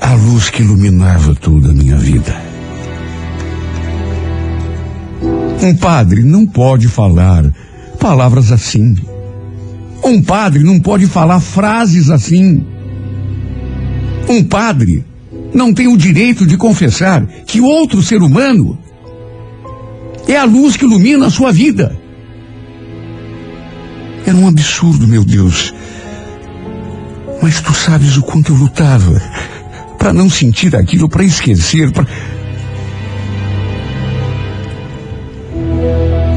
a 0.00 0.14
luz 0.14 0.50
que 0.50 0.62
iluminava 0.62 1.34
toda 1.34 1.70
a 1.70 1.74
minha 1.74 1.96
vida. 1.96 2.34
Um 5.62 5.76
padre 5.76 6.22
não 6.24 6.44
pode 6.44 6.88
falar 6.88 7.44
palavras 8.00 8.50
assim. 8.50 8.96
Um 10.04 10.20
padre 10.20 10.64
não 10.64 10.80
pode 10.80 11.06
falar 11.06 11.38
frases 11.38 12.10
assim. 12.10 12.66
Um 14.28 14.42
padre 14.42 15.04
não 15.54 15.72
tem 15.72 15.86
o 15.86 15.96
direito 15.96 16.44
de 16.46 16.56
confessar 16.56 17.24
que 17.46 17.60
outro 17.60 18.02
ser 18.02 18.22
humano 18.22 18.76
é 20.26 20.36
a 20.36 20.44
luz 20.44 20.76
que 20.76 20.84
ilumina 20.84 21.26
a 21.26 21.30
sua 21.30 21.52
vida. 21.52 21.96
Era 24.26 24.36
um 24.36 24.48
absurdo, 24.48 25.06
meu 25.06 25.24
Deus. 25.24 25.74
Mas 27.42 27.60
tu 27.60 27.74
sabes 27.74 28.16
o 28.16 28.22
quanto 28.22 28.52
eu 28.52 28.56
lutava 28.56 29.20
para 29.98 30.12
não 30.12 30.30
sentir 30.30 30.74
aquilo, 30.76 31.08
para 31.08 31.24
esquecer, 31.24 31.90
para. 31.90 32.06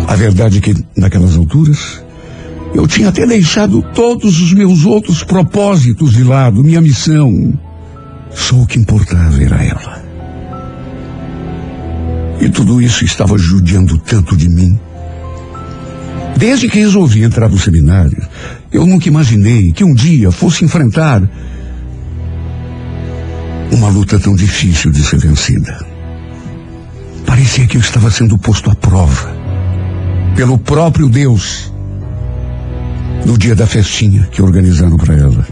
A 0.08 0.16
verdade 0.16 0.58
é 0.58 0.62
que, 0.62 0.74
naquelas 0.98 1.38
alturas, 1.38 2.04
eu 2.74 2.88
tinha 2.88 3.10
até 3.10 3.26
deixado 3.26 3.84
todos 3.94 4.42
os 4.42 4.52
meus 4.54 4.84
outros 4.84 5.24
propósitos 5.24 6.12
de 6.12 6.24
lado, 6.24 6.64
minha 6.64 6.82
missão. 6.82 7.54
Só 8.32 8.56
o 8.56 8.68
que 8.68 8.80
importava 8.80 9.42
era 9.42 9.64
ela. 9.64 10.04
E 12.42 12.50
tudo 12.50 12.82
isso 12.82 13.06
estava 13.06 13.38
judiando 13.38 13.98
tanto 14.00 14.36
de 14.36 14.50
mim. 14.50 14.80
Desde 16.38 16.68
que 16.68 16.80
resolvi 16.80 17.24
entrar 17.24 17.50
no 17.50 17.58
seminário, 17.58 18.22
eu 18.72 18.86
nunca 18.86 19.08
imaginei 19.08 19.72
que 19.72 19.84
um 19.84 19.94
dia 19.94 20.32
fosse 20.32 20.66
enfrentar 20.66 21.22
uma 23.72 23.90
luta 23.90 24.20
tão 24.20 24.36
difícil 24.36 24.92
de 24.92 25.02
ser 25.04 25.18
vencida. 25.18 25.86
Parecia 27.26 27.66
que 27.66 27.78
eu 27.78 27.82
estava 27.82 28.12
sendo 28.12 28.38
posto 28.38 28.70
à 28.70 28.76
prova 28.76 29.34
pelo 30.36 30.58
próprio 30.58 31.08
Deus 31.08 31.72
no 33.26 33.38
dia 33.38 33.56
da 33.56 33.66
festinha 33.66 34.28
que 34.32 34.42
organizaram 34.42 34.98
para 34.98 35.16
ela. 35.16 35.48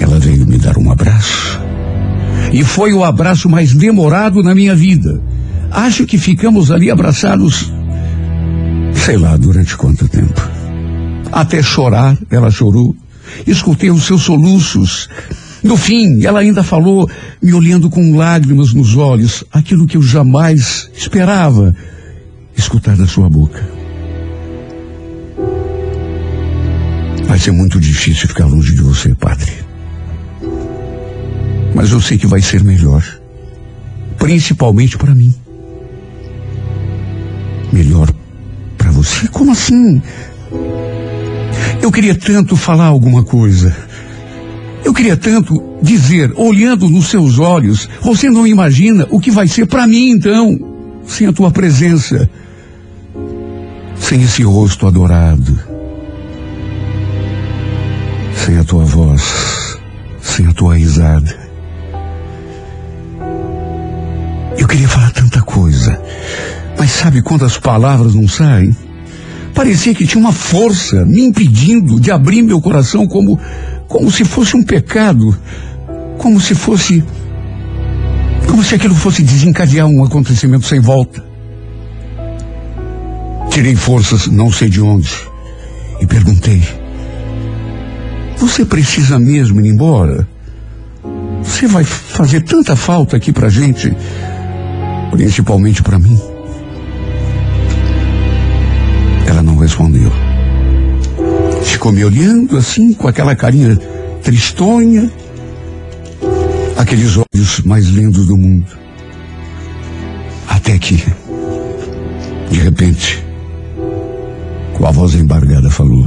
Ela 0.00 0.18
veio 0.18 0.46
me 0.46 0.58
dar 0.58 0.76
um 0.78 0.90
abraço. 0.90 1.60
E 2.52 2.64
foi 2.64 2.92
o 2.92 3.04
abraço 3.04 3.48
mais 3.48 3.72
demorado 3.72 4.42
na 4.42 4.54
minha 4.54 4.74
vida. 4.74 5.20
Acho 5.70 6.04
que 6.04 6.18
ficamos 6.18 6.70
ali 6.70 6.90
abraçados, 6.90 7.72
sei 9.04 9.16
lá 9.16 9.36
durante 9.36 9.76
quanto 9.76 10.08
tempo. 10.08 10.40
Até 11.32 11.60
chorar, 11.60 12.16
ela 12.30 12.52
chorou. 12.52 12.94
Escutei 13.44 13.90
os 13.90 14.04
seus 14.04 14.22
soluços. 14.22 15.08
No 15.60 15.76
fim, 15.76 16.24
ela 16.24 16.38
ainda 16.38 16.62
falou, 16.62 17.10
me 17.42 17.52
olhando 17.52 17.90
com 17.90 18.16
lágrimas 18.16 18.72
nos 18.72 18.96
olhos, 18.96 19.42
aquilo 19.52 19.86
que 19.86 19.96
eu 19.96 20.02
jamais 20.02 20.88
esperava 20.94 21.74
escutar 22.56 22.96
da 22.96 23.06
sua 23.06 23.28
boca. 23.28 23.60
Vai 27.26 27.38
ser 27.40 27.50
muito 27.50 27.80
difícil 27.80 28.28
ficar 28.28 28.46
longe 28.46 28.72
de 28.72 28.82
você, 28.82 29.14
padre. 29.14 29.52
Mas 31.74 31.90
eu 31.90 32.00
sei 32.00 32.18
que 32.18 32.26
vai 32.26 32.40
ser 32.40 32.62
melhor. 32.62 33.02
Principalmente 34.16 34.96
para 34.96 35.14
mim. 35.14 35.34
Melhor 37.72 38.12
você? 38.92 39.28
Como 39.28 39.52
assim? 39.52 40.00
Eu 41.80 41.90
queria 41.90 42.14
tanto 42.14 42.56
falar 42.56 42.86
alguma 42.86 43.24
coisa. 43.24 43.74
Eu 44.84 44.92
queria 44.92 45.16
tanto 45.16 45.78
dizer, 45.80 46.32
olhando 46.36 46.88
nos 46.88 47.08
seus 47.08 47.38
olhos, 47.38 47.88
você 48.00 48.28
não 48.28 48.46
imagina 48.46 49.06
o 49.10 49.20
que 49.20 49.30
vai 49.30 49.48
ser 49.48 49.66
para 49.66 49.86
mim 49.86 50.10
então, 50.10 50.58
sem 51.06 51.26
a 51.26 51.32
tua 51.32 51.50
presença, 51.50 52.28
sem 53.96 54.22
esse 54.22 54.42
rosto 54.42 54.86
adorado, 54.86 55.58
sem 58.34 58.58
a 58.58 58.64
tua 58.64 58.84
voz, 58.84 59.78
sem 60.20 60.46
a 60.46 60.52
tua 60.52 60.76
risada. 60.76 61.42
Eu 64.58 64.66
queria 64.68 64.88
falar 64.88 65.10
tanta 65.12 65.40
coisa, 65.42 66.00
mas 66.82 66.90
sabe 66.90 67.22
quando 67.22 67.44
as 67.44 67.56
palavras 67.56 68.12
não 68.12 68.26
saem? 68.26 68.76
Parecia 69.54 69.94
que 69.94 70.04
tinha 70.04 70.20
uma 70.20 70.32
força 70.32 71.04
me 71.04 71.22
impedindo 71.22 72.00
de 72.00 72.10
abrir 72.10 72.42
meu 72.42 72.60
coração 72.60 73.06
como, 73.06 73.38
como 73.86 74.10
se 74.10 74.24
fosse 74.24 74.56
um 74.56 74.64
pecado, 74.64 75.32
como 76.18 76.40
se 76.40 76.56
fosse, 76.56 77.04
como 78.48 78.64
se 78.64 78.74
aquilo 78.74 78.96
fosse 78.96 79.22
desencadear 79.22 79.86
um 79.86 80.04
acontecimento 80.04 80.66
sem 80.66 80.80
volta. 80.80 81.24
Tirei 83.48 83.76
forças, 83.76 84.26
não 84.26 84.50
sei 84.50 84.68
de 84.68 84.80
onde, 84.80 85.14
e 86.00 86.06
perguntei: 86.08 86.64
Você 88.38 88.64
precisa 88.64 89.20
mesmo 89.20 89.60
ir 89.60 89.68
embora? 89.68 90.26
Você 91.44 91.68
vai 91.68 91.84
fazer 91.84 92.40
tanta 92.40 92.74
falta 92.74 93.18
aqui 93.18 93.32
pra 93.32 93.48
gente, 93.48 93.96
principalmente 95.12 95.80
pra 95.80 95.96
mim. 95.96 96.31
Respondeu. 99.72 100.12
Ficou 101.64 101.92
me 101.92 102.04
olhando 102.04 102.58
assim, 102.58 102.92
com 102.92 103.08
aquela 103.08 103.34
carinha 103.34 103.74
tristonha, 104.22 105.10
aqueles 106.76 107.16
olhos 107.16 107.60
mais 107.60 107.86
lindos 107.86 108.26
do 108.26 108.36
mundo. 108.36 108.66
Até 110.46 110.78
que, 110.78 111.02
de 112.50 112.58
repente, 112.58 113.24
com 114.74 114.86
a 114.86 114.90
voz 114.90 115.14
embargada, 115.14 115.70
falou: 115.70 116.06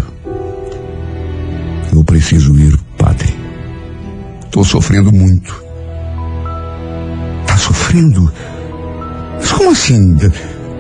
Eu 1.91 2.03
preciso 2.03 2.55
ir, 2.59 2.77
padre. 2.97 3.35
Estou 4.45 4.63
sofrendo 4.63 5.11
muito. 5.11 5.63
Tá 7.47 7.57
sofrendo? 7.57 8.31
Mas 9.39 9.51
como 9.51 9.71
assim? 9.71 10.15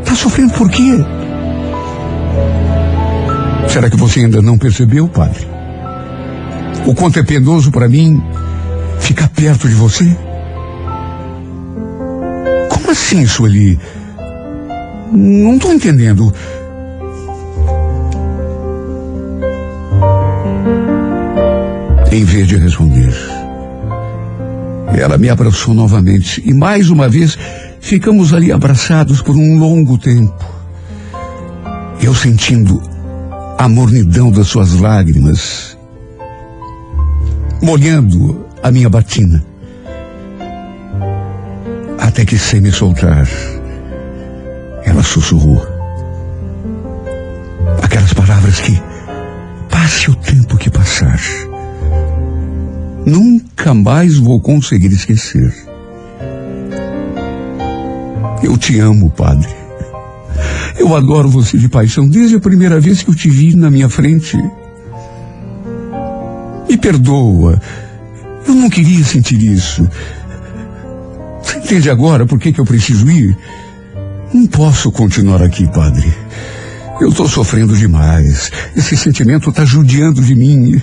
Tá 0.05 0.13
sofrendo 0.13 0.53
por 0.53 0.69
quê? 0.69 0.93
Será 3.67 3.89
que 3.89 3.97
você 3.97 4.21
ainda 4.21 4.41
não 4.41 4.57
percebeu, 4.57 5.07
padre? 5.07 5.45
O 6.85 6.93
quanto 6.93 7.19
é 7.19 7.23
penoso 7.23 7.71
para 7.71 7.89
mim 7.89 8.21
ficar 8.99 9.27
perto 9.29 9.67
de 9.67 9.73
você? 9.73 10.15
Como 12.69 12.91
assim, 12.91 13.25
Sueli? 13.25 13.79
Não 15.11 15.55
estou 15.55 15.73
entendendo. 15.73 16.33
Em 22.11 22.23
vez 22.23 22.47
de 22.47 22.55
responder, 22.55 23.13
ela 24.97 25.17
me 25.17 25.29
abraçou 25.29 25.73
novamente 25.73 26.41
e 26.45 26.53
mais 26.53 26.89
uma 26.89 27.09
vez 27.09 27.37
ficamos 27.81 28.33
ali 28.33 28.51
abraçados 28.51 29.21
por 29.21 29.35
um 29.35 29.57
longo 29.57 29.97
tempo. 29.97 30.45
Eu 32.01 32.13
sentindo 32.15 32.94
a 33.57 33.69
mornidão 33.69 34.31
das 34.31 34.47
suas 34.47 34.73
lágrimas, 34.73 35.77
molhando 37.61 38.45
a 38.61 38.71
minha 38.71 38.89
batina. 38.89 39.43
Até 41.97 42.25
que 42.25 42.37
sem 42.37 42.61
me 42.61 42.71
soltar, 42.71 43.27
ela 44.83 45.03
sussurrou. 45.03 45.65
Aquelas 47.81 48.13
palavras 48.13 48.59
que, 48.59 48.81
passe 49.69 50.11
o 50.11 50.15
tempo 50.15 50.57
que 50.57 50.69
passar, 50.69 51.19
nunca 53.05 53.73
mais 53.73 54.17
vou 54.17 54.39
conseguir 54.39 54.91
esquecer. 54.91 55.53
Eu 58.43 58.57
te 58.57 58.79
amo, 58.79 59.09
Padre. 59.09 59.64
Eu 60.77 60.95
adoro 60.95 61.29
você 61.29 61.57
de 61.57 61.69
paixão 61.69 62.07
desde 62.07 62.35
a 62.35 62.39
primeira 62.39 62.79
vez 62.79 63.01
que 63.01 63.09
eu 63.09 63.15
te 63.15 63.29
vi 63.29 63.55
na 63.55 63.71
minha 63.71 63.89
frente. 63.89 64.37
Me 66.69 66.77
perdoa. 66.77 67.61
Eu 68.47 68.53
não 68.53 68.69
queria 68.69 69.03
sentir 69.03 69.41
isso. 69.41 69.87
Você 71.41 71.57
entende 71.57 71.89
agora 71.89 72.25
por 72.25 72.39
que, 72.39 72.51
que 72.51 72.59
eu 72.59 72.65
preciso 72.65 73.09
ir? 73.09 73.37
Não 74.33 74.47
posso 74.47 74.91
continuar 74.91 75.41
aqui, 75.41 75.67
Padre. 75.67 76.13
Eu 76.99 77.09
estou 77.09 77.27
sofrendo 77.27 77.75
demais. 77.75 78.51
Esse 78.75 78.97
sentimento 78.97 79.49
está 79.49 79.65
judiando 79.65 80.21
de 80.21 80.35
mim. 80.35 80.81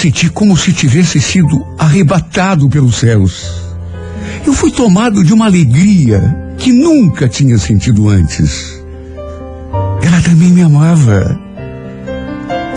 Senti 0.00 0.30
como 0.30 0.56
se 0.56 0.72
tivesse 0.72 1.20
sido 1.20 1.66
arrebatado 1.78 2.70
pelos 2.70 2.96
céus. 2.96 3.50
Eu 4.46 4.54
fui 4.54 4.70
tomado 4.70 5.22
de 5.22 5.34
uma 5.34 5.44
alegria 5.44 6.54
que 6.56 6.72
nunca 6.72 7.28
tinha 7.28 7.58
sentido 7.58 8.08
antes. 8.08 8.82
Ela 10.02 10.22
também 10.22 10.48
me 10.48 10.62
amava. 10.62 11.38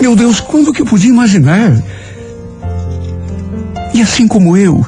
Meu 0.02 0.18
Deus, 0.18 0.42
quando 0.42 0.74
que 0.74 0.82
eu 0.82 0.86
podia 0.86 1.10
imaginar? 1.10 1.82
E 3.94 4.02
assim 4.02 4.28
como 4.28 4.58
eu, 4.58 4.86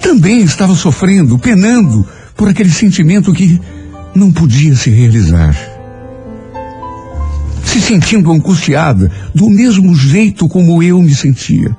também 0.00 0.40
estava 0.40 0.74
sofrendo, 0.74 1.38
penando 1.38 2.04
por 2.34 2.48
aquele 2.48 2.70
sentimento 2.70 3.32
que 3.32 3.60
não 4.12 4.32
podia 4.32 4.74
se 4.74 4.90
realizar. 4.90 5.54
Se 7.80 7.86
sentindo 7.86 8.30
angustiada 8.30 9.10
do 9.34 9.48
mesmo 9.48 9.94
jeito 9.94 10.46
como 10.46 10.82
eu 10.82 11.00
me 11.00 11.14
sentia. 11.14 11.74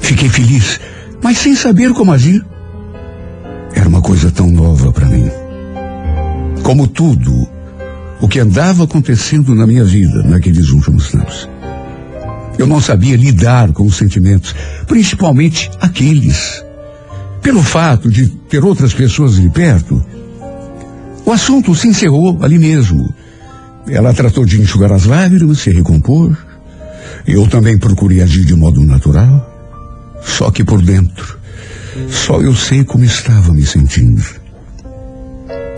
Fiquei 0.00 0.28
feliz, 0.28 0.78
mas 1.20 1.38
sem 1.38 1.56
saber 1.56 1.92
como 1.92 2.12
agir. 2.12 2.40
Era 3.74 3.88
uma 3.88 4.00
coisa 4.00 4.30
tão 4.30 4.48
nova 4.48 4.92
para 4.92 5.06
mim. 5.06 5.28
Como 6.62 6.86
tudo 6.86 7.48
o 8.20 8.28
que 8.28 8.38
andava 8.38 8.84
acontecendo 8.84 9.56
na 9.56 9.66
minha 9.66 9.84
vida 9.84 10.22
naqueles 10.22 10.68
últimos 10.68 11.12
anos. 11.14 11.48
Eu 12.56 12.66
não 12.68 12.80
sabia 12.80 13.16
lidar 13.16 13.72
com 13.72 13.84
os 13.84 13.96
sentimentos, 13.96 14.54
principalmente 14.86 15.68
aqueles. 15.80 16.64
Pelo 17.42 17.62
fato 17.62 18.08
de 18.08 18.28
ter 18.28 18.64
outras 18.64 18.94
pessoas 18.94 19.36
ali 19.36 19.50
perto, 19.50 20.02
o 21.24 21.32
assunto 21.32 21.74
se 21.74 21.88
encerrou 21.88 22.38
ali 22.42 22.58
mesmo. 22.58 23.14
Ela 23.88 24.12
tratou 24.12 24.44
de 24.44 24.60
enxugar 24.60 24.92
as 24.92 25.04
lágrimas, 25.04 25.60
se 25.60 25.70
recompor. 25.70 26.36
Eu 27.26 27.46
também 27.48 27.78
procurei 27.78 28.20
agir 28.20 28.44
de 28.44 28.54
modo 28.54 28.80
natural. 28.84 29.48
Só 30.24 30.50
que 30.50 30.64
por 30.64 30.80
dentro, 30.80 31.38
só 32.08 32.40
eu 32.40 32.54
sei 32.54 32.84
como 32.84 33.04
estava 33.04 33.52
me 33.52 33.66
sentindo. 33.66 34.22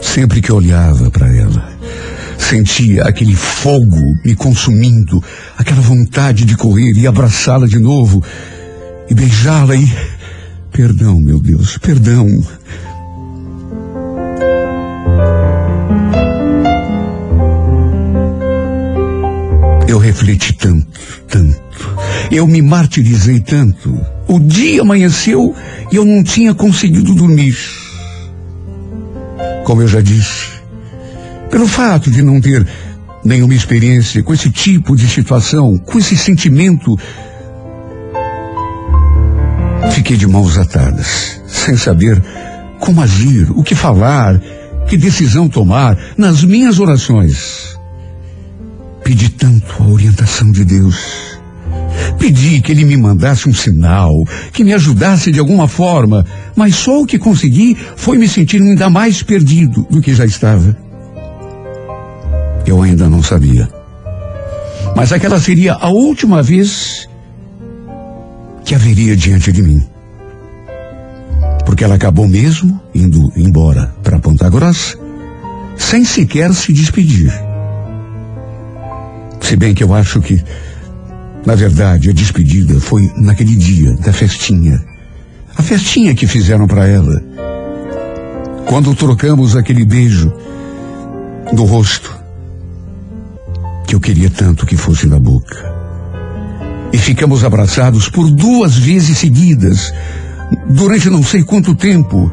Sempre 0.00 0.42
que 0.42 0.52
olhava 0.52 1.10
para 1.10 1.34
ela, 1.34 1.72
sentia 2.38 3.04
aquele 3.04 3.34
fogo 3.34 3.98
me 4.24 4.34
consumindo, 4.34 5.22
aquela 5.56 5.80
vontade 5.80 6.44
de 6.44 6.56
correr 6.56 6.92
e 6.92 7.06
abraçá-la 7.06 7.66
de 7.66 7.78
novo 7.78 8.22
e 9.08 9.14
beijá-la 9.14 9.76
e. 9.76 9.90
Perdão, 10.70 11.20
meu 11.20 11.38
Deus, 11.38 11.78
perdão. 11.78 12.42
Eu 19.94 20.00
refleti 20.00 20.52
tanto, 20.54 20.88
tanto. 21.28 21.96
Eu 22.28 22.48
me 22.48 22.60
martirizei 22.60 23.38
tanto. 23.38 23.96
O 24.26 24.40
dia 24.40 24.82
amanheceu 24.82 25.54
e 25.92 25.94
eu 25.94 26.04
não 26.04 26.24
tinha 26.24 26.52
conseguido 26.52 27.14
dormir. 27.14 27.56
Como 29.62 29.82
eu 29.82 29.86
já 29.86 30.00
disse, 30.00 30.48
pelo 31.48 31.68
fato 31.68 32.10
de 32.10 32.22
não 32.22 32.40
ter 32.40 32.66
nenhuma 33.24 33.54
experiência 33.54 34.20
com 34.24 34.34
esse 34.34 34.50
tipo 34.50 34.96
de 34.96 35.06
situação, 35.06 35.78
com 35.78 35.96
esse 35.96 36.16
sentimento, 36.16 36.98
fiquei 39.92 40.16
de 40.16 40.26
mãos 40.26 40.58
atadas, 40.58 41.40
sem 41.46 41.76
saber 41.76 42.20
como 42.80 43.00
agir, 43.00 43.48
o 43.52 43.62
que 43.62 43.76
falar, 43.76 44.40
que 44.88 44.96
decisão 44.96 45.48
tomar 45.48 45.96
nas 46.18 46.42
minhas 46.42 46.80
orações. 46.80 47.73
Pedi 49.04 49.28
tanto 49.28 49.82
a 49.82 49.86
orientação 49.86 50.50
de 50.50 50.64
Deus. 50.64 51.38
Pedi 52.18 52.62
que 52.62 52.72
ele 52.72 52.86
me 52.86 52.96
mandasse 52.96 53.46
um 53.48 53.54
sinal, 53.54 54.24
que 54.50 54.64
me 54.64 54.72
ajudasse 54.72 55.30
de 55.30 55.38
alguma 55.38 55.68
forma, 55.68 56.24
mas 56.56 56.74
só 56.74 57.02
o 57.02 57.06
que 57.06 57.18
consegui 57.18 57.76
foi 57.96 58.16
me 58.16 58.26
sentir 58.26 58.62
ainda 58.62 58.88
mais 58.88 59.22
perdido 59.22 59.86
do 59.90 60.00
que 60.00 60.14
já 60.14 60.24
estava. 60.24 60.74
Eu 62.66 62.82
ainda 62.82 63.10
não 63.10 63.22
sabia. 63.22 63.68
Mas 64.96 65.12
aquela 65.12 65.38
seria 65.38 65.74
a 65.74 65.90
última 65.90 66.42
vez 66.42 67.06
que 68.64 68.74
haveria 68.74 69.14
diante 69.14 69.52
de 69.52 69.62
mim. 69.62 69.84
Porque 71.66 71.84
ela 71.84 71.96
acabou 71.96 72.26
mesmo 72.26 72.80
indo 72.94 73.30
embora 73.36 73.94
para 74.02 74.18
Ponta 74.18 74.48
Grossa, 74.48 74.96
sem 75.76 76.04
sequer 76.04 76.54
se 76.54 76.72
despedir. 76.72 77.53
Se 79.44 79.56
bem 79.56 79.74
que 79.74 79.84
eu 79.84 79.92
acho 79.92 80.22
que, 80.22 80.42
na 81.44 81.54
verdade, 81.54 82.08
a 82.08 82.14
despedida 82.14 82.80
foi 82.80 83.12
naquele 83.14 83.54
dia 83.54 83.94
da 83.96 84.10
festinha. 84.10 84.82
A 85.54 85.62
festinha 85.62 86.14
que 86.14 86.26
fizeram 86.26 86.66
para 86.66 86.88
ela. 86.88 87.22
Quando 88.64 88.94
trocamos 88.94 89.54
aquele 89.54 89.84
beijo 89.84 90.32
do 91.52 91.64
rosto 91.64 92.10
que 93.86 93.94
eu 93.94 94.00
queria 94.00 94.30
tanto 94.30 94.64
que 94.64 94.78
fosse 94.78 95.06
na 95.06 95.20
boca. 95.20 95.74
E 96.90 96.96
ficamos 96.96 97.44
abraçados 97.44 98.08
por 98.08 98.30
duas 98.30 98.78
vezes 98.78 99.18
seguidas, 99.18 99.92
durante 100.70 101.10
não 101.10 101.22
sei 101.22 101.44
quanto 101.44 101.74
tempo. 101.74 102.32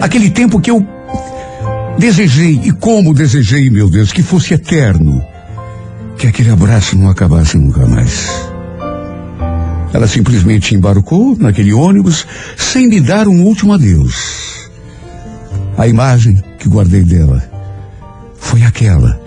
Aquele 0.00 0.30
tempo 0.30 0.60
que 0.60 0.70
eu 0.70 0.84
desejei, 1.98 2.60
e 2.64 2.72
como 2.72 3.12
desejei, 3.12 3.68
meu 3.68 3.90
Deus, 3.90 4.12
que 4.12 4.22
fosse 4.22 4.54
eterno. 4.54 5.22
Que 6.16 6.26
aquele 6.26 6.50
abraço 6.50 6.96
não 6.96 7.10
acabasse 7.10 7.56
nunca 7.58 7.86
mais. 7.86 8.30
Ela 9.92 10.06
simplesmente 10.06 10.74
embarcou 10.74 11.36
naquele 11.38 11.72
ônibus 11.72 12.26
sem 12.56 12.88
me 12.88 13.00
dar 13.00 13.26
um 13.26 13.42
último 13.42 13.72
adeus. 13.72 14.68
A 15.76 15.86
imagem 15.86 16.42
que 16.58 16.68
guardei 16.68 17.04
dela 17.04 17.42
foi 18.36 18.62
aquela 18.62 19.20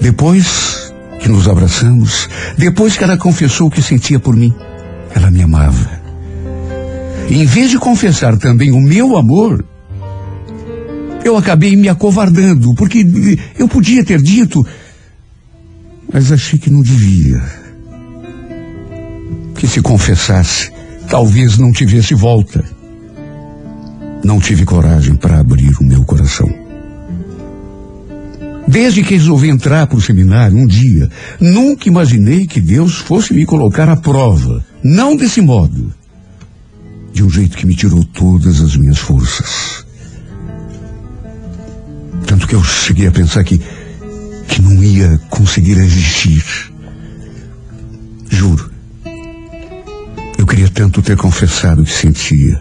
Depois 0.00 0.92
que 1.20 1.28
nos 1.28 1.48
abraçamos, 1.48 2.28
depois 2.58 2.96
que 2.96 3.04
ela 3.04 3.16
confessou 3.16 3.68
o 3.68 3.70
que 3.70 3.80
sentia 3.80 4.18
por 4.18 4.34
mim, 4.34 4.52
ela 5.14 5.30
me 5.30 5.42
amava. 5.42 6.02
E 7.28 7.40
em 7.40 7.46
vez 7.46 7.70
de 7.70 7.78
confessar 7.78 8.36
também 8.36 8.72
o 8.72 8.80
meu 8.80 9.16
amor, 9.16 9.64
eu 11.24 11.36
acabei 11.36 11.76
me 11.76 11.88
acovardando, 11.88 12.74
porque 12.74 13.06
eu 13.58 13.68
podia 13.68 14.04
ter 14.04 14.20
dito, 14.20 14.64
mas 16.12 16.32
achei 16.32 16.58
que 16.58 16.70
não 16.70 16.82
devia. 16.82 17.42
Que 19.54 19.66
se 19.66 19.80
confessasse, 19.80 20.72
talvez 21.08 21.58
não 21.58 21.72
tivesse 21.72 22.14
volta. 22.14 22.64
Não 24.24 24.40
tive 24.40 24.64
coragem 24.64 25.16
para 25.16 25.40
abrir 25.40 25.74
o 25.80 25.84
meu 25.84 26.04
coração. 26.04 26.48
Desde 28.66 29.02
que 29.02 29.14
resolvi 29.14 29.48
entrar 29.48 29.86
para 29.86 29.98
o 29.98 30.00
seminário 30.00 30.56
um 30.56 30.66
dia, 30.66 31.08
nunca 31.40 31.88
imaginei 31.88 32.46
que 32.46 32.60
Deus 32.60 32.96
fosse 32.96 33.34
me 33.34 33.44
colocar 33.44 33.88
à 33.88 33.96
prova. 33.96 34.64
Não 34.82 35.16
desse 35.16 35.40
modo. 35.40 35.92
De 37.12 37.22
um 37.22 37.28
jeito 37.28 37.56
que 37.56 37.66
me 37.66 37.74
tirou 37.74 38.04
todas 38.04 38.60
as 38.60 38.76
minhas 38.76 38.98
forças. 38.98 39.84
Tanto 42.32 42.48
que 42.48 42.54
eu 42.54 42.64
cheguei 42.64 43.06
a 43.06 43.12
pensar 43.12 43.44
que, 43.44 43.60
que 44.48 44.62
não 44.62 44.82
ia 44.82 45.20
conseguir 45.28 45.74
resistir. 45.74 46.42
Juro. 48.30 48.70
Eu 50.38 50.46
queria 50.46 50.70
tanto 50.70 51.02
ter 51.02 51.14
confessado 51.14 51.82
o 51.82 51.84
que 51.84 51.92
sentia. 51.92 52.58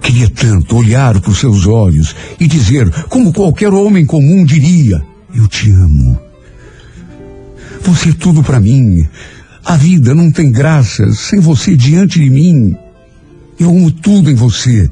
Queria 0.00 0.30
tanto 0.30 0.76
olhar 0.76 1.20
para 1.20 1.28
os 1.28 1.40
seus 1.40 1.66
olhos 1.66 2.14
e 2.38 2.46
dizer, 2.46 2.88
como 3.08 3.32
qualquer 3.32 3.74
homem 3.74 4.06
comum 4.06 4.44
diria, 4.44 5.04
eu 5.34 5.48
te 5.48 5.72
amo. 5.72 6.16
Você 7.82 8.10
é 8.10 8.12
tudo 8.12 8.44
para 8.44 8.60
mim. 8.60 9.08
A 9.64 9.76
vida 9.76 10.14
não 10.14 10.30
tem 10.30 10.52
graça 10.52 11.12
sem 11.14 11.40
você 11.40 11.76
diante 11.76 12.20
de 12.20 12.30
mim. 12.30 12.76
Eu 13.58 13.70
amo 13.70 13.90
tudo 13.90 14.30
em 14.30 14.36
você. 14.36 14.88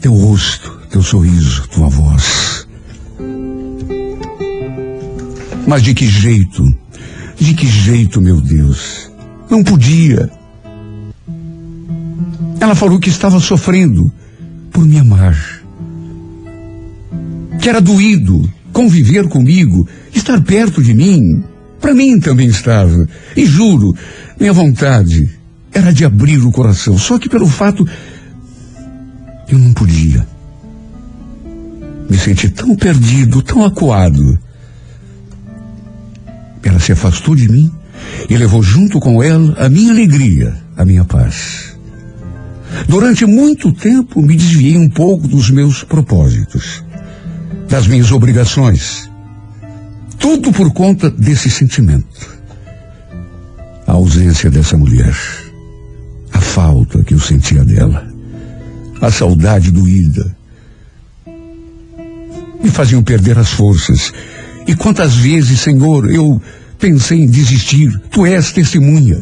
Teu 0.00 0.14
rosto, 0.14 0.80
teu 0.90 1.02
sorriso, 1.02 1.68
tua 1.68 1.90
voz. 1.90 2.55
Mas 5.66 5.82
de 5.82 5.94
que 5.94 6.06
jeito? 6.06 6.64
De 7.36 7.54
que 7.54 7.66
jeito, 7.66 8.20
meu 8.20 8.40
Deus? 8.40 9.10
Não 9.50 9.62
podia. 9.62 10.30
Ela 12.60 12.74
falou 12.74 12.98
que 12.98 13.08
estava 13.08 13.40
sofrendo 13.40 14.10
por 14.70 14.84
me 14.86 14.98
amar. 14.98 15.36
Que 17.60 17.68
era 17.68 17.80
doído 17.80 18.48
conviver 18.72 19.26
comigo, 19.28 19.88
estar 20.14 20.38
perto 20.42 20.82
de 20.82 20.92
mim. 20.92 21.42
Para 21.80 21.94
mim 21.94 22.20
também 22.20 22.46
estava. 22.46 23.08
E 23.34 23.46
juro, 23.46 23.96
minha 24.38 24.52
vontade 24.52 25.30
era 25.72 25.92
de 25.92 26.04
abrir 26.04 26.44
o 26.44 26.52
coração. 26.52 26.98
Só 26.98 27.18
que 27.18 27.28
pelo 27.28 27.46
fato, 27.46 27.88
eu 29.48 29.58
não 29.58 29.72
podia. 29.72 30.26
Me 32.08 32.18
senti 32.18 32.50
tão 32.50 32.76
perdido, 32.76 33.42
tão 33.42 33.64
acuado. 33.64 34.38
Ela 36.66 36.80
se 36.80 36.90
afastou 36.90 37.36
de 37.36 37.48
mim 37.48 37.70
e 38.28 38.36
levou 38.36 38.60
junto 38.60 38.98
com 38.98 39.22
ela 39.22 39.54
a 39.56 39.68
minha 39.68 39.92
alegria, 39.92 40.52
a 40.76 40.84
minha 40.84 41.04
paz. 41.04 41.76
Durante 42.88 43.24
muito 43.24 43.72
tempo 43.72 44.20
me 44.20 44.36
desviei 44.36 44.76
um 44.76 44.90
pouco 44.90 45.28
dos 45.28 45.48
meus 45.48 45.84
propósitos, 45.84 46.82
das 47.68 47.86
minhas 47.86 48.10
obrigações. 48.10 49.08
Tudo 50.18 50.50
por 50.50 50.72
conta 50.72 51.08
desse 51.08 51.48
sentimento. 51.48 52.36
A 53.86 53.92
ausência 53.92 54.50
dessa 54.50 54.76
mulher. 54.76 55.16
A 56.32 56.40
falta 56.40 57.04
que 57.04 57.14
eu 57.14 57.20
sentia 57.20 57.64
dela. 57.64 58.08
A 59.00 59.10
saudade 59.12 59.70
doída. 59.70 60.36
Me 62.60 62.70
faziam 62.70 63.04
perder 63.04 63.38
as 63.38 63.50
forças. 63.50 64.12
E 64.66 64.74
quantas 64.74 65.14
vezes, 65.14 65.60
Senhor, 65.60 66.10
eu 66.10 66.42
pensei 66.78 67.22
em 67.22 67.26
desistir. 67.26 67.90
Tu 68.10 68.26
és 68.26 68.52
testemunha. 68.52 69.18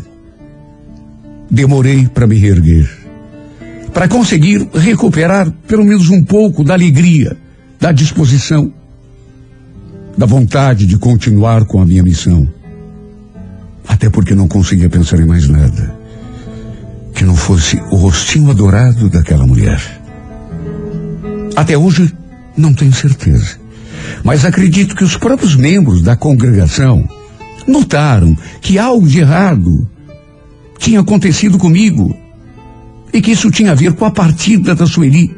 Demorei 1.51 2.09
para 2.09 2.27
me 2.27 2.37
reerguer. 2.37 2.89
Para 3.93 4.09
conseguir 4.09 4.69
recuperar 4.75 5.51
pelo 5.69 5.85
menos 5.85 6.11
um 6.11 6.23
pouco 6.23 6.65
da 6.65 6.75
alegria, 6.75 7.37
da 7.79 7.93
disposição, 7.93 8.73
da 10.17 10.27
vontade 10.27 10.87
de 10.87 10.99
continuar 10.99 11.65
com 11.65 11.81
a 11.81 11.87
minha 11.87 12.03
missão. 12.03 12.49
Até 13.87 14.11
porque 14.11 14.35
não 14.35 14.49
conseguia 14.49 14.89
pensar 14.89 15.21
em 15.21 15.27
mais 15.27 15.49
nada 15.49 16.05
que 17.15 17.25
não 17.25 17.37
fosse 17.37 17.77
o 17.91 17.97
rostinho 17.97 18.51
adorado 18.51 19.09
daquela 19.09 19.47
mulher. 19.47 19.81
Até 21.55 21.79
hoje 21.79 22.13
não 22.57 22.75
tenho 22.75 22.93
certeza, 22.93 23.57
mas 24.25 24.45
acredito 24.45 24.97
que 24.97 25.05
os 25.05 25.17
próprios 25.17 25.55
membros 25.55 26.03
da 26.03 26.17
congregação 26.17 27.09
notaram 27.67 28.37
que 28.61 28.79
algo 28.79 29.07
de 29.07 29.21
errado 29.21 29.89
tinha 30.79 31.01
acontecido 31.01 31.59
comigo 31.59 32.17
e 33.13 33.21
que 33.21 33.31
isso 33.31 33.51
tinha 33.51 33.73
a 33.73 33.75
ver 33.75 33.93
com 33.93 34.05
a 34.05 34.11
partida 34.11 34.75
da 34.75 34.87
Sueli. 34.87 35.35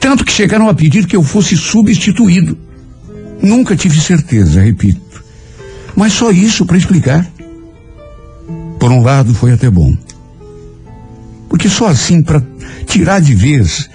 Tanto 0.00 0.24
que 0.24 0.32
chegaram 0.32 0.68
a 0.68 0.74
pedir 0.74 1.06
que 1.06 1.16
eu 1.16 1.22
fosse 1.22 1.56
substituído. 1.56 2.58
Nunca 3.42 3.74
tive 3.74 3.98
certeza, 4.00 4.60
repito. 4.60 5.24
Mas 5.96 6.12
só 6.12 6.30
isso 6.30 6.66
para 6.66 6.76
explicar. 6.76 7.26
Por 8.78 8.90
um 8.90 9.02
lado, 9.02 9.34
foi 9.34 9.52
até 9.52 9.70
bom. 9.70 9.96
Porque 11.48 11.68
só 11.68 11.86
assim, 11.86 12.22
para 12.22 12.42
tirar 12.86 13.20
de 13.20 13.34
vez 13.34 13.88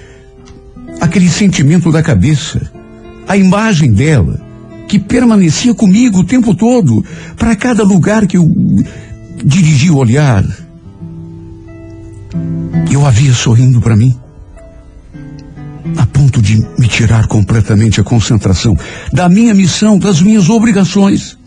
aquele 0.99 1.29
sentimento 1.29 1.91
da 1.91 2.01
cabeça, 2.01 2.71
a 3.27 3.35
imagem 3.37 3.91
dela, 3.91 4.39
que 4.87 4.97
permanecia 4.97 5.73
comigo 5.73 6.19
o 6.19 6.23
tempo 6.23 6.55
todo, 6.55 7.03
para 7.35 7.55
cada 7.55 7.83
lugar 7.83 8.25
que 8.25 8.37
eu 8.37 8.49
dirigi 9.43 9.91
o 9.91 9.97
olhar, 9.97 10.43
eu 12.91 13.05
a 13.05 13.11
via 13.11 13.33
sorrindo 13.33 13.81
para 13.81 13.95
mim, 13.95 14.15
a 15.97 16.05
ponto 16.05 16.41
de 16.41 16.65
me 16.79 16.87
tirar 16.87 17.27
completamente 17.27 17.99
a 17.99 18.03
concentração 18.03 18.77
da 19.11 19.27
minha 19.27 19.53
missão, 19.53 19.99
das 19.99 20.21
minhas 20.21 20.49
obrigações 20.49 21.37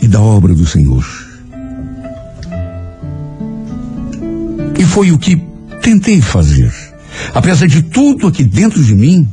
e 0.00 0.08
da 0.08 0.20
obra 0.20 0.52
do 0.52 0.66
Senhor. 0.66 1.04
E 4.78 4.84
foi 4.84 5.12
o 5.12 5.18
que 5.18 5.40
tentei 5.80 6.20
fazer. 6.20 6.72
Apesar 7.32 7.66
de 7.66 7.82
tudo 7.82 8.26
aqui 8.26 8.42
dentro 8.42 8.82
de 8.82 8.94
mim 8.94 9.28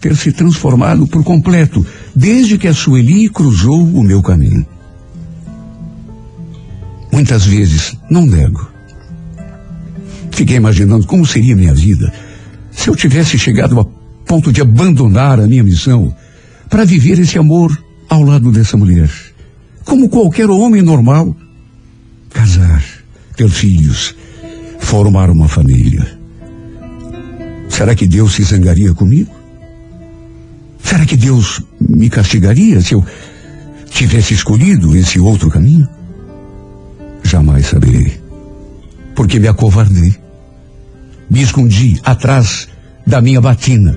ter 0.00 0.16
se 0.16 0.32
transformado 0.32 1.06
por 1.06 1.22
completo, 1.22 1.86
desde 2.14 2.58
que 2.58 2.68
a 2.68 2.74
Sueli 2.74 3.28
cruzou 3.28 3.82
o 3.82 4.02
meu 4.02 4.22
caminho. 4.22 4.66
Muitas 7.12 7.44
vezes, 7.44 7.96
não 8.10 8.24
nego. 8.26 8.70
Fiquei 10.30 10.56
imaginando 10.56 11.06
como 11.06 11.26
seria 11.26 11.56
minha 11.56 11.74
vida 11.74 12.12
se 12.70 12.88
eu 12.88 12.96
tivesse 12.96 13.38
chegado 13.38 13.78
a 13.78 13.84
ponto 14.24 14.52
de 14.52 14.60
abandonar 14.60 15.40
a 15.40 15.46
minha 15.46 15.62
missão 15.62 16.14
para 16.68 16.84
viver 16.84 17.18
esse 17.18 17.36
amor 17.36 17.76
ao 18.08 18.22
lado 18.22 18.50
dessa 18.52 18.76
mulher. 18.76 19.10
Como 19.84 20.08
qualquer 20.08 20.48
homem 20.48 20.82
normal, 20.82 21.36
casar, 22.32 22.82
ter 23.36 23.48
filhos, 23.48 24.14
formar 24.78 25.30
uma 25.30 25.48
família. 25.48 26.18
Será 27.68 27.94
que 27.94 28.06
Deus 28.06 28.34
se 28.34 28.44
zangaria 28.44 28.94
comigo? 28.94 29.39
Será 30.82 31.04
que 31.06 31.16
Deus 31.16 31.62
me 31.80 32.10
castigaria 32.10 32.80
se 32.80 32.94
eu 32.94 33.04
tivesse 33.90 34.34
escolhido 34.34 34.96
esse 34.96 35.20
outro 35.20 35.50
caminho? 35.50 35.88
Jamais 37.22 37.66
saberei. 37.66 38.20
Porque 39.14 39.38
me 39.38 39.48
acovardei. 39.48 40.14
Me 41.28 41.42
escondi 41.42 42.00
atrás 42.04 42.68
da 43.06 43.20
minha 43.20 43.40
batina. 43.40 43.96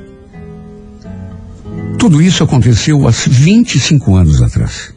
Tudo 1.98 2.22
isso 2.22 2.44
aconteceu 2.44 3.08
há 3.08 3.12
25 3.12 4.16
anos 4.16 4.42
atrás. 4.42 4.94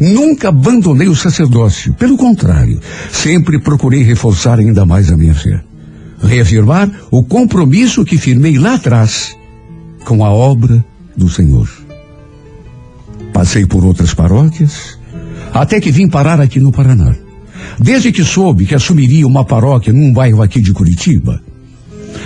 Nunca 0.00 0.48
abandonei 0.48 1.08
o 1.08 1.16
sacerdócio. 1.16 1.92
Pelo 1.94 2.16
contrário, 2.16 2.80
sempre 3.10 3.58
procurei 3.58 4.02
reforçar 4.02 4.58
ainda 4.58 4.86
mais 4.86 5.10
a 5.10 5.16
minha 5.16 5.34
fé. 5.34 5.60
Reafirmar 6.22 6.90
o 7.10 7.22
compromisso 7.24 8.04
que 8.04 8.16
firmei 8.16 8.56
lá 8.56 8.74
atrás 8.74 9.36
com 10.04 10.24
a 10.24 10.30
obra 10.30 10.84
do 11.16 11.28
Senhor. 11.28 11.68
Passei 13.32 13.66
por 13.66 13.84
outras 13.84 14.14
paróquias, 14.14 14.98
até 15.52 15.80
que 15.80 15.90
vim 15.90 16.08
parar 16.08 16.40
aqui 16.40 16.60
no 16.60 16.72
Paraná. 16.72 17.14
Desde 17.78 18.12
que 18.12 18.22
soube 18.22 18.66
que 18.66 18.74
assumiria 18.74 19.26
uma 19.26 19.44
paróquia 19.44 19.92
num 19.92 20.12
bairro 20.12 20.42
aqui 20.42 20.60
de 20.60 20.72
Curitiba, 20.72 21.42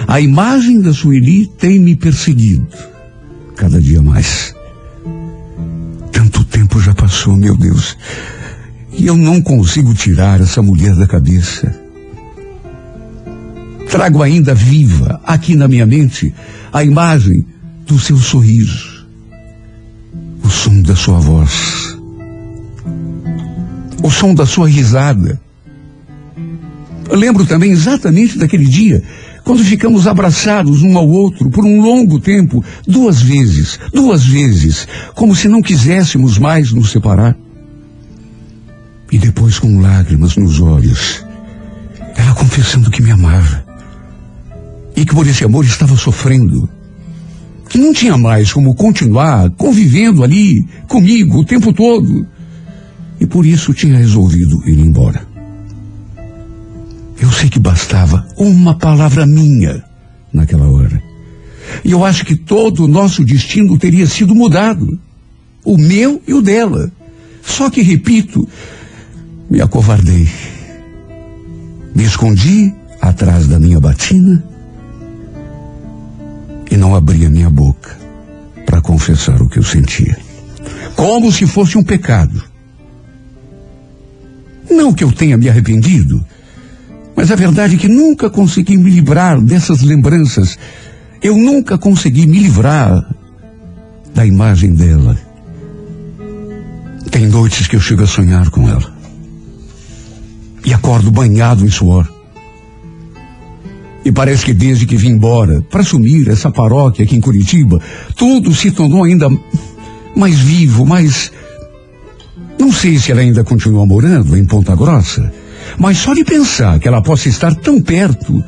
a 0.06 0.20
imagem 0.20 0.80
da 0.80 0.92
Sueli 0.92 1.46
tem 1.46 1.78
me 1.78 1.96
perseguido 1.96 2.66
cada 3.56 3.80
dia 3.80 4.02
mais. 4.02 4.54
passou, 7.08 7.36
meu 7.36 7.56
Deus. 7.56 7.96
E 8.92 9.06
eu 9.06 9.16
não 9.16 9.40
consigo 9.40 9.94
tirar 9.94 10.40
essa 10.40 10.60
mulher 10.60 10.94
da 10.94 11.06
cabeça. 11.06 11.74
Trago 13.90 14.22
ainda 14.22 14.54
viva, 14.54 15.20
aqui 15.24 15.56
na 15.56 15.66
minha 15.66 15.86
mente, 15.86 16.34
a 16.70 16.84
imagem 16.84 17.46
do 17.88 17.98
seu 17.98 18.18
sorriso, 18.18 19.06
o 20.44 20.50
som 20.50 20.82
da 20.82 20.94
sua 20.94 21.18
voz, 21.18 21.96
o 24.02 24.10
som 24.10 24.34
da 24.34 24.44
sua 24.44 24.68
risada. 24.68 25.40
Eu 27.08 27.16
lembro 27.16 27.46
também 27.46 27.70
exatamente 27.70 28.36
daquele 28.36 28.66
dia, 28.66 29.02
quando 29.42 29.64
ficamos 29.64 30.06
abraçados 30.06 30.82
um 30.82 30.98
ao 30.98 31.08
outro 31.08 31.48
por 31.48 31.64
um 31.64 31.80
longo 31.80 32.20
tempo, 32.20 32.62
duas 32.86 33.22
vezes, 33.22 33.80
duas 33.90 34.22
vezes, 34.26 34.86
como 35.14 35.34
se 35.34 35.48
não 35.48 35.62
quiséssemos 35.62 36.36
mais 36.36 36.70
nos 36.70 36.90
separar. 36.90 37.34
E 39.10 39.16
depois, 39.16 39.58
com 39.58 39.80
lágrimas 39.80 40.36
nos 40.36 40.60
olhos, 40.60 41.24
ela 42.14 42.34
confessando 42.34 42.90
que 42.90 43.02
me 43.02 43.10
amava 43.10 43.64
e 44.94 45.06
que 45.06 45.14
por 45.14 45.26
esse 45.26 45.42
amor 45.42 45.64
estava 45.64 45.96
sofrendo. 45.96 46.68
Que 47.68 47.78
não 47.78 47.92
tinha 47.92 48.16
mais 48.16 48.52
como 48.52 48.74
continuar 48.74 49.50
convivendo 49.50 50.24
ali 50.24 50.66
comigo 50.86 51.38
o 51.38 51.44
tempo 51.44 51.72
todo. 51.72 52.26
E 53.20 53.26
por 53.26 53.44
isso 53.44 53.74
tinha 53.74 53.98
resolvido 53.98 54.62
ir 54.66 54.78
embora. 54.78 55.26
Eu 57.20 57.30
sei 57.32 57.50
que 57.50 57.58
bastava 57.58 58.26
uma 58.36 58.74
palavra 58.74 59.26
minha 59.26 59.84
naquela 60.32 60.68
hora. 60.70 61.02
E 61.84 61.90
eu 61.90 62.04
acho 62.04 62.24
que 62.24 62.36
todo 62.36 62.84
o 62.84 62.88
nosso 62.88 63.24
destino 63.24 63.76
teria 63.76 64.06
sido 64.06 64.34
mudado. 64.34 64.98
O 65.64 65.76
meu 65.76 66.22
e 66.26 66.32
o 66.32 66.40
dela. 66.40 66.90
Só 67.42 67.68
que, 67.68 67.82
repito, 67.82 68.48
me 69.50 69.60
acovardei. 69.60 70.28
Me 71.94 72.04
escondi 72.04 72.72
atrás 73.00 73.46
da 73.46 73.58
minha 73.58 73.80
batina 73.80 74.47
e 76.70 76.76
não 76.76 76.94
abri 76.94 77.24
a 77.24 77.30
minha 77.30 77.50
boca 77.50 77.96
para 78.66 78.80
confessar 78.80 79.40
o 79.40 79.48
que 79.48 79.58
eu 79.58 79.62
sentia. 79.62 80.16
Como 80.94 81.32
se 81.32 81.46
fosse 81.46 81.78
um 81.78 81.82
pecado. 81.82 82.42
Não 84.70 84.92
que 84.92 85.02
eu 85.02 85.10
tenha 85.10 85.38
me 85.38 85.48
arrependido, 85.48 86.24
mas 87.16 87.30
a 87.30 87.36
verdade 87.36 87.76
é 87.76 87.78
que 87.78 87.88
nunca 87.88 88.28
consegui 88.28 88.76
me 88.76 88.90
livrar 88.90 89.40
dessas 89.40 89.82
lembranças. 89.82 90.58
Eu 91.22 91.36
nunca 91.36 91.78
consegui 91.78 92.26
me 92.26 92.38
livrar 92.38 93.04
da 94.14 94.24
imagem 94.26 94.74
dela. 94.74 95.18
Tem 97.10 97.26
noites 97.26 97.66
que 97.66 97.76
eu 97.76 97.80
chego 97.80 98.04
a 98.04 98.06
sonhar 98.06 98.50
com 98.50 98.68
ela. 98.68 98.96
E 100.64 100.74
acordo 100.74 101.10
banhado 101.10 101.64
em 101.64 101.70
suor. 101.70 102.17
E 104.04 104.12
parece 104.12 104.44
que 104.44 104.54
desde 104.54 104.86
que 104.86 104.96
vim 104.96 105.10
embora 105.10 105.60
para 105.62 105.80
assumir 105.80 106.28
essa 106.28 106.50
paróquia 106.50 107.04
aqui 107.04 107.16
em 107.16 107.20
Curitiba, 107.20 107.80
tudo 108.16 108.54
se 108.54 108.70
tornou 108.70 109.04
ainda 109.04 109.28
mais 110.14 110.38
vivo, 110.38 110.86
mais. 110.86 111.32
Não 112.58 112.72
sei 112.72 112.98
se 112.98 113.12
ela 113.12 113.20
ainda 113.20 113.44
continua 113.44 113.86
morando 113.86 114.36
em 114.36 114.44
Ponta 114.44 114.74
Grossa, 114.74 115.32
mas 115.78 115.98
só 115.98 116.14
de 116.14 116.24
pensar 116.24 116.78
que 116.78 116.88
ela 116.88 117.02
possa 117.02 117.28
estar 117.28 117.54
tão 117.54 117.80
perto, 117.80 118.42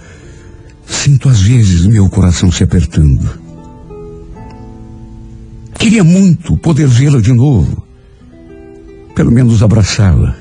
sinto 0.86 1.28
às 1.28 1.40
vezes 1.40 1.86
meu 1.86 2.08
coração 2.08 2.50
se 2.50 2.64
apertando. 2.64 3.28
Queria 5.78 6.04
muito 6.04 6.56
poder 6.56 6.86
vê-la 6.86 7.20
de 7.20 7.32
novo, 7.32 7.82
pelo 9.14 9.30
menos 9.30 9.62
abraçá-la, 9.62 10.36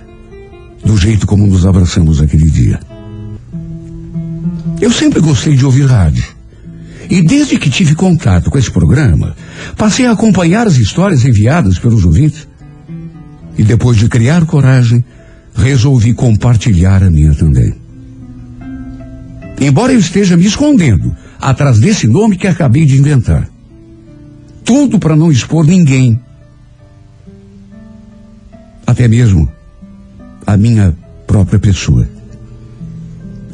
do 0.84 0.98
jeito 0.98 1.26
como 1.26 1.48
nos 1.48 1.66
abraçamos 1.66 2.22
aquele 2.22 2.50
dia. 2.50 2.80
Eu 4.82 4.92
sempre 4.92 5.20
gostei 5.20 5.56
de 5.56 5.66
ouvir 5.66 5.86
rádio. 5.86 6.24
E 7.10 7.22
desde 7.22 7.58
que 7.58 7.70
tive 7.70 7.96
contato 7.96 8.50
com 8.52 8.58
esse 8.58 8.72
programa, 8.72 9.36
passei 9.76 10.06
a 10.06 10.12
acompanhar 10.12 10.68
as 10.68 10.78
histórias 10.78 11.26
enviadas 11.26 11.80
pelos 11.80 12.06
ouvintes. 12.06 12.48
E 13.58 13.64
depois 13.64 13.98
de 13.98 14.08
criar 14.08 14.46
coragem, 14.46 15.04
resolvi 15.56 16.14
compartilhar 16.14 17.04
a 17.04 17.10
minha 17.10 17.34
também. 17.34 17.74
Embora 19.60 19.92
eu 19.92 20.00
esteja 20.00 20.38
me 20.38 20.46
escondendo 20.46 21.14
atrás 21.42 21.80
desse 21.80 22.08
nome 22.08 22.38
que 22.38 22.48
acabei 22.48 22.86
de 22.86 22.98
inventar. 22.98 23.50
Tudo 24.64 25.00
para 25.00 25.16
não 25.16 25.32
expor 25.32 25.66
ninguém. 25.66 26.20
Até 28.88 29.08
mesmo 29.08 29.52
a 30.46 30.56
minha 30.56 30.96
própria 31.28 31.60
pessoa. 31.60 32.08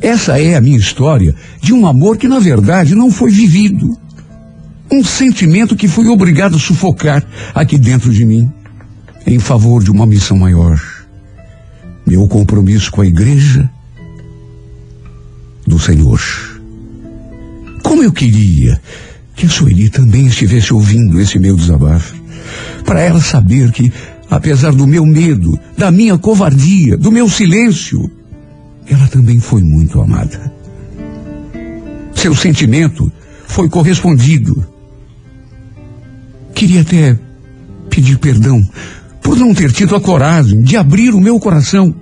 Essa 0.01 0.39
é 0.39 0.55
a 0.55 0.61
minha 0.61 0.77
história 0.77 1.35
de 1.61 1.73
um 1.73 1.85
amor 1.85 2.17
que 2.17 2.27
na 2.27 2.39
verdade 2.39 2.95
não 2.95 3.09
foi 3.09 3.31
vivido. 3.31 3.97
Um 4.91 5.03
sentimento 5.03 5.75
que 5.75 5.87
fui 5.87 6.07
obrigado 6.07 6.55
a 6.55 6.59
sufocar 6.59 7.25
aqui 7.53 7.77
dentro 7.77 8.11
de 8.11 8.23
mim, 8.25 8.51
em 9.25 9.39
favor 9.39 9.83
de 9.83 9.89
uma 9.89 10.05
missão 10.05 10.37
maior. 10.37 10.79
Meu 12.05 12.27
compromisso 12.27 12.91
com 12.91 13.01
a 13.01 13.07
igreja 13.07 13.69
do 15.65 15.79
Senhor. 15.79 16.21
Como 17.81 18.03
eu 18.03 18.11
queria 18.11 18.79
que 19.35 19.47
a 19.47 19.49
Sueli 19.49 19.89
também 19.89 20.27
estivesse 20.27 20.73
ouvindo 20.73 21.19
esse 21.19 21.39
meu 21.39 21.55
desabafo, 21.55 22.15
para 22.85 23.01
ela 23.01 23.19
saber 23.19 23.71
que, 23.71 23.91
apesar 24.29 24.71
do 24.71 24.85
meu 24.85 25.05
medo, 25.05 25.59
da 25.77 25.91
minha 25.91 26.17
covardia, 26.17 26.95
do 26.95 27.11
meu 27.11 27.27
silêncio, 27.27 28.09
ela 28.87 29.07
também 29.07 29.39
foi 29.39 29.61
muito 29.61 30.01
amada. 30.01 30.51
Seu 32.13 32.35
sentimento 32.35 33.11
foi 33.47 33.69
correspondido. 33.69 34.65
Queria 36.53 36.81
até 36.81 37.17
pedir 37.89 38.17
perdão 38.17 38.67
por 39.21 39.37
não 39.37 39.53
ter 39.53 39.71
tido 39.71 39.95
a 39.95 40.01
coragem 40.01 40.61
de 40.61 40.77
abrir 40.77 41.13
o 41.13 41.19
meu 41.19 41.39
coração, 41.39 41.93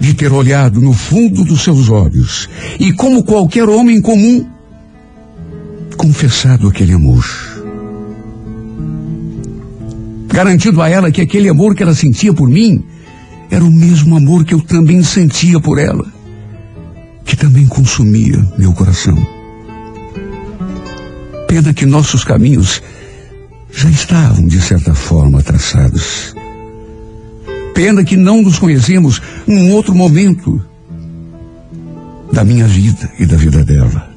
de 0.00 0.14
ter 0.14 0.32
olhado 0.32 0.80
no 0.80 0.92
fundo 0.92 1.44
dos 1.44 1.62
seus 1.62 1.88
olhos 1.88 2.48
e, 2.78 2.92
como 2.92 3.24
qualquer 3.24 3.68
homem 3.68 4.00
comum, 4.00 4.46
confessado 5.96 6.68
aquele 6.68 6.92
amor. 6.92 7.24
Garantido 10.28 10.80
a 10.82 10.88
ela 10.88 11.10
que 11.10 11.20
aquele 11.20 11.48
amor 11.48 11.74
que 11.74 11.82
ela 11.82 11.94
sentia 11.94 12.32
por 12.32 12.48
mim 12.48 12.84
era 13.50 13.64
o 13.64 13.70
mesmo 13.70 14.16
amor 14.16 14.44
que 14.44 14.54
eu 14.54 14.60
também 14.60 15.02
sentia 15.02 15.58
por 15.60 15.78
ela, 15.78 16.04
que 17.24 17.36
também 17.36 17.66
consumia 17.66 18.44
meu 18.58 18.72
coração. 18.72 19.16
Pena 21.46 21.72
que 21.72 21.86
nossos 21.86 22.24
caminhos 22.24 22.82
já 23.72 23.88
estavam, 23.88 24.46
de 24.46 24.60
certa 24.60 24.94
forma, 24.94 25.42
traçados. 25.42 26.34
Pena 27.74 28.04
que 28.04 28.16
não 28.16 28.42
nos 28.42 28.58
conhecemos 28.58 29.22
num 29.46 29.72
outro 29.72 29.94
momento 29.94 30.60
da 32.32 32.44
minha 32.44 32.66
vida 32.66 33.10
e 33.18 33.24
da 33.24 33.36
vida 33.36 33.64
dela. 33.64 34.10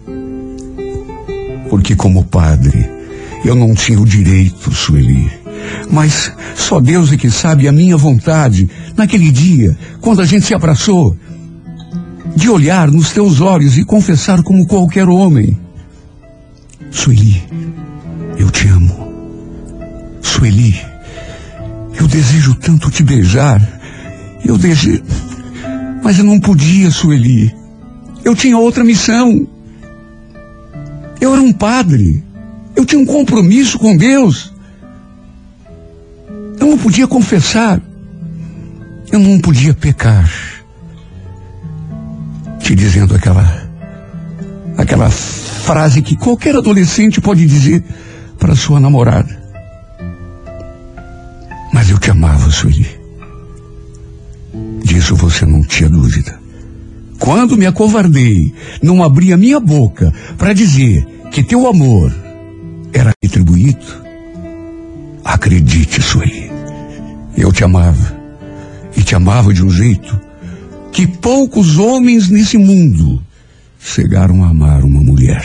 Porque, 1.70 1.96
como 1.96 2.26
padre, 2.26 2.90
eu 3.46 3.56
não 3.56 3.74
tinha 3.74 4.00
o 4.00 4.06
direito, 4.06 4.74
Sueli, 4.74 5.32
mas 5.92 6.32
só 6.56 6.80
Deus 6.80 7.12
é 7.12 7.18
que 7.18 7.30
sabe 7.30 7.68
a 7.68 7.72
minha 7.72 7.98
vontade 7.98 8.70
naquele 8.96 9.30
dia, 9.30 9.78
quando 10.00 10.22
a 10.22 10.26
gente 10.26 10.46
se 10.46 10.54
abraçou, 10.54 11.18
de 12.36 12.50
olhar 12.50 12.90
nos 12.90 13.12
teus 13.12 13.42
olhos 13.42 13.78
e 13.78 13.84
confessar 13.84 14.42
como 14.42 14.66
qualquer 14.66 15.10
homem. 15.10 15.58
Sueli, 16.90 17.44
eu 18.38 18.50
te 18.50 18.68
amo. 18.70 19.12
Sueli, 20.22 20.80
eu 22.00 22.08
desejo 22.08 22.56
tanto 22.56 22.90
te 22.90 23.04
beijar. 23.04 23.62
Eu 24.46 24.58
desejo. 24.58 25.04
Mas 26.04 26.18
eu 26.18 26.26
não 26.26 26.40
podia, 26.40 26.90
Sueli. 26.90 27.54
Eu 28.24 28.36
tinha 28.36 28.58
outra 28.58 28.84
missão. 28.84 29.48
Eu 31.20 31.34
era 31.34 31.42
um 31.42 31.54
padre. 31.54 32.24
Eu 32.76 32.86
tinha 32.86 33.02
um 33.02 33.06
compromisso 33.06 33.78
com 33.78 33.96
Deus. 33.96 34.52
Eu 36.62 36.68
não 36.68 36.78
podia 36.78 37.08
confessar. 37.08 37.82
Eu 39.12 39.20
não 39.20 39.40
podia 39.40 39.74
pecar. 39.74 40.32
Te 42.60 42.76
dizendo 42.76 43.16
aquela 43.16 43.70
aquela 44.78 45.10
frase 45.10 46.02
que 46.02 46.16
qualquer 46.16 46.56
adolescente 46.56 47.20
pode 47.20 47.46
dizer 47.46 47.84
para 48.38 48.56
sua 48.56 48.80
namorada. 48.80 49.42
Mas 51.74 51.90
eu 51.90 51.98
te 51.98 52.12
amava, 52.12 52.50
Sueli. 52.52 52.88
Disso 54.84 55.16
você 55.16 55.46
não 55.46 55.64
tinha 55.64 55.90
dúvida. 55.90 56.40
Quando 57.18 57.58
me 57.58 57.66
acovardei, 57.66 58.54
não 58.82 59.04
abri 59.04 59.34
a 59.34 59.38
minha 59.38 59.60
boca 59.60 60.14
para 60.38 60.54
dizer 60.54 61.06
que 61.32 61.44
teu 61.44 61.68
amor 61.68 62.14
era 62.94 63.12
retribuído, 63.24 63.86
acredite, 65.24 66.02
Sueli, 66.02 66.52
Eu 67.38 67.52
te 67.52 67.64
amava. 67.64 68.20
E 68.96 69.04
te 69.04 69.16
amava 69.16 69.54
de 69.54 69.64
um 69.64 69.70
jeito 69.70 70.20
que 70.92 71.08
poucos 71.08 71.78
homens 71.78 72.30
nesse 72.30 72.58
mundo 72.58 73.22
chegaram 73.80 74.44
a 74.44 74.50
amar 74.50 74.84
uma 74.84 75.02
mulher. 75.02 75.44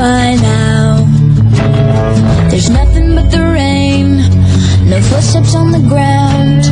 By 0.00 0.34
now. 0.36 1.04
There's 2.48 2.70
nothing 2.70 3.14
but 3.14 3.30
the 3.30 3.42
rain, 3.60 4.16
no 4.88 4.98
footsteps 5.10 5.54
on 5.54 5.72
the 5.72 5.84
ground. 5.92 6.62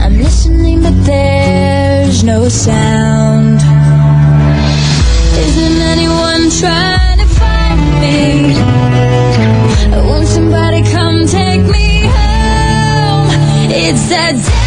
I'm 0.00 0.16
listening, 0.16 0.82
but 0.84 0.96
there's 1.04 2.22
no 2.22 2.48
sound. 2.48 3.58
Isn't 5.46 5.80
anyone 5.94 6.42
trying 6.62 7.18
to 7.18 7.28
find 7.40 7.80
me? 8.02 8.54
Won't 10.08 10.28
somebody 10.28 10.80
come 10.94 11.26
take 11.26 11.64
me 11.76 12.02
home? 12.16 13.26
It's 13.82 14.08
that 14.10 14.57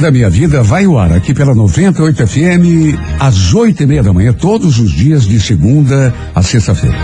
da 0.00 0.10
minha 0.10 0.28
vida 0.30 0.62
vai 0.62 0.86
ao 0.86 0.98
ar 0.98 1.12
aqui 1.12 1.34
pela 1.34 1.54
98 1.54 2.26
FM 2.26 2.96
às 3.18 3.52
oito 3.52 3.82
e 3.82 3.86
meia 3.86 4.02
da 4.02 4.14
manhã, 4.14 4.32
todos 4.32 4.78
os 4.78 4.92
dias 4.92 5.26
de 5.26 5.38
segunda 5.38 6.14
a 6.34 6.42
sexta-feira. 6.42 6.96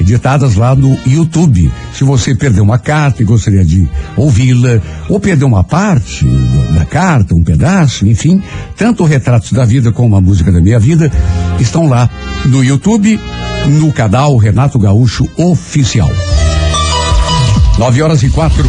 editadas 0.00 0.54
lá 0.54 0.74
no 0.74 0.96
YouTube. 1.06 1.70
Se 1.92 2.04
você 2.04 2.34
perdeu 2.34 2.62
uma 2.62 2.78
carta 2.78 3.22
e 3.22 3.24
gostaria 3.24 3.64
de 3.64 3.88
ouvi-la, 4.16 4.80
ou 5.08 5.18
perdeu 5.18 5.48
uma 5.48 5.64
parte 5.64 6.26
da 6.74 6.84
carta, 6.84 7.34
um 7.34 7.42
pedaço, 7.42 8.06
enfim, 8.06 8.42
tanto 8.76 9.04
Retratos 9.04 9.52
da 9.52 9.64
Vida 9.64 9.92
como 9.92 10.16
a 10.16 10.20
Música 10.20 10.52
da 10.52 10.60
Minha 10.60 10.78
Vida 10.78 11.10
estão 11.58 11.88
lá 11.88 12.08
no 12.44 12.62
YouTube, 12.62 13.18
no 13.80 13.92
canal 13.92 14.36
Renato 14.36 14.78
Gaúcho 14.78 15.28
Oficial. 15.36 16.10
Nove 17.78 18.02
horas 18.02 18.22
e 18.22 18.28
quatro. 18.30 18.68